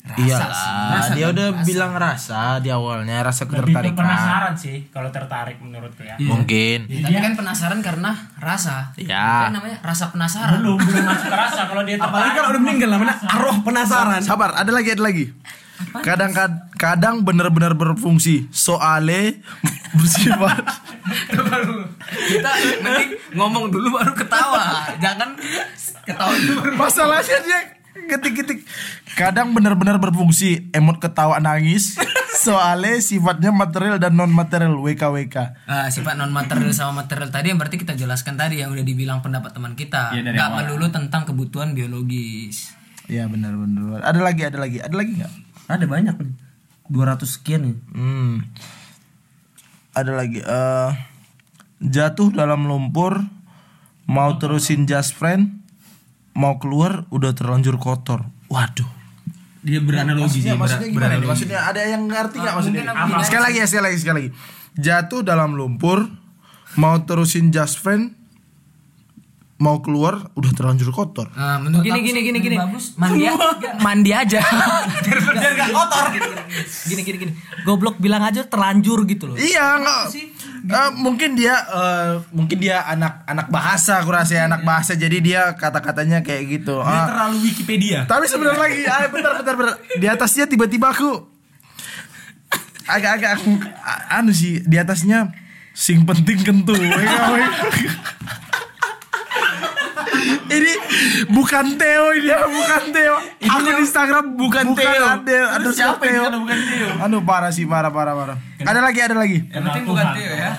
Iya 0.05 0.37
lah, 0.37 1.17
dia 1.17 1.33
udah 1.33 1.65
bilang 1.65 1.97
rasa 1.97 2.61
di 2.61 2.69
awalnya 2.69 3.25
rasa 3.25 3.49
lebih 3.49 3.57
ke 3.57 3.73
ketertarikan. 3.73 4.05
penasaran 4.05 4.53
sih 4.53 4.85
kalau 4.93 5.09
tertarik 5.09 5.57
menurutku 5.57 6.05
ya. 6.05 6.13
Mungkin. 6.21 6.85
Ya, 6.85 7.09
tapi 7.09 7.17
kan 7.25 7.33
penasaran 7.33 7.81
karena 7.81 8.13
rasa. 8.37 8.93
Ya. 9.01 9.49
Kan 9.49 9.57
namanya 9.57 9.81
rasa 9.81 10.13
penasaran. 10.13 10.61
Belum 10.61 10.77
belum 10.77 11.09
masuk 11.09 11.33
rasa 11.33 11.65
kalau 11.65 11.81
dia 11.89 11.97
Apalagi 11.97 12.13
tertarik. 12.21 12.37
kalau 12.37 12.49
udah 12.53 12.61
meninggal 12.61 12.89
namanya 12.93 13.17
arwah 13.33 13.57
penasaran. 13.65 14.21
Sabar, 14.21 14.53
ada 14.53 14.69
lagi, 14.69 14.93
ada 14.93 15.03
lagi. 15.09 15.25
Kadang 16.01 16.31
kadang 16.75 17.15
benar-benar 17.23 17.75
berfungsi. 17.75 18.47
Soale 18.51 19.43
bersifat 19.95 20.63
kita 22.31 22.51
mending 22.83 23.11
ngomong 23.35 23.71
dulu 23.71 23.95
baru 23.95 24.13
ketawa. 24.15 24.91
Jangan 24.99 25.35
ketawa 26.03 26.35
dulu. 26.35 26.59
masalahnya 26.75 27.37
dia 27.43 27.59
ketik-ketik. 28.07 28.67
Kadang 29.15 29.55
benar-benar 29.55 29.99
berfungsi. 29.99 30.67
Emot 30.75 30.99
ketawa 30.99 31.39
nangis. 31.39 31.95
Soale 32.35 32.99
sifatnya 32.99 33.49
material 33.55 33.95
dan 33.95 34.19
non 34.19 34.29
material 34.29 34.75
WKWK. 34.75 35.65
Ah, 35.65 35.87
sifat 35.87 36.19
non 36.19 36.35
material 36.35 36.75
sama 36.75 37.07
material 37.07 37.31
tadi 37.31 37.55
yang 37.55 37.59
berarti 37.59 37.79
kita 37.79 37.95
jelaskan 37.95 38.35
tadi 38.35 38.59
yang 38.59 38.75
udah 38.75 38.83
dibilang 38.83 39.23
pendapat 39.23 39.55
teman 39.55 39.73
kita. 39.79 40.11
Dari 40.11 40.35
Nggak 40.35 40.49
melulu 40.51 40.91
tentang 40.91 41.23
kebutuhan 41.23 41.71
biologis. 41.71 42.75
Iya 43.07 43.29
benar-benar. 43.31 44.01
Ada 44.03 44.19
lagi, 44.19 44.41
ada 44.43 44.57
lagi, 44.59 44.77
ada 44.81 44.95
lagi 44.97 45.11
nggak? 45.21 45.33
Ada 45.65 45.85
banyak 45.85 46.15
nih. 46.15 46.33
200 46.85 47.25
sekian 47.25 47.61
nih. 47.63 47.77
Hmm. 47.91 48.45
Ada 49.91 50.11
lagi. 50.11 50.39
eh 50.39 50.91
jatuh 51.81 52.29
dalam 52.29 52.65
lumpur, 52.65 53.23
mau 54.05 54.31
terusin 54.35 54.83
just 54.83 55.13
friend, 55.13 55.59
mau 56.31 56.55
keluar 56.55 57.07
udah 57.09 57.31
terlanjur 57.31 57.75
kotor. 57.75 58.27
Waduh. 58.47 58.87
Dia 59.59 59.81
beranalogi 59.81 60.45
sih, 60.45 60.45
Maksudnya, 60.45 60.55
maksudnya 60.55 60.79
ber- 60.79 60.85
gimana 60.85 60.93
nih? 60.93 60.99
beranalogi. 61.17 61.29
Maksudnya 61.31 61.59
ada 61.63 61.81
yang 61.81 62.03
ngerti 62.05 62.35
nggak 62.37 62.53
Ah, 62.53 62.55
maksudnya? 62.55 62.81
Sekali 63.23 63.43
lagi 63.43 63.57
ya, 63.57 63.65
sekali 63.65 63.83
lagi, 63.83 63.97
sekali 63.97 64.15
lagi. 64.19 64.29
Jatuh 64.77 65.21
dalam 65.21 65.57
lumpur, 65.57 66.05
mau 66.75 66.95
terusin 67.01 67.49
just 67.49 67.79
friend, 67.79 68.13
mau 69.55 69.79
keluar 69.79 70.35
udah 70.35 70.51
terlanjur 70.51 70.91
kotor. 70.91 71.31
Nah, 71.31 71.55
menurut 71.57 71.79
gini 71.81 72.03
gini 72.03 72.19
gini 72.21 72.39
gini. 72.43 72.57
Mandi 72.99 73.23
mandi 73.85 74.11
aja. 74.11 74.43
biar 75.05 75.17
gak 75.55 75.69
kotor 75.71 76.05
gini 76.11 76.27
gini 77.01 77.17
gini. 77.17 77.31
goblok 77.63 77.95
bilang 77.95 78.19
aja 78.21 78.43
terlanjur 78.43 79.01
gitu 79.05 79.25
loh 79.25 79.35
Iya 79.35 79.79
nggak. 79.79 80.03
Eh, 80.65 80.89
mungkin 80.93 81.33
dia 81.33 81.55
eh, 81.61 82.19
mungkin 82.29 82.57
dia 82.57 82.83
anak 82.83 83.23
anak 83.23 83.47
bahasa 83.47 84.01
aku 84.01 84.11
rasa 84.11 84.33
ya, 84.35 84.43
anak 84.45 84.61
bahasa 84.61 84.91
jadi 84.93 85.17
dia 85.17 85.41
kata-katanya 85.55 86.19
kayak 86.19 86.43
gitu. 86.51 86.75
Dia 86.77 86.91
Ah, 86.91 87.07
terlalu 87.07 87.37
Wikipedia. 87.45 87.99
tapi 88.03 88.27
sebentar 88.27 88.59
lagi, 88.59 88.83
ah, 88.83 89.07
bentar, 89.07 89.39
bentar, 89.39 89.55
bentar. 89.55 89.75
Di 89.95 90.05
atasnya 90.05 90.45
tiba-tiba 90.45 90.89
aku 90.89 91.31
agak-agak 92.85 93.39
aku 93.39 93.49
anu 94.11 94.29
sih 94.29 94.61
di 94.61 94.75
atasnya 94.75 95.31
sing 95.71 96.03
penting 96.03 96.43
kentu. 96.43 96.75
ini 100.47 100.71
bukan 101.27 101.65
Theo 101.75 102.05
ini 102.13 102.27
ya, 102.27 102.45
bukan 102.45 102.81
Theo. 102.89 103.15
Aku 103.45 103.59
di 103.63 103.73
Instagram 103.81 104.25
bukan, 104.35 104.65
Theo. 104.73 105.05
Ada, 105.21 105.39
ada 105.57 105.69
siapa 105.69 106.01
Theo? 106.01 106.27
bukan 106.31 106.57
Theo? 106.59 106.87
Anu 107.01 107.17
parah 107.23 107.49
sih, 107.49 107.65
parah, 107.65 107.89
parah, 107.89 108.13
parah. 108.13 108.37
Ada 108.59 108.79
lagi, 108.79 108.99
ada 108.99 109.15
lagi. 109.15 109.39
Yang 109.49 109.63
penting 109.69 109.85
bukan 109.85 110.05
Tio 110.13 110.31
ya. 110.31 110.51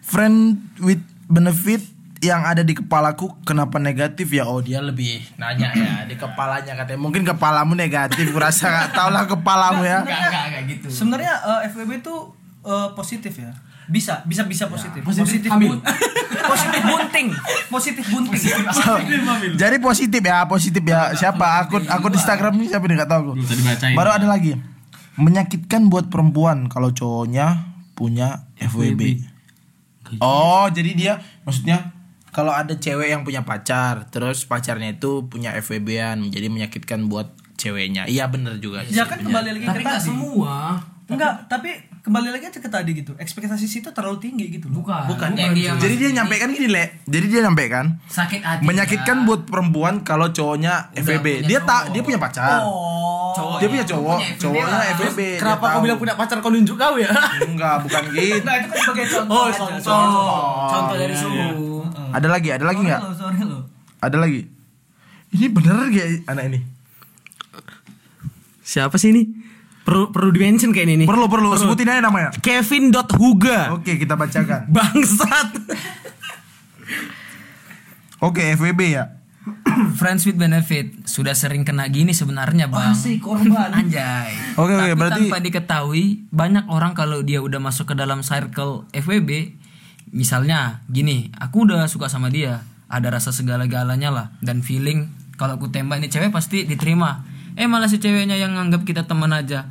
Friend 0.00 0.38
with 0.78 1.02
benefit 1.26 1.82
yang 2.22 2.42
ada 2.42 2.64
di 2.64 2.72
kepalaku 2.72 3.28
kenapa 3.44 3.76
negatif 3.76 4.32
ya 4.32 4.48
oh 4.48 4.64
dia 4.64 4.80
lebih 4.80 5.20
nanya 5.36 5.68
ya 5.76 5.92
di 6.08 6.16
kepalanya 6.16 6.72
katanya 6.72 6.96
mungkin 6.96 7.22
kepalamu 7.22 7.76
negatif 7.76 8.32
kurasa 8.32 8.72
nggak 8.72 8.88
tau 8.96 9.12
lah 9.12 9.28
kepalamu 9.28 9.84
ya 9.84 10.00
Enggak 10.00 10.20
enggak 10.24 10.44
enggak 10.48 10.62
gitu. 10.64 10.86
sebenarnya 10.88 11.34
eh, 11.36 11.60
FWB 11.68 12.00
itu 12.00 12.14
eh, 12.64 12.88
positif 12.96 13.36
ya 13.36 13.52
bisa 13.86 14.22
bisa 14.22 14.42
bisa 14.44 14.64
positif. 14.66 15.00
Positif 15.00 15.46
hamil. 15.46 15.78
bun- 15.78 15.82
positif 16.50 16.82
bunting. 16.82 17.28
Positif 17.68 18.04
bunting. 18.06 18.42
Jadi 19.54 19.76
positif 19.78 20.20
ya 20.20 20.38
positif 20.44 20.82
ya. 20.82 21.10
Siapa? 21.12 21.46
akun 21.60 21.86
akun 21.86 22.12
Instagram 22.12 22.52
ini 22.56 22.66
siapa 22.66 22.84
nih? 22.84 22.96
Nggak 22.96 23.10
tahu 23.10 23.34
baru 23.92 24.10
ada 24.12 24.26
lagi. 24.26 24.54
Menyakitkan 25.16 25.88
buat 25.88 26.12
perempuan 26.12 26.68
kalau 26.68 26.92
cowoknya 26.92 27.72
punya 27.96 28.44
FWB 28.58 29.24
oh 30.20 30.68
jadi 30.68 30.90
dia 30.92 31.12
maksudnya 31.42 31.90
kalau 32.30 32.52
ada 32.52 32.76
cewek 32.76 33.08
yang 33.08 33.24
punya 33.24 33.40
pacar 33.42 34.06
terus 34.06 34.44
pacarnya 34.44 34.92
itu 34.92 35.24
punya 35.24 35.56
FWB-an 35.56 36.28
jadi 36.28 36.52
menyakitkan 36.52 37.08
buat 37.08 37.32
ceweknya. 37.56 38.04
Iya 38.04 38.28
bener 38.28 38.60
juga 38.60 38.84
sih 38.84 38.92
ya 38.92 39.08
kan 39.08 39.16
kembali 39.18 39.56
lagi 39.56 39.64
Tapi 39.64 39.82
tadi 39.82 40.04
semua. 40.04 40.76
enggak 41.08 41.48
tapi 41.48 41.72
kembali 42.06 42.30
lagi 42.30 42.44
aja 42.46 42.62
ke 42.62 42.70
tadi 42.70 42.90
gitu 42.94 43.18
ekspektasi 43.18 43.66
situ 43.66 43.90
terlalu 43.90 44.22
tinggi 44.22 44.46
gitu 44.46 44.70
loh 44.70 44.86
Bukan. 44.86 45.10
bukan 45.10 45.30
Yang 45.34 45.54
dia 45.58 45.70
jadi 45.74 45.94
dia 45.98 46.10
nyampaikan 46.22 46.54
gini 46.54 46.68
le 46.70 46.84
jadi 47.02 47.26
dia 47.26 47.40
nyampaikan 47.42 47.98
sakit 48.06 48.40
hati. 48.46 48.62
menyakitkan 48.62 49.26
buat 49.26 49.42
perempuan 49.42 50.06
kalau 50.06 50.30
cowoknya 50.30 50.94
punya 50.94 51.42
dia 51.42 51.58
tak 51.66 51.90
dia 51.90 52.06
punya 52.06 52.22
pacar 52.22 52.62
oh 52.62 53.06
Cowok. 53.36 53.58
Dia 53.60 53.68
punya 53.68 53.84
cowok, 53.84 54.16
Punya 54.16 54.40
cowoknya 54.40 54.64
lah. 54.64 54.82
Dia 54.96 55.36
Kenapa 55.36 55.64
kau 55.68 55.80
bilang 55.84 55.98
punya 56.00 56.14
pacar 56.16 56.36
kau 56.40 56.48
nunjuk 56.48 56.76
kau 56.80 56.96
ya? 56.96 57.12
Enggak, 57.44 57.84
bukan 57.84 58.02
gitu. 58.16 58.40
Nah 58.40 58.54
itu 58.56 58.68
kan 58.72 58.78
sebagai 58.80 59.06
contoh. 59.12 59.36
Oh, 59.36 59.44
aja. 59.44 59.58
contoh. 59.60 60.40
Contoh 60.72 60.96
dari 60.96 61.12
suhu. 61.12 61.84
Ada 62.16 62.28
lagi, 62.32 62.48
ada 62.48 62.64
lagi 62.64 62.80
nggak? 62.80 63.00
Ada 64.00 64.16
lagi. 64.16 64.40
Ini 65.36 65.46
bener 65.52 65.76
gak 65.92 66.08
anak 66.32 66.44
ini? 66.48 66.60
Siapa 68.64 68.96
sih 68.96 69.12
ini? 69.12 69.22
Perlu 69.86 70.10
perlu 70.10 70.34
dimention 70.34 70.74
kayak 70.74 70.86
ini 70.90 70.94
nih. 71.02 71.06
Perlu, 71.06 71.30
perlu. 71.30 71.54
Sebutin 71.54 71.86
aja 71.86 72.02
namanya. 72.02 72.34
Kevin.huga. 72.42 73.78
Oke, 73.78 73.94
kita 73.96 74.18
bacakan. 74.18 74.66
Bangsat. 74.66 75.50
Oke, 78.18 78.42
FWB 78.58 78.80
ya. 78.90 79.22
Friends 80.00 80.26
with 80.26 80.34
benefit 80.34 80.90
sudah 81.06 81.30
sering 81.38 81.62
kena 81.62 81.86
gini 81.86 82.10
sebenarnya 82.10 82.66
bang. 82.66 82.90
Masih 82.90 83.22
korban. 83.22 83.70
Anjay. 83.78 84.58
Oke, 84.58 84.74
oke, 84.74 84.90
Tapi 84.90 84.98
berarti- 84.98 85.20
tanpa 85.30 85.38
diketahui 85.38 86.04
banyak 86.34 86.66
orang 86.66 86.98
kalau 86.98 87.22
dia 87.22 87.38
udah 87.38 87.62
masuk 87.62 87.92
ke 87.92 87.94
dalam 87.94 88.26
circle 88.26 88.90
FWB, 88.90 89.54
misalnya 90.10 90.82
gini, 90.90 91.30
aku 91.38 91.62
udah 91.62 91.86
suka 91.86 92.10
sama 92.10 92.26
dia, 92.26 92.66
ada 92.90 93.06
rasa 93.14 93.30
segala-galanya 93.30 94.10
lah 94.10 94.26
dan 94.42 94.66
feeling 94.66 95.14
kalau 95.36 95.60
aku 95.60 95.70
tembak 95.70 96.02
ini 96.02 96.10
cewek 96.10 96.34
pasti 96.34 96.66
diterima. 96.66 97.35
Eh 97.56 97.64
malah 97.64 97.88
si 97.88 97.96
ceweknya 97.96 98.36
yang 98.36 98.52
nganggap 98.52 98.84
kita 98.84 99.08
teman 99.08 99.32
aja. 99.32 99.64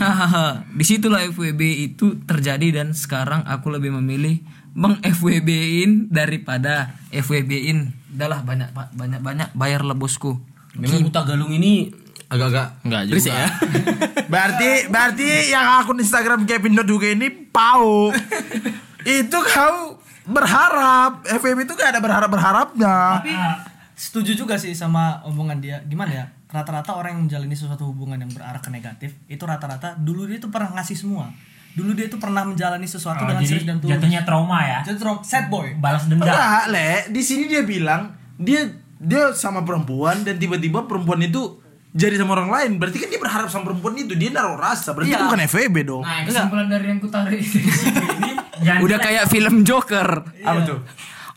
Hahaha, 0.00 0.64
di 0.72 0.84
situlah 0.88 1.20
FWB 1.28 1.92
itu 1.92 2.16
terjadi 2.24 2.80
dan 2.80 2.96
sekarang 2.96 3.44
aku 3.44 3.68
lebih 3.68 3.92
memilih 4.00 4.40
meng 4.72 4.96
FWB-in 5.04 6.08
daripada 6.08 6.96
FWB-in. 7.12 7.92
Udahlah 8.16 8.40
banyak 8.40 8.72
banyak 8.72 9.20
banyak 9.20 9.48
bayar 9.52 9.84
lah 9.84 9.92
bosku. 9.92 10.40
Memang 10.72 11.04
buta 11.04 11.28
galung 11.28 11.52
ini 11.52 11.92
agak-agak 12.30 12.86
Enggak 12.86 13.00
berisik 13.10 13.34
ya. 13.34 13.48
berarti 14.32 14.70
berarti 14.88 15.26
yang 15.50 15.66
akun 15.82 16.00
Instagram 16.00 16.48
Kevin 16.48 16.78
juga 16.86 17.12
ini 17.12 17.28
pau. 17.28 18.08
itu 19.20 19.38
kau 19.52 20.00
berharap 20.30 21.26
FWB 21.26 21.66
itu 21.66 21.74
gak 21.74 21.92
ada 21.92 22.00
berharap 22.00 22.30
berharapnya. 22.30 22.96
Tapi 23.20 23.34
setuju 24.00 24.32
juga 24.32 24.56
sih 24.56 24.72
sama 24.72 25.20
omongan 25.22 25.60
dia. 25.60 25.76
Gimana 25.84 26.08
ya? 26.10 26.24
Rata-rata 26.48 26.96
orang 26.96 27.14
yang 27.14 27.22
menjalani 27.28 27.52
sesuatu 27.52 27.84
hubungan 27.84 28.16
yang 28.16 28.32
berarah 28.32 28.58
ke 28.58 28.72
negatif 28.72 29.12
itu 29.28 29.44
rata-rata 29.44 29.92
dulu 29.94 30.24
dia 30.24 30.40
tuh 30.40 30.48
pernah 30.48 30.72
ngasih 30.74 30.96
semua. 30.96 31.28
Dulu 31.70 31.92
dia 31.92 32.08
tuh 32.08 32.18
pernah 32.18 32.42
menjalani 32.42 32.82
sesuatu 32.82 33.22
Oh, 33.22 33.28
dengan 33.28 33.44
serius 33.44 33.62
dan 33.62 33.78
tulus. 33.78 33.94
jatuhnya 33.94 34.24
trauma 34.24 34.58
ya. 34.64 34.80
Jadi 34.82 34.98
rom- 34.98 35.22
sad 35.22 35.46
boy. 35.46 35.76
Balas 35.76 36.08
dendam. 36.08 36.24
Enggak, 36.24 36.66
Le. 36.66 36.90
Di 37.12 37.22
sini 37.22 37.44
dia 37.46 37.62
bilang 37.62 38.10
dia 38.34 38.66
dia 38.96 39.30
sama 39.32 39.62
perempuan 39.62 40.24
dan 40.24 40.34
tiba-tiba 40.34 40.82
perempuan 40.82 41.20
itu 41.20 41.60
jadi 41.92 42.16
sama 42.16 42.34
orang 42.34 42.50
lain. 42.50 42.70
Berarti 42.74 42.98
kan 42.98 43.06
dia 43.06 43.18
berharap 43.18 43.46
sama 43.46 43.70
perempuan 43.70 43.94
itu. 43.94 44.18
Dia 44.18 44.32
naruh 44.32 44.58
rasa. 44.58 44.90
Berarti 44.90 45.12
itu 45.12 45.22
bukan 45.22 45.40
FWB 45.46 45.76
dong. 45.84 46.02
Nah, 46.02 46.24
kesimpulan 46.24 46.66
dari 46.66 46.86
yang 46.88 46.98
ku 46.98 47.06
tarik 47.06 47.38
Jangan 48.60 48.80
Udah 48.82 48.98
kayak 48.98 49.24
film 49.26 49.62
Joker. 49.62 50.08
Apa 50.42 50.60
tuh? 50.66 50.78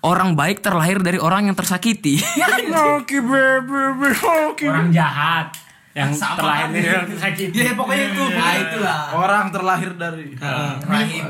Orang 0.03 0.35
baik 0.35 0.59
terlahir 0.59 0.99
dari 0.99 1.15
orang 1.15 1.47
yang 1.47 1.55
tersakiti. 1.55 2.19
Oke, 2.99 3.23
baby, 3.23 4.11
oke. 4.19 4.67
orang 4.67 4.91
jahat 4.91 5.47
yang 5.93 6.09
terlahir 6.11 6.67
dari 6.73 6.89
orang 6.89 7.07
sakit. 7.21 7.49
Ya 7.53 7.71
pokoknya 7.77 8.05
itu. 8.09 8.23
nah, 8.33 8.53
itulah. 8.57 8.99
Orang 9.13 9.45
terlahir 9.53 9.91
dari 9.93 10.33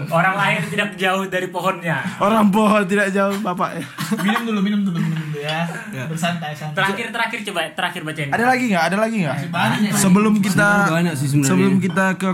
Orang 0.08 0.34
lahir 0.40 0.64
tidak 0.72 0.96
jauh 0.96 1.28
dari 1.28 1.48
pohonnya. 1.52 2.00
orang 2.18 2.48
pohon 2.48 2.82
tidak 2.88 3.12
jauh 3.12 3.36
bapak 3.44 3.78
ya. 3.78 3.84
minum 4.24 4.42
dulu 4.48 4.60
minum 4.64 4.80
dulu 4.88 4.98
minum 5.04 5.20
dulu 5.30 5.40
ya 5.44 5.68
bersantai 6.08 6.56
santai 6.56 6.80
Terakhir 6.80 7.08
terakhir 7.12 7.40
coba 7.44 7.60
terakhir 7.76 8.02
bacain. 8.08 8.30
Ada 8.32 8.46
lagi 8.48 8.64
nggak? 8.72 8.84
Ada 8.88 8.98
lagi 8.98 9.16
nggak? 9.22 9.38
banyak 9.52 9.92
Sebelum 10.00 10.34
kita 10.40 10.70
banyak 10.90 11.14
sih 11.20 11.28
sebenarnya. 11.28 11.50
sebelum 11.52 11.76
kita 11.84 12.06
ke 12.16 12.30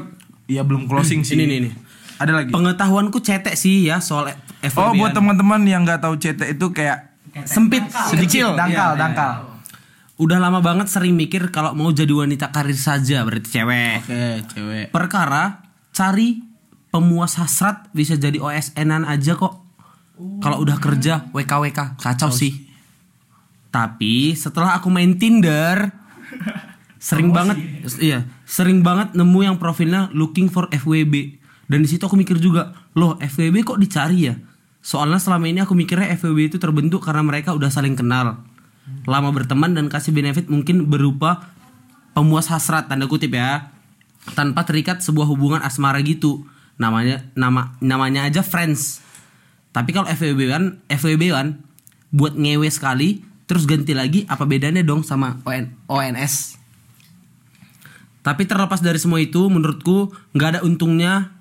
ya 0.46 0.62
belum 0.62 0.86
closing 0.86 1.26
sih. 1.26 1.34
Ini 1.34 1.44
nih 1.50 1.60
nih. 1.66 1.74
Ada 2.22 2.32
lagi. 2.32 2.50
Pengetahuanku 2.54 3.18
cetek 3.26 3.58
sih 3.58 3.90
ya 3.90 3.98
soal 3.98 4.30
FWB. 4.60 4.80
Oh, 4.80 4.92
buat 4.96 5.12
teman-teman 5.16 5.62
yang 5.64 5.88
nggak 5.88 6.04
tahu 6.04 6.20
CT 6.20 6.60
itu 6.60 6.68
kayak 6.76 7.16
sempit, 7.48 7.88
sedikit. 8.12 8.56
dangkal, 8.56 8.96
Iya, 8.96 9.00
dangkal. 9.00 9.32
Udah 10.20 10.36
lama 10.36 10.60
banget 10.60 10.92
sering 10.92 11.16
mikir 11.16 11.48
kalau 11.48 11.72
mau 11.72 11.96
jadi 11.96 12.12
wanita 12.12 12.52
karir 12.52 12.76
saja 12.76 13.24
berarti 13.24 13.48
cewek. 13.56 14.04
Oke, 14.04 14.24
cewek. 14.52 14.86
Perkara 14.92 15.64
cari 15.96 16.44
pemuas 16.92 17.40
hasrat 17.40 17.88
bisa 17.96 18.20
jadi 18.20 18.36
OSN-an 18.36 19.08
aja 19.08 19.40
kok. 19.40 19.64
Kalau 20.44 20.60
udah 20.60 20.76
kerja 20.84 21.32
WKWK 21.32 21.96
kacau 21.96 22.28
sih. 22.36 22.68
Tapi 23.72 24.36
setelah 24.36 24.76
aku 24.76 24.92
main 24.92 25.16
Tinder 25.16 25.88
sering 27.00 27.32
banget 27.32 27.56
iya, 28.04 28.28
sering 28.44 28.84
banget 28.84 29.16
nemu 29.16 29.40
yang 29.40 29.56
profilnya 29.56 30.12
looking 30.12 30.52
for 30.52 30.68
FWB. 30.68 31.40
Dan 31.70 31.86
di 31.86 31.88
situ 31.88 32.04
aku 32.04 32.18
mikir 32.18 32.42
juga, 32.42 32.76
loh 32.98 33.16
FWB 33.22 33.62
kok 33.64 33.80
dicari 33.80 34.28
ya? 34.28 34.36
Soalnya 34.80 35.20
selama 35.20 35.46
ini 35.48 35.60
aku 35.64 35.76
mikirnya 35.76 36.12
FWB 36.16 36.56
itu 36.56 36.58
terbentuk 36.58 37.04
karena 37.04 37.24
mereka 37.26 37.52
udah 37.52 37.68
saling 37.68 38.00
kenal. 38.00 38.42
Lama 39.06 39.30
berteman 39.30 39.76
dan 39.76 39.92
kasih 39.92 40.16
benefit 40.16 40.50
mungkin 40.50 40.90
berupa 40.90 41.52
pemuas 42.18 42.50
hasrat 42.50 42.90
tanda 42.90 43.06
kutip 43.06 43.36
ya. 43.36 43.70
Tanpa 44.34 44.64
terikat 44.64 45.04
sebuah 45.04 45.28
hubungan 45.30 45.62
asmara 45.62 46.00
gitu. 46.02 46.48
Namanya 46.80 47.28
nama 47.36 47.76
namanya 47.84 48.26
aja 48.26 48.42
friends. 48.42 49.04
Tapi 49.76 49.94
kalau 49.94 50.08
FWB 50.10 50.40
kan 50.50 50.64
FWB 50.90 51.24
kan 51.36 51.62
buat 52.10 52.34
ngewe 52.34 52.66
sekali 52.72 53.22
terus 53.46 53.70
ganti 53.70 53.94
lagi 53.94 54.26
apa 54.30 54.46
bedanya 54.46 54.82
dong 54.86 55.02
sama 55.02 55.42
ON, 55.46 55.74
ONS 55.90 56.60
tapi 58.20 58.44
terlepas 58.46 58.84
dari 58.84 59.00
semua 59.00 59.24
itu 59.24 59.48
menurutku 59.48 60.12
nggak 60.36 60.50
ada 60.54 60.62
untungnya 60.62 61.34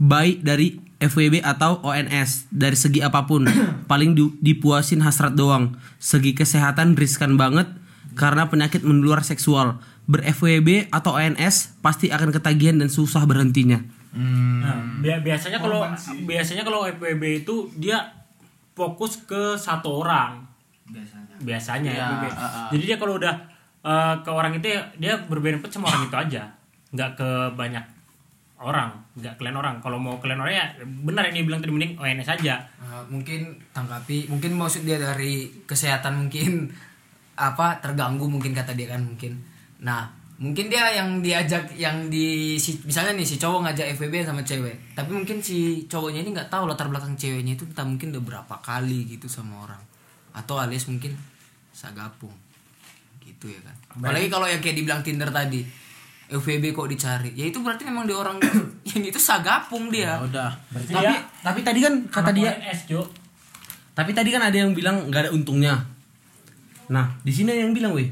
baik 0.00 0.40
dari 0.40 0.78
FWB 1.00 1.40
atau 1.40 1.80
ONS 1.80 2.52
dari 2.52 2.76
segi 2.76 3.00
apa 3.00 3.24
pun. 3.24 3.48
Paling 3.90 4.12
di- 4.12 4.36
dipuasin 4.38 5.00
hasrat 5.00 5.32
doang. 5.32 5.80
Segi 5.96 6.36
kesehatan 6.36 6.94
riskan 6.94 7.40
banget 7.40 7.72
karena 8.14 8.46
penyakit 8.46 8.84
menular 8.84 9.24
seksual. 9.24 9.80
Ber 10.04 10.20
FWB 10.22 10.92
atau 10.92 11.16
ONS 11.16 11.80
pasti 11.80 12.12
akan 12.12 12.30
ketagihan 12.30 12.76
dan 12.76 12.92
susah 12.92 13.24
berhentinya. 13.24 13.80
Nah, 14.10 15.00
bi- 15.00 15.22
biasanya 15.22 15.62
kalau 15.62 15.86
biasanya 16.26 16.62
kalau 16.66 16.84
FWB 16.84 17.46
itu 17.46 17.70
dia 17.78 18.12
fokus 18.74 19.22
ke 19.22 19.56
satu 19.56 20.02
orang. 20.02 20.44
Biasanya. 21.40 21.90
ya, 21.90 22.04
FWB. 22.04 22.24
Jadi 22.74 22.84
dia 22.84 22.96
kalau 22.98 23.16
udah 23.16 23.34
eh, 23.80 24.14
ke 24.20 24.30
orang 24.30 24.58
itu 24.58 24.66
ya, 24.68 24.82
dia 24.98 25.14
berbenefit 25.16 25.70
sama 25.72 25.88
orang 25.88 26.10
itu 26.10 26.16
aja, 26.18 26.42
nggak 26.90 27.10
ke 27.16 27.28
banyak 27.54 27.84
orang, 28.60 28.92
nggak 29.16 29.40
kalian 29.40 29.56
orang. 29.56 29.76
Kalau 29.80 29.96
mau 29.96 30.20
kalian 30.20 30.40
orang 30.44 30.54
ya 30.54 30.66
benar 30.84 31.32
ini 31.32 31.48
bilang 31.48 31.64
tadi 31.64 31.72
mending 31.72 31.96
ONS 31.96 32.28
aja. 32.28 32.60
Nah, 32.84 33.02
mungkin 33.08 33.56
tanggapi 33.72 34.28
mungkin 34.28 34.52
maksud 34.60 34.84
dia 34.84 35.00
dari 35.00 35.48
kesehatan 35.64 36.28
mungkin 36.28 36.68
apa 37.50 37.80
terganggu 37.80 38.28
mungkin 38.28 38.52
kata 38.52 38.76
dia 38.76 38.92
kan 38.92 39.00
mungkin. 39.00 39.40
Nah 39.80 40.12
mungkin 40.40 40.72
dia 40.72 40.92
yang 40.96 41.20
diajak 41.20 41.72
yang 41.76 42.08
di 42.08 42.56
si, 42.56 42.80
misalnya 42.84 43.16
nih 43.16 43.28
si 43.28 43.36
cowok 43.40 43.60
ngajak 43.64 43.86
FWB 43.96 44.28
sama 44.28 44.44
cewek. 44.44 44.92
Tapi 44.92 45.10
mungkin 45.12 45.40
si 45.40 45.88
cowoknya 45.88 46.20
ini 46.20 46.36
nggak 46.36 46.52
tahu 46.52 46.68
latar 46.68 46.92
belakang 46.92 47.16
ceweknya 47.16 47.56
itu 47.56 47.64
entah 47.64 47.88
mungkin 47.88 48.12
udah 48.12 48.24
berapa 48.24 48.54
kali 48.60 49.08
gitu 49.08 49.24
sama 49.28 49.64
orang. 49.64 49.80
Atau 50.36 50.60
alias 50.60 50.84
mungkin 50.84 51.16
sagapung. 51.72 52.36
Gitu 53.24 53.56
ya 53.56 53.60
kan. 53.64 53.76
Apalagi 53.96 54.28
kalau 54.28 54.44
yang 54.44 54.60
kayak 54.60 54.76
dibilang 54.76 55.00
Tinder 55.00 55.32
tadi 55.32 55.64
FWB 56.30 56.70
kok 56.70 56.86
dicari? 56.86 57.30
Ya 57.34 57.44
itu 57.44 57.58
berarti 57.58 57.82
memang 57.82 58.06
dia 58.06 58.14
orang 58.14 58.38
yang 58.90 59.02
itu 59.02 59.18
sagapung 59.18 59.90
dia. 59.90 60.22
Udah. 60.22 60.54
Berarti 60.70 60.92
tapi 60.92 61.04
dia 61.04 61.20
tapi 61.42 61.60
tadi 61.60 61.78
kan 61.82 61.94
kata 62.06 62.30
dia 62.30 62.50
ONS, 62.54 62.80
Cuk. 62.86 63.06
tapi 63.92 64.10
tadi 64.14 64.30
kan 64.30 64.42
ada 64.42 64.56
yang 64.56 64.70
bilang 64.70 65.10
nggak 65.10 65.26
ada 65.26 65.30
untungnya. 65.30 65.74
Nah 66.88 67.18
di 67.20 67.30
sini 67.30 67.50
ada 67.50 67.66
yang 67.66 67.74
bilang 67.74 67.92
weh. 67.92 68.08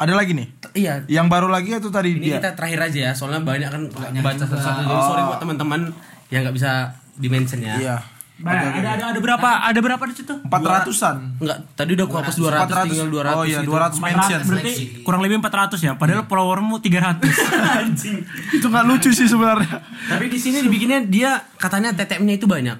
Ada 0.00 0.16
lagi 0.16 0.32
nih. 0.32 0.48
t- 0.56 0.74
iya. 0.80 1.04
Yang 1.04 1.26
baru 1.28 1.48
lagi 1.48 1.76
atau 1.76 1.92
tadi 1.92 2.16
ini 2.16 2.32
dia? 2.32 2.40
kita 2.40 2.56
terakhir 2.56 2.80
aja 2.88 3.00
ya 3.08 3.12
soalnya 3.12 3.44
banyak 3.44 3.68
kan 3.68 3.82
baca 4.20 4.44
satu-satu. 4.44 4.80
jadi 4.88 5.02
sorry 5.04 5.22
buat 5.28 5.40
teman-teman 5.40 5.80
yang 6.32 6.40
nggak 6.44 6.56
bisa 6.56 6.88
dimention 7.20 7.60
ya. 7.60 7.76
Iya. 7.76 7.96
Bah, 8.40 8.56
ada, 8.56 8.96
ada 8.96 9.04
ada 9.12 9.20
berapa? 9.20 9.48
Ada 9.62 9.78
berapa 9.78 10.04
di 10.08 10.14
situ? 10.14 10.32
Empat 10.32 10.60
ratusan. 10.60 11.14
Enggak, 11.36 11.58
tadi 11.74 11.90
udah 11.92 12.04
aku 12.04 12.16
hapus 12.16 12.36
200, 12.36 12.88
tinggal 12.88 13.08
200 13.12 13.28
Oh 13.30 13.44
iya, 13.44 13.58
itu. 13.60 13.68
200 13.68 14.00
mention. 14.00 14.40
Berarti 14.42 14.72
kurang 15.00 15.20
lebih 15.20 15.36
400 15.38 15.76
ya. 15.78 15.92
Padahal 15.94 16.24
followermu 16.24 16.76
300. 16.78 17.20
Anjing. 17.80 18.16
Itu 18.50 18.66
nggak 18.66 18.84
lucu 18.86 19.10
sih 19.10 19.24
sebenarnya. 19.24 19.84
Tapi 20.08 20.24
di 20.26 20.38
sini 20.38 20.60
dibikinnya 20.60 21.00
dia 21.02 21.30
katanya 21.54 21.92
TTM-nya 21.92 22.34
itu 22.34 22.46
banyak. 22.46 22.78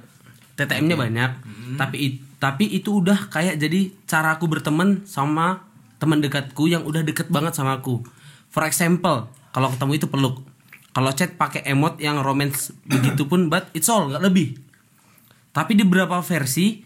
TTM-nya 0.56 0.96
banyak. 0.96 1.30
Tapi 1.76 1.96
it- 1.98 2.20
tapi 2.36 2.64
itu 2.66 3.04
udah 3.04 3.28
kayak 3.28 3.60
jadi 3.60 3.92
cara 4.04 4.32
aku 4.34 4.48
berteman 4.48 5.04
sama 5.04 5.68
teman 5.96 6.18
dekatku 6.18 6.64
yang 6.64 6.80
udah 6.82 7.04
deket 7.04 7.28
banget 7.28 7.52
sama 7.52 7.76
aku. 7.76 8.00
For 8.48 8.64
example, 8.64 9.28
kalau 9.50 9.68
ketemu 9.68 9.92
itu 9.94 10.08
peluk. 10.08 10.40
Kalau 10.90 11.12
chat 11.12 11.36
pakai 11.36 11.68
emot 11.68 12.00
yang 12.00 12.18
romance 12.18 12.72
begitu 12.82 13.22
pun 13.22 13.46
but 13.46 13.68
it's 13.70 13.86
all 13.86 14.08
nggak 14.08 14.24
lebih. 14.24 14.56
Tapi 15.50 15.74
di 15.74 15.82
beberapa 15.82 16.18
versi 16.22 16.82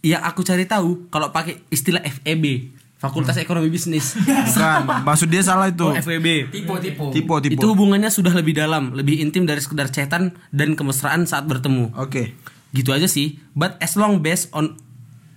yang 0.00 0.24
aku 0.24 0.40
cari 0.40 0.64
tahu 0.64 1.12
kalau 1.12 1.28
pakai 1.28 1.60
istilah 1.68 2.00
FEB 2.00 2.72
Fakultas 3.00 3.40
Ekonomi 3.40 3.72
Bisnis. 3.72 4.12
Bukan, 4.52 5.08
maksud 5.08 5.32
dia 5.32 5.40
salah 5.40 5.72
itu. 5.72 5.88
Oh, 5.88 5.96
FWB. 5.96 6.52
Tipe 6.52 6.74
tipe. 6.84 7.04
Tipe 7.16 7.34
tipe. 7.40 7.56
Itu 7.56 7.72
hubungannya 7.72 8.12
sudah 8.12 8.28
lebih 8.36 8.52
dalam, 8.52 8.92
lebih 8.92 9.24
intim 9.24 9.48
dari 9.48 9.64
sekedar 9.64 9.88
chatan 9.88 10.36
dan 10.52 10.76
kemesraan 10.76 11.24
saat 11.24 11.48
bertemu. 11.48 11.96
Oke. 11.96 12.36
Gitu 12.76 12.92
aja 12.92 13.08
sih. 13.08 13.40
But 13.56 13.80
as 13.80 13.96
long 13.96 14.20
based 14.20 14.52
on 14.52 14.76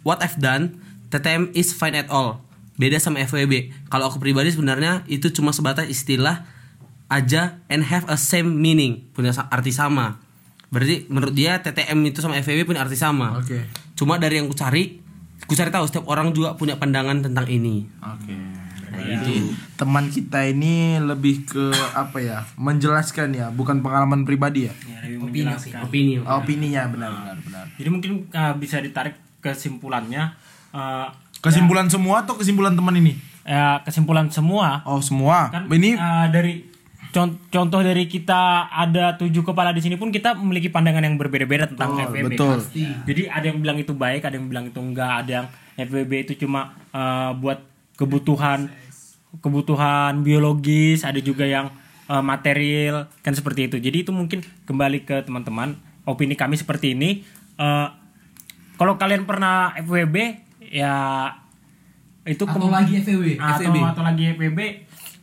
what 0.03 0.19
I've 0.19 0.35
done, 0.43 0.75
TTM 1.07 1.55
is 1.55 1.71
fine 1.71 1.95
at 1.95 2.11
all. 2.11 2.43
Beda 2.75 2.99
sama 2.99 3.23
FWB. 3.23 3.71
Kalau 3.87 4.11
aku 4.11 4.19
pribadi 4.19 4.51
sebenarnya 4.51 5.07
itu 5.07 5.31
cuma 5.31 5.55
sebatas 5.55 5.87
istilah 5.87 6.43
aja 7.07 7.63
and 7.71 7.87
have 7.87 8.03
a 8.11 8.19
same 8.19 8.59
meaning, 8.59 9.07
punya 9.15 9.31
arti 9.47 9.71
sama. 9.71 10.19
Berarti 10.73 11.05
menurut 11.05 11.31
dia 11.31 11.61
TTM 11.61 12.01
itu 12.03 12.17
sama 12.17 12.35
FWB 12.35 12.65
punya 12.65 12.81
arti 12.81 12.97
sama. 12.97 13.37
Oke. 13.37 13.61
Cuma 13.93 14.17
dari 14.17 14.41
yang 14.41 14.49
ku 14.49 14.53
cari, 14.53 14.97
ku 15.39 15.53
cari 15.53 15.69
tahu 15.69 15.85
setiap 15.85 16.05
orang 16.05 16.33
juga 16.33 16.57
punya 16.57 16.75
pandangan 16.75 17.21
tentang 17.21 17.45
ini. 17.45 17.85
Oke. 18.01 18.33
Berarti 18.89 19.35
teman 19.73 20.05
kita 20.07 20.45
ini 20.45 20.97
lebih 20.97 21.45
ke 21.45 21.65
apa 21.93 22.17
ya? 22.17 22.41
Menjelaskan 22.55 23.33
ya, 23.33 23.49
bukan 23.49 23.81
pengalaman 23.81 24.21
pribadi 24.21 24.65
ya. 24.65 24.73
Ya, 24.83 25.05
lebih 25.05 25.45
menjelaskan. 25.45 25.81
Opini. 25.83 26.17
Opininya 26.17 26.85
benar 26.87 27.09
benar 27.11 27.37
benar. 27.39 27.65
Jadi 27.73 27.89
mungkin 27.89 28.11
uh, 28.29 28.53
bisa 28.53 28.77
ditarik 28.79 29.13
kesimpulannya 29.41 30.33
uh, 30.71 31.09
Kesimpulan 31.37 31.85
semua 31.85 32.23
atau 32.23 32.33
kesimpulan 32.33 32.71
teman 32.71 32.95
ini? 32.95 33.13
ya, 33.43 33.83
kesimpulan 33.83 34.31
semua 34.31 34.79
Oh, 34.87 35.03
semua. 35.03 35.51
kan 35.51 35.67
ini 35.67 35.91
uh, 35.93 36.31
dari 36.31 36.63
contoh 37.53 37.79
dari 37.85 38.09
kita 38.09 38.73
ada 38.73 39.13
tujuh 39.15 39.45
kepala 39.45 39.69
di 39.69 39.85
sini 39.85 39.95
pun 40.01 40.09
kita 40.09 40.33
memiliki 40.33 40.73
pandangan 40.73 41.05
yang 41.05 41.15
berbeda-beda 41.15 41.69
tentang 41.69 41.93
Betul, 41.93 42.09
FWB. 42.09 42.25
betul. 42.33 42.57
Jadi 43.05 43.21
ada 43.29 43.45
yang 43.45 43.59
bilang 43.61 43.77
itu 43.77 43.93
baik, 43.93 44.25
ada 44.25 44.35
yang 44.35 44.49
bilang 44.49 44.65
itu 44.67 44.79
enggak, 44.81 45.11
ada 45.23 45.31
yang 45.31 45.47
FWB 45.77 46.11
itu 46.25 46.33
cuma 46.45 46.73
uh, 46.89 47.37
buat 47.37 47.61
kebutuhan 47.95 48.67
kebutuhan 49.41 50.21
biologis, 50.21 51.05
ada 51.05 51.17
juga 51.17 51.45
yang 51.45 51.69
uh, 52.09 52.21
material 52.21 53.09
kan 53.21 53.33
seperti 53.33 53.69
itu. 53.69 53.77
Jadi 53.77 54.05
itu 54.05 54.11
mungkin 54.13 54.41
kembali 54.65 55.05
ke 55.05 55.25
teman-teman 55.25 55.77
opini 56.05 56.33
kami 56.33 56.57
seperti 56.57 56.97
ini. 56.97 57.25
Uh, 57.57 57.89
kalau 58.77 58.97
kalian 58.97 59.29
pernah 59.29 59.73
FWB 59.77 60.41
ya 60.73 60.93
itu 62.23 62.47
Atau 62.47 62.71
lagi 62.71 63.03
FWB, 63.03 63.35
atau, 63.35 63.61
FWB. 63.67 63.77
atau 63.83 64.03
lagi 64.03 64.23
FWB 64.33 64.59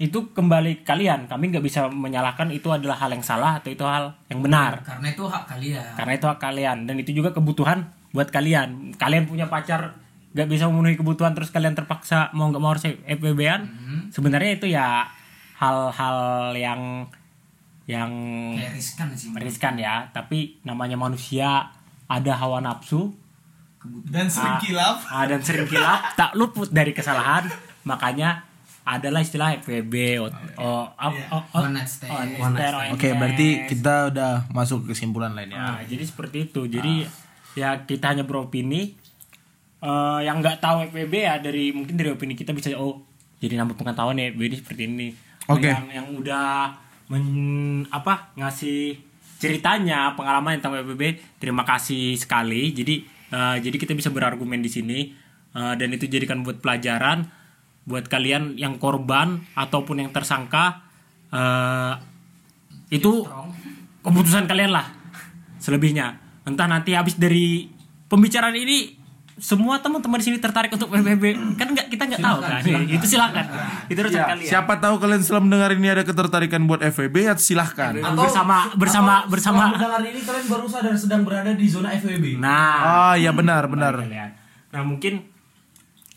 itu 0.00 0.32
kembali 0.32 0.80
kalian. 0.80 1.28
Kami 1.28 1.52
nggak 1.52 1.60
bisa 1.60 1.84
menyalahkan 1.86 2.48
itu 2.48 2.66
adalah 2.66 2.96
hal 2.96 3.12
yang 3.12 3.20
salah 3.20 3.60
atau 3.60 3.68
itu 3.68 3.84
hal 3.84 4.16
yang 4.26 4.40
benar. 4.40 4.80
Karena 4.80 5.12
itu 5.12 5.22
hak 5.22 5.44
kalian. 5.46 5.92
karena 5.92 6.12
itu 6.16 6.26
hak 6.26 6.38
kalian. 6.40 6.78
Dan 6.88 6.96
itu 6.96 7.10
juga 7.12 7.30
kebutuhan 7.30 7.84
buat 8.10 8.26
kalian. 8.26 8.96
Kalian 8.96 9.28
punya 9.28 9.46
pacar 9.46 10.00
nggak 10.30 10.46
bisa 10.46 10.64
memenuhi 10.66 10.94
kebutuhan 10.94 11.34
terus 11.34 11.50
kalian 11.50 11.74
terpaksa 11.74 12.30
mau 12.32 12.46
nggak 12.48 12.62
mau 12.62 12.70
harus 12.70 12.86
FWB-an 12.86 13.66
sebenarnya 14.08 14.50
itu 14.54 14.70
ya 14.70 15.02
hal-hal 15.58 16.18
yang 16.54 17.10
yang 17.84 18.10
Kayak 18.54 18.72
riskan 18.72 19.06
sih. 19.12 19.28
meriskan 19.28 19.74
ya. 19.76 20.06
Tapi 20.08 20.62
namanya 20.62 20.94
manusia 20.94 21.74
ada 22.06 22.32
hawa 22.34 22.62
nafsu. 22.62 23.10
Dan 24.06 24.28
sering 24.28 24.60
kilaf 24.60 25.02
Ah, 25.08 25.24
dan 25.24 25.40
sering 25.40 25.66
kilap. 25.66 26.14
Tak 26.14 26.32
luput 26.34 26.68
dari 26.68 26.92
kesalahan. 26.92 27.48
Makanya 27.82 28.44
adalah 28.90 29.20
istilah 29.20 29.54
FWB 29.56 29.94
o, 30.18 30.26
o, 30.56 30.68
ap- 30.90 31.26
o- 31.30 31.46
o- 31.48 31.62
One 31.62 31.74
night 31.74 31.86
stand. 31.86 32.10
one 32.36 32.52
night 32.52 32.70
stand, 32.70 32.92
Oke, 32.92 33.08
berarti 33.12 33.48
kita 33.66 34.10
udah 34.10 34.32
masuk 34.50 34.84
ke 34.84 34.92
kesimpulan 34.92 35.30
lainnya. 35.30 35.56
Nah, 35.56 35.80
jadi 35.82 36.02
seperti 36.02 36.48
itu. 36.48 36.66
Jadi 36.66 37.06
ya 37.54 37.82
kita 37.82 38.10
hanya 38.10 38.22
beropini. 38.22 38.98
Eh, 39.80 40.20
yang 40.22 40.38
nggak 40.38 40.60
tahu 40.60 40.84
FWB 40.86 41.14
ya 41.16 41.38
dari 41.38 41.72
mungkin 41.72 41.96
dari 41.96 42.12
opini 42.12 42.36
kita 42.36 42.52
bisa 42.52 42.68
oh 42.76 43.00
jadi 43.40 43.56
nambah 43.56 43.74
pengetahuan 43.74 44.12
ya 44.14 44.28
FWB 44.28 44.52
seperti 44.58 44.82
ini. 44.84 45.08
Oke. 45.46 45.66
yang 45.66 45.88
yang 45.88 46.06
udah 46.12 46.76
men, 47.08 47.24
apa 47.88 48.36
ngasih 48.36 49.00
ceritanya 49.40 50.12
pengalaman 50.12 50.60
tentang 50.60 50.76
FWB 50.78 51.02
terima 51.38 51.64
kasih 51.64 52.12
sekali. 52.14 52.70
Jadi 52.70 52.94
eh, 53.30 53.56
jadi 53.58 53.76
kita 53.76 53.94
bisa 53.94 54.10
berargumen 54.10 54.60
di 54.60 54.68
sini. 54.68 54.98
Eh, 55.50 55.74
dan 55.74 55.88
itu 55.90 56.06
jadikan 56.06 56.44
buat 56.44 56.60
pelajaran 56.60 57.26
buat 57.84 58.06
kalian 58.06 58.60
yang 58.60 58.76
korban 58.76 59.40
ataupun 59.56 60.04
yang 60.04 60.10
tersangka 60.12 60.84
eh, 61.32 61.94
itu 62.90 63.24
keputusan 64.02 64.50
kalian 64.50 64.74
lah 64.74 64.86
selebihnya. 65.60 66.18
Entah 66.48 66.66
nanti 66.66 66.96
habis 66.96 67.14
dari 67.20 67.68
pembicaraan 68.10 68.56
ini 68.56 69.00
semua 69.40 69.80
teman-teman 69.80 70.20
di 70.20 70.28
sini 70.28 70.36
tertarik 70.36 70.68
untuk 70.68 70.92
PBB 70.92 71.56
kan 71.56 71.72
nggak 71.72 71.88
kita 71.88 72.02
nggak 72.12 72.20
tahu 72.20 72.38
kan? 72.44 72.60
Itu 72.84 73.06
silakan. 73.08 73.44
Itu 73.88 73.98
urusan 74.04 74.24
kalian. 74.28 74.50
Siapa 74.52 74.72
tahu 74.76 75.00
kalian 75.00 75.20
setelah 75.24 75.42
mendengar 75.48 75.70
ini 75.72 75.88
ada 75.88 76.04
ketertarikan 76.04 76.68
buat 76.68 76.84
FWB 76.84 77.16
ya 77.24 77.34
silahkan. 77.40 77.96
bersama 77.96 78.68
bersama 78.76 79.24
bersama. 79.32 79.72
mendengar 79.72 80.04
ini 80.04 80.20
kalian 80.20 80.44
baru 80.44 80.66
sadar 80.68 80.92
sedang 80.92 81.24
berada 81.24 81.56
di 81.56 81.66
zona 81.66 81.96
FWB. 81.96 82.36
nah. 82.36 83.12
Ah, 83.12 83.14
ya 83.16 83.32
benar 83.32 83.64
benar. 83.64 84.04
nah 84.70 84.82
mungkin 84.84 85.24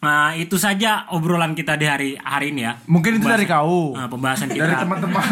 nah, 0.04 0.36
itu 0.36 0.60
saja 0.60 1.08
obrolan 1.10 1.56
kita 1.56 1.80
di 1.80 1.88
hari 1.88 2.10
hari 2.20 2.52
ini 2.52 2.62
ya 2.62 2.74
Mungkin 2.86 3.18
itu 3.18 3.26
dari 3.26 3.48
kau. 3.48 3.96
Nah, 3.96 4.12
pembahasan 4.12 4.52
kita 4.52 4.68
Dari 4.68 4.76
teman-teman. 4.76 5.24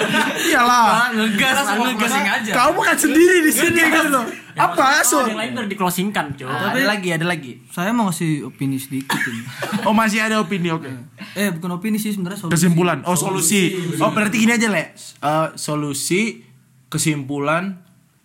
Iyalah. 0.50 1.10
ngegas, 1.16 1.56
ngegas 1.64 2.12
aja. 2.12 2.52
Kau 2.52 2.70
bukan 2.76 2.96
sendiri 2.96 3.40
di 3.40 3.52
sini 3.52 3.80
gitu 3.80 4.08
loh. 4.12 4.24
Apa 4.60 5.00
Oh, 5.00 5.24
Sun? 5.24 5.32
yang 5.32 5.40
lain 5.40 5.50
udah 5.56 5.70
di 5.70 5.76
closingkan 5.78 6.36
cuy 6.36 6.44
Ada 6.44 6.84
lagi, 6.84 7.08
ada 7.14 7.24
lagi. 7.24 7.64
Saya 7.72 7.94
mau 7.96 8.10
ngasih 8.12 8.44
opini 8.44 8.76
sedikit 8.76 9.16
ini. 9.16 9.42
Oh, 9.88 9.96
masih 9.96 10.20
ada 10.20 10.36
opini, 10.36 10.68
oke. 10.68 10.90
Eh, 11.32 11.48
bukan 11.56 11.80
opini 11.80 11.96
sih 11.96 12.12
sebenarnya 12.12 12.44
solusi. 12.44 12.52
Kesimpulan. 12.60 12.98
Oh, 13.08 13.16
solusi. 13.16 13.72
Oh, 13.96 14.12
berarti 14.12 14.44
gini 14.44 14.52
aja, 14.52 14.68
Le. 14.68 14.92
Eh, 14.92 15.48
solusi, 15.56 16.44
kesimpulan 16.92 17.80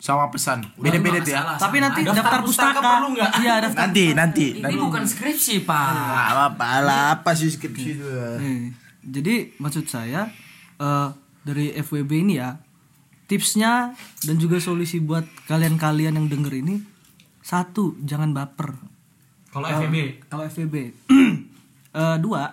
sama 0.06 0.30
pesan. 0.30 0.62
Beda-beda 0.78 1.18
tuh 1.26 1.34
ya. 1.34 1.58
Tapi 1.58 1.82
nanti 1.82 2.06
daftar, 2.06 2.46
pustaka, 2.46 2.78
perlu 2.78 3.18
nggak? 3.18 3.32
Iya, 3.42 3.54
daftar. 3.66 3.82
Nanti, 3.90 4.06
nanti. 4.14 4.48
Ini 4.54 4.62
nanti. 4.62 4.78
bukan 4.78 5.04
skripsi, 5.10 5.66
Pak. 5.66 5.90
Ah, 5.90 6.54
apa 6.54 6.70
lah, 6.86 7.04
apa 7.18 7.34
sih 7.34 7.50
skripsi 7.50 7.90
itu? 7.98 8.06
Eh, 8.06 8.70
jadi 9.02 9.58
maksud 9.58 9.90
saya 9.90 10.30
eh, 10.78 11.10
dari 11.42 11.74
FWB 11.74 12.12
ini 12.22 12.38
ya 12.38 12.62
tipsnya 13.26 13.98
dan 14.22 14.36
juga 14.38 14.62
solusi 14.62 15.02
buat 15.02 15.26
kalian-kalian 15.50 16.22
yang 16.22 16.30
denger 16.30 16.54
ini 16.62 16.78
satu 17.42 17.98
jangan 18.06 18.34
baper 18.34 18.78
Kalau 19.50 19.66
FWB 19.66 20.30
kalau 20.30 20.46
FWB 20.46 20.76
Eh, 21.96 22.18
dua 22.20 22.52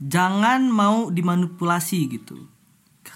jangan 0.00 0.72
mau 0.72 1.12
dimanipulasi 1.12 2.16
gitu 2.16 2.48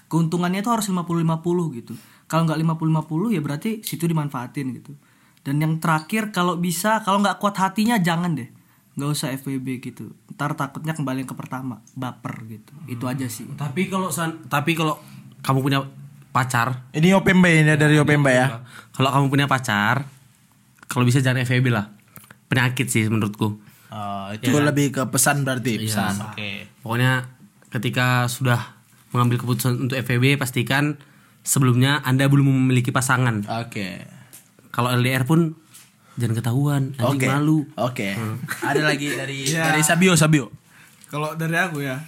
keuntungannya 0.05 0.61
itu 0.61 0.69
harus 0.69 0.85
50-50 0.85 1.77
gitu 1.81 1.93
kalau 2.31 2.47
nggak 2.47 2.63
50-50 2.63 3.35
ya 3.35 3.41
berarti 3.43 3.83
situ 3.83 4.07
dimanfaatin 4.07 4.71
gitu 4.71 4.95
dan 5.43 5.59
yang 5.59 5.75
terakhir 5.77 6.31
kalau 6.31 6.55
bisa 6.55 7.03
kalau 7.03 7.19
nggak 7.19 7.35
kuat 7.37 7.59
hatinya 7.59 7.99
jangan 7.99 8.31
deh 8.33 8.47
nggak 8.91 9.09
usah 9.09 9.35
FWB 9.35 9.67
gitu 9.81 10.15
ntar 10.31 10.55
takutnya 10.55 10.91
kembali 10.91 11.23
ke 11.23 11.35
pertama 11.35 11.83
baper 11.91 12.47
gitu 12.47 12.71
itu 12.87 13.03
aja 13.03 13.27
sih 13.27 13.47
Tapi 13.51 13.87
kalau 13.87 14.07
san- 14.07 14.47
tapi 14.47 14.71
kalau 14.71 14.95
kamu 15.41 15.59
punya 15.59 15.79
pacar, 16.31 16.87
Ini 16.91 17.11
Opemba 17.11 17.51
ini 17.51 17.75
dari 17.75 17.99
Opemba 17.99 18.31
ya. 18.31 18.63
kalau 18.91 19.11
kamu 19.11 19.27
punya 19.27 19.47
pacar, 19.47 20.07
kalau 20.85 21.03
bisa 21.03 21.19
jangan 21.19 21.43
FWB 21.43 21.67
lah. 21.67 21.91
Penyakit 22.47 22.87
sih 22.87 23.03
menurutku. 23.07 23.59
Oh, 23.91 24.27
itu 24.31 24.47
lebih 24.47 24.95
ke 24.95 25.03
pesan 25.11 25.43
berarti, 25.43 25.75
pesan. 25.81 26.31
Oke. 26.31 26.71
Pokoknya 26.79 27.27
ketika 27.67 28.31
sudah 28.31 28.79
mengambil 29.11 29.43
keputusan 29.43 29.75
untuk 29.81 29.99
FWB 29.99 30.39
pastikan 30.39 30.95
sebelumnya 31.41 32.01
Anda 32.01 32.29
belum 32.29 32.47
memiliki 32.47 32.89
pasangan. 32.89 33.45
Oke. 33.65 34.05
Kalau 34.71 34.93
LDR 34.93 35.27
pun 35.27 35.57
jangan 36.15 36.35
ketahuan, 36.37 36.83
nanti 36.95 37.17
Oke. 37.21 37.27
malu. 37.27 37.65
Oke. 37.75 38.15
Ada 38.63 38.81
lagi 38.81 39.07
dari 39.11 39.37
dari 39.71 39.81
Sabio, 39.81 40.13
Sabio. 40.15 40.47
kalau 41.11 41.35
dari 41.35 41.59
aku 41.59 41.83
ya 41.83 41.99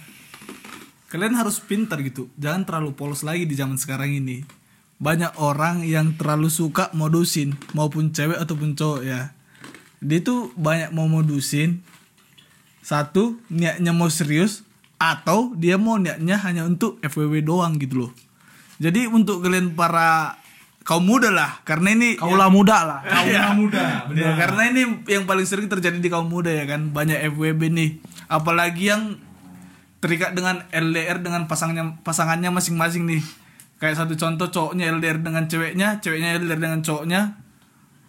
kalian 1.12 1.36
harus 1.38 1.60
pintar 1.62 2.02
gitu 2.02 2.26
jangan 2.34 2.66
terlalu 2.66 2.96
polos 2.96 3.22
lagi 3.22 3.46
di 3.46 3.52
zaman 3.52 3.78
sekarang 3.78 4.10
ini 4.10 4.42
banyak 4.96 5.36
orang 5.38 5.86
yang 5.86 6.16
terlalu 6.18 6.48
suka 6.50 6.90
modusin 6.90 7.54
maupun 7.70 8.10
cewek 8.10 8.34
ataupun 8.34 8.74
cowok 8.74 9.06
ya 9.06 9.30
dia 10.02 10.18
tuh 10.24 10.50
banyak 10.56 10.90
mau 10.90 11.06
modusin 11.06 11.84
satu 12.82 13.38
niatnya 13.46 13.92
mau 13.94 14.10
serius 14.10 14.66
atau 14.96 15.54
dia 15.54 15.78
mau 15.78 16.00
niatnya 16.00 16.40
hanya 16.40 16.66
untuk 16.66 16.98
FWB 17.04 17.46
doang 17.46 17.76
gitu 17.78 18.08
loh 18.08 18.12
jadi 18.76 19.06
untuk 19.06 19.40
kalian 19.40 19.72
para 19.72 20.38
kaum 20.82 21.00
muda 21.00 21.28
lah 21.28 21.64
karena 21.64 21.92
ini 21.92 22.14
Kaulah 22.14 22.48
muda 22.48 22.76
lah. 22.84 23.00
kaum 23.08 23.64
muda 23.64 24.04
benar 24.06 24.32
karena 24.36 24.62
ini 24.68 24.82
yang 25.06 25.24
paling 25.24 25.44
sering 25.44 25.66
terjadi 25.66 25.96
di 25.96 26.08
kaum 26.08 26.26
muda 26.26 26.48
ya 26.48 26.64
kan 26.64 26.90
banyak 26.90 27.24
FWB 27.30 27.62
nih 27.70 27.90
apalagi 28.26 28.88
yang 28.88 29.16
terikat 29.98 30.32
dengan 30.32 30.68
LDR 30.68 31.18
dengan 31.18 31.48
pasangnya 31.48 31.96
pasangannya 32.00 32.52
masing-masing 32.52 33.08
nih 33.08 33.24
kayak 33.76 33.96
satu 33.96 34.12
contoh 34.14 34.46
cowoknya 34.46 34.92
LDR 34.92 35.18
dengan 35.18 35.44
ceweknya 35.44 35.98
ceweknya 35.98 36.36
LDR 36.36 36.60
dengan 36.60 36.80
cowoknya 36.80 37.20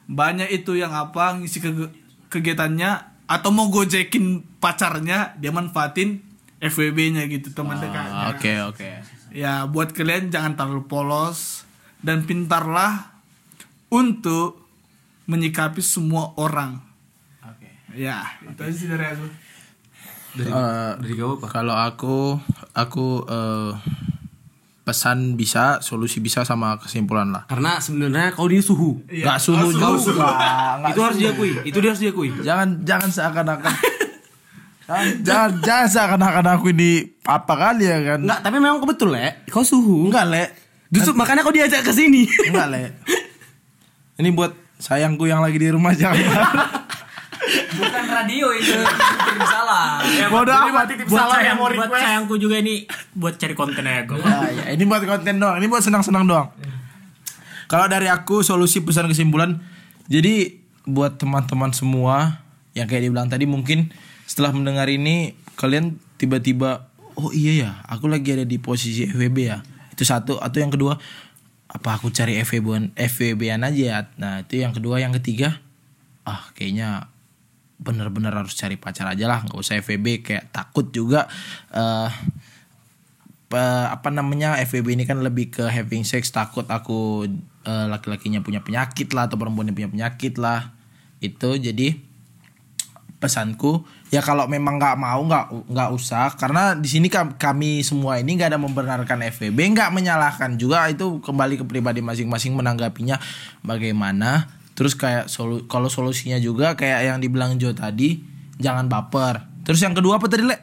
banyak 0.05 0.51
itu 0.51 0.75
yang 0.75 0.91
apa 0.91 1.39
ngisi 1.39 1.57
ke- 1.59 1.93
kegiatannya 2.29 2.89
atau 3.25 3.49
mau 3.49 3.71
gojekin 3.71 4.43
pacarnya 4.59 5.33
dia 5.35 5.49
manfaatin 5.49 6.21
FWB-nya 6.55 7.25
gitu 7.27 7.51
teman 7.51 7.77
dekatnya. 7.77 8.31
Oke 8.31 8.53
oke. 8.61 8.89
Ya 9.35 9.67
buat 9.67 9.91
kalian 9.91 10.31
jangan 10.31 10.55
terlalu 10.55 10.87
polos 10.87 11.67
dan 11.99 12.23
pintarlah 12.23 13.19
untuk 13.91 14.63
menyikapi 15.27 15.83
semua 15.83 16.31
orang. 16.39 16.79
Oke. 17.43 17.67
Ya, 17.99 18.23
itu 18.47 18.61
aja 18.63 18.71
sih 18.71 18.87
dari 18.87 19.05
aku. 19.11 19.27
Dari 20.39 20.47
Eh, 20.47 20.91
dari 21.03 21.13
kau 21.19 21.35
apa? 21.35 21.47
Kalau 21.51 21.75
aku 21.75 22.39
aku 22.71 23.27
eh, 23.27 23.71
pesan 24.87 25.35
bisa, 25.35 25.83
solusi 25.83 26.23
bisa 26.23 26.47
sama 26.47 26.79
kesimpulan 26.79 27.27
lah. 27.35 27.43
Karena 27.51 27.83
sebenarnya 27.83 28.31
kau 28.31 28.47
dia 28.47 28.63
suhu. 28.63 29.03
Gak 29.03 29.35
suhu 29.43 29.67
juga. 29.75 29.99
itu 30.95 30.99
harus 31.03 31.17
diakui. 31.19 31.51
Itu 31.67 31.83
dia 31.83 31.91
harus 31.91 31.99
diakui. 31.99 32.31
Jangan 32.39 32.87
jangan 32.87 33.09
seakan-akan 33.11 33.73
jangan, 34.87 35.49
jangan 35.65 35.87
seakan-akan 35.89 36.45
aku 36.57 36.69
ini 36.69 37.17
apa 37.25 37.53
kali 37.57 37.89
ya 37.89 37.97
kan? 38.05 38.19
Enggak, 38.21 38.39
tapi 38.45 38.55
memang 38.61 38.77
kau 38.77 38.89
betul, 38.89 39.09
Le. 39.13 39.45
Kau 39.49 39.65
suhu. 39.65 40.09
Enggak, 40.09 40.25
Le. 40.29 40.45
Justru 40.93 41.17
makanya 41.17 41.41
kau 41.41 41.53
diajak 41.53 41.81
ke 41.81 41.89
sini. 41.89 42.29
Enggak, 42.49 42.67
Le. 42.69 42.83
Ini 44.21 44.29
buat 44.31 44.53
sayangku 44.77 45.25
yang 45.25 45.41
lagi 45.41 45.57
di 45.57 45.67
rumah 45.73 45.91
jangan. 45.97 46.21
Bukan 47.75 48.03
radio 48.07 48.47
itu 48.55 48.73
titip 48.73 49.41
salah. 49.45 49.99
Bodoh 50.31 50.55
amat. 50.55 50.87
buat 51.05 51.27
sayang, 51.29 51.57
buat 51.59 51.91
sayangku 51.91 52.35
juga 52.39 52.63
ini 52.63 52.87
buat 53.13 53.35
cari 53.35 53.53
konten 53.53 53.83
aja 53.83 54.07
gue. 54.07 54.17
Ya, 54.17 54.39
ya, 54.49 54.65
ini 54.73 54.83
buat 54.87 55.03
konten 55.03 55.37
doang. 55.37 55.59
Ini 55.59 55.67
buat 55.67 55.83
senang-senang 55.83 56.23
doang. 56.25 56.49
Kalau 57.65 57.85
dari 57.89 58.07
aku 58.07 58.45
solusi 58.45 58.81
pesan 58.81 59.09
kesimpulan, 59.09 59.59
jadi 60.05 60.61
buat 60.85 61.17
teman-teman 61.17 61.73
semua 61.73 62.45
yang 62.77 62.85
kayak 62.85 63.09
dibilang 63.09 63.27
tadi 63.27 63.49
mungkin 63.49 63.89
setelah 64.25 64.51
mendengar 64.51 64.89
ini 64.89 65.37
kalian 65.55 66.01
tiba-tiba 66.17 66.89
oh 67.15 67.31
iya 67.31 67.53
ya, 67.55 67.71
aku 67.87 68.11
lagi 68.11 68.35
ada 68.35 68.43
di 68.43 68.59
posisi 68.59 69.07
FWB 69.07 69.37
ya. 69.39 69.63
Itu 69.95 70.03
satu. 70.03 70.37
Atau 70.37 70.59
yang 70.59 70.73
kedua 70.73 70.99
apa 71.65 71.89
aku 71.99 72.07
cari 72.11 72.39
FWB-an 72.39 72.95
FWB-an 72.95 73.61
aja 73.67 73.81
ya. 73.81 73.99
Nah, 74.19 74.43
itu 74.43 74.61
yang 74.61 74.75
kedua, 74.75 74.99
yang 74.99 75.15
ketiga 75.15 75.59
ah 76.25 76.49
kayaknya 76.57 77.13
bener-bener 77.77 78.33
harus 78.33 78.55
cari 78.57 78.75
pacar 78.75 79.07
aja 79.07 79.25
lah. 79.27 79.39
Nggak 79.47 79.59
usah 79.59 79.79
FWB 79.79 80.25
kayak 80.25 80.51
takut 80.51 80.91
juga 80.91 81.27
eh 81.71 82.11
apa 83.55 84.11
namanya 84.11 84.59
FWB 84.59 84.99
ini 84.99 85.03
kan 85.07 85.23
lebih 85.23 85.53
ke 85.53 85.63
having 85.69 86.03
sex. 86.03 86.27
Takut 86.35 86.67
aku 86.67 87.29
eh, 87.63 87.85
laki-lakinya 87.87 88.43
punya 88.43 88.59
penyakit 88.59 89.15
lah 89.15 89.31
atau 89.31 89.39
perempuannya 89.39 89.71
punya 89.71 89.87
penyakit 89.87 90.35
lah. 90.35 90.75
Itu. 91.23 91.55
Jadi 91.55 91.95
pesanku 93.23 93.87
ya 94.07 94.21
kalau 94.21 94.45
memang 94.45 94.77
nggak 94.77 94.95
mau 94.95 95.21
nggak 95.21 95.45
nggak 95.69 95.89
usah. 95.91 96.33
Karena 96.35 96.73
di 96.73 96.85
sini 96.85 97.07
kam- 97.07 97.35
kami 97.35 97.81
semua 97.81 98.17
ini 98.17 98.33
nggak 98.33 98.53
ada 98.53 98.59
membenarkan 98.59 99.19
FWB 99.27 99.57
nggak 99.73 99.89
menyalahkan 99.91 100.55
juga. 100.55 100.85
Itu 100.87 101.19
kembali 101.19 101.61
ke 101.61 101.65
pribadi 101.65 101.99
masing-masing 101.99 102.53
menanggapinya 102.53 103.17
bagaimana. 103.61 104.47
Terus 104.75 104.91
kayak 104.93 105.31
solu 105.31 105.65
kalau 105.65 105.87
solusinya 105.87 106.35
juga 106.37 106.75
kayak 106.75 106.99
yang 107.07 107.17
dibilang 107.19 107.55
Jo 107.55 107.71
tadi 107.71 108.19
jangan 108.57 108.85
baper. 108.85 109.41
Terus 109.63 109.79
yang 109.79 109.95
kedua 109.95 110.19
apa 110.19 110.27
tadi 110.27 110.43
le 110.43 110.57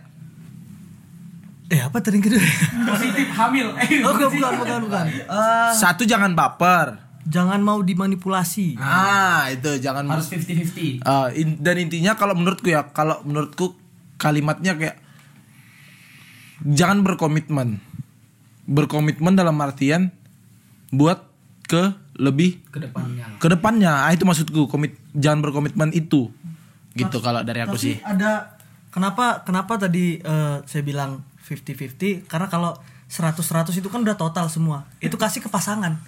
Eh 1.72 1.80
apa 1.80 2.04
tadi 2.04 2.20
yang 2.20 2.24
kedua? 2.28 2.44
Positif 2.92 3.28
hamil. 3.32 3.72
Eh, 3.80 4.04
Oh, 4.04 4.12
bukan, 4.12 4.28
bukan, 4.28 4.52
bukan, 4.60 4.78
bukan. 4.84 5.04
Eh, 5.08 5.72
satu 5.72 6.04
jangan 6.04 6.36
baper 6.36 7.00
jangan 7.24 7.58
mau 7.58 7.78
dimanipulasi. 7.78 8.76
ah 8.76 9.46
itu 9.46 9.78
jangan 9.78 10.06
harus 10.08 10.26
50-50. 10.28 11.00
Ah, 11.00 11.30
in- 11.30 11.56
dan 11.56 11.78
intinya 11.78 12.12
kalau 12.12 12.32
menurutku 12.32 12.66
ya 12.66 12.88
kalau 12.88 13.22
menurutku 13.22 13.78
kalimatnya 14.16 14.74
kayak 14.74 14.96
jangan 16.62 17.00
berkomitmen 17.00 17.82
berkomitmen 18.64 19.34
dalam 19.34 19.58
artian 19.58 20.14
buat 20.88 21.26
ke 21.64 21.90
lebih 22.14 22.60
Ke 22.68 22.78
depannya. 22.80 23.26
ke 23.36 23.46
depannya 23.48 23.92
ah, 24.00 24.10
itu 24.10 24.22
maksudku 24.22 24.66
komit 24.66 24.94
jangan 25.12 25.42
berkomitmen 25.42 25.90
itu 25.90 26.30
gitu 26.92 27.18
kalau 27.18 27.40
dari 27.40 27.60
aku 27.60 27.74
Tapi 27.74 27.82
sih 27.82 27.96
ada 27.98 28.54
kenapa 28.88 29.42
kenapa 29.42 29.80
tadi 29.80 30.18
eh, 30.18 30.56
saya 30.62 30.82
bilang 30.82 31.24
50-50 31.40 32.28
karena 32.28 32.46
kalau 32.46 32.76
100-100 33.12 33.76
itu 33.76 33.92
kan 33.92 34.00
udah 34.00 34.16
total 34.16 34.48
semua. 34.48 34.88
Itu 34.96 35.20
kasih 35.20 35.44
ke 35.44 35.52
pasangan. 35.52 36.00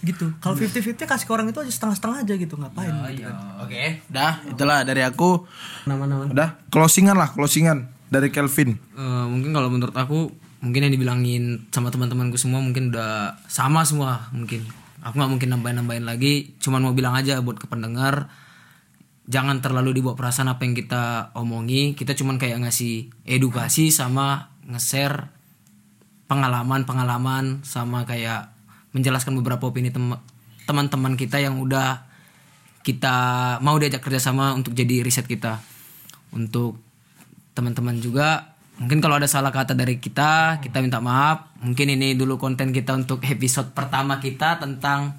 gitu. 0.00 0.30
Kalau 0.38 0.54
50-50 0.54 0.94
kasih 1.02 1.26
ke 1.26 1.32
orang 1.34 1.50
itu 1.50 1.58
aja 1.58 1.66
setengah-setengah 1.68 2.18
aja 2.22 2.34
gitu, 2.36 2.54
ngapain? 2.54 2.94
gitu 3.10 3.26
kan. 3.26 3.36
oke 3.58 3.82
dah 4.06 4.38
itulah 4.46 4.78
dari 4.82 5.02
aku 5.02 5.42
Nama-nama. 5.84 6.30
udah 6.30 6.48
closingan 6.70 7.18
lah 7.18 7.34
closingan 7.34 7.90
dari 8.06 8.30
Kelvin 8.30 8.78
Eh, 8.94 9.24
mungkin 9.26 9.50
kalau 9.50 9.66
menurut 9.66 9.90
aku 9.92 10.30
mungkin 10.58 10.86
yang 10.86 10.92
dibilangin 10.92 11.66
sama 11.68 11.90
teman-temanku 11.90 12.34
semua 12.34 12.58
mungkin 12.58 12.90
udah 12.90 13.42
sama 13.46 13.82
semua 13.82 14.30
mungkin 14.30 14.62
aku 15.00 15.14
nggak 15.14 15.30
mungkin 15.32 15.48
nambahin-nambahin 15.52 16.02
lagi 16.02 16.54
cuman 16.58 16.80
mau 16.80 16.94
bilang 16.94 17.14
aja 17.14 17.38
buat 17.38 17.56
ke 17.56 17.66
pendengar 17.66 18.30
jangan 19.24 19.58
terlalu 19.58 19.94
dibawa 19.94 20.14
perasaan 20.14 20.48
apa 20.48 20.62
yang 20.62 20.74
kita 20.74 21.30
omongi 21.32 21.92
kita 21.92 22.14
cuman 22.14 22.38
kayak 22.38 22.58
ngasih 22.60 23.06
edukasi 23.24 23.90
sama 23.90 24.50
nge-share 24.64 25.30
pengalaman-pengalaman 26.28 27.64
sama 27.64 28.04
kayak 28.04 28.52
menjelaskan 28.92 29.34
beberapa 29.40 29.68
opini 29.68 29.88
tem- 29.88 30.20
teman-teman 30.68 31.16
kita 31.16 31.40
yang 31.40 31.58
udah 31.58 32.04
kita 32.84 33.16
mau 33.64 33.76
diajak 33.80 34.04
kerjasama 34.04 34.52
untuk 34.52 34.76
jadi 34.76 35.00
riset 35.00 35.24
kita. 35.24 35.60
Untuk 36.32 36.78
teman-teman 37.56 37.98
juga 37.98 38.54
mungkin 38.78 39.02
kalau 39.02 39.18
ada 39.18 39.26
salah 39.26 39.50
kata 39.50 39.74
dari 39.74 39.96
kita 39.96 40.60
kita 40.60 40.84
minta 40.84 41.00
maaf. 41.00 41.56
Mungkin 41.64 41.96
ini 41.96 42.14
dulu 42.14 42.36
konten 42.36 42.70
kita 42.70 42.94
untuk 42.94 43.24
episode 43.24 43.72
pertama 43.72 44.20
kita 44.20 44.60
tentang 44.60 45.16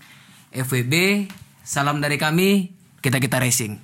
FWB 0.53 1.25
salam 1.61 2.01
dari 2.01 2.17
kami 2.17 2.73
kita 3.05 3.21
kita 3.21 3.37
racing 3.37 3.77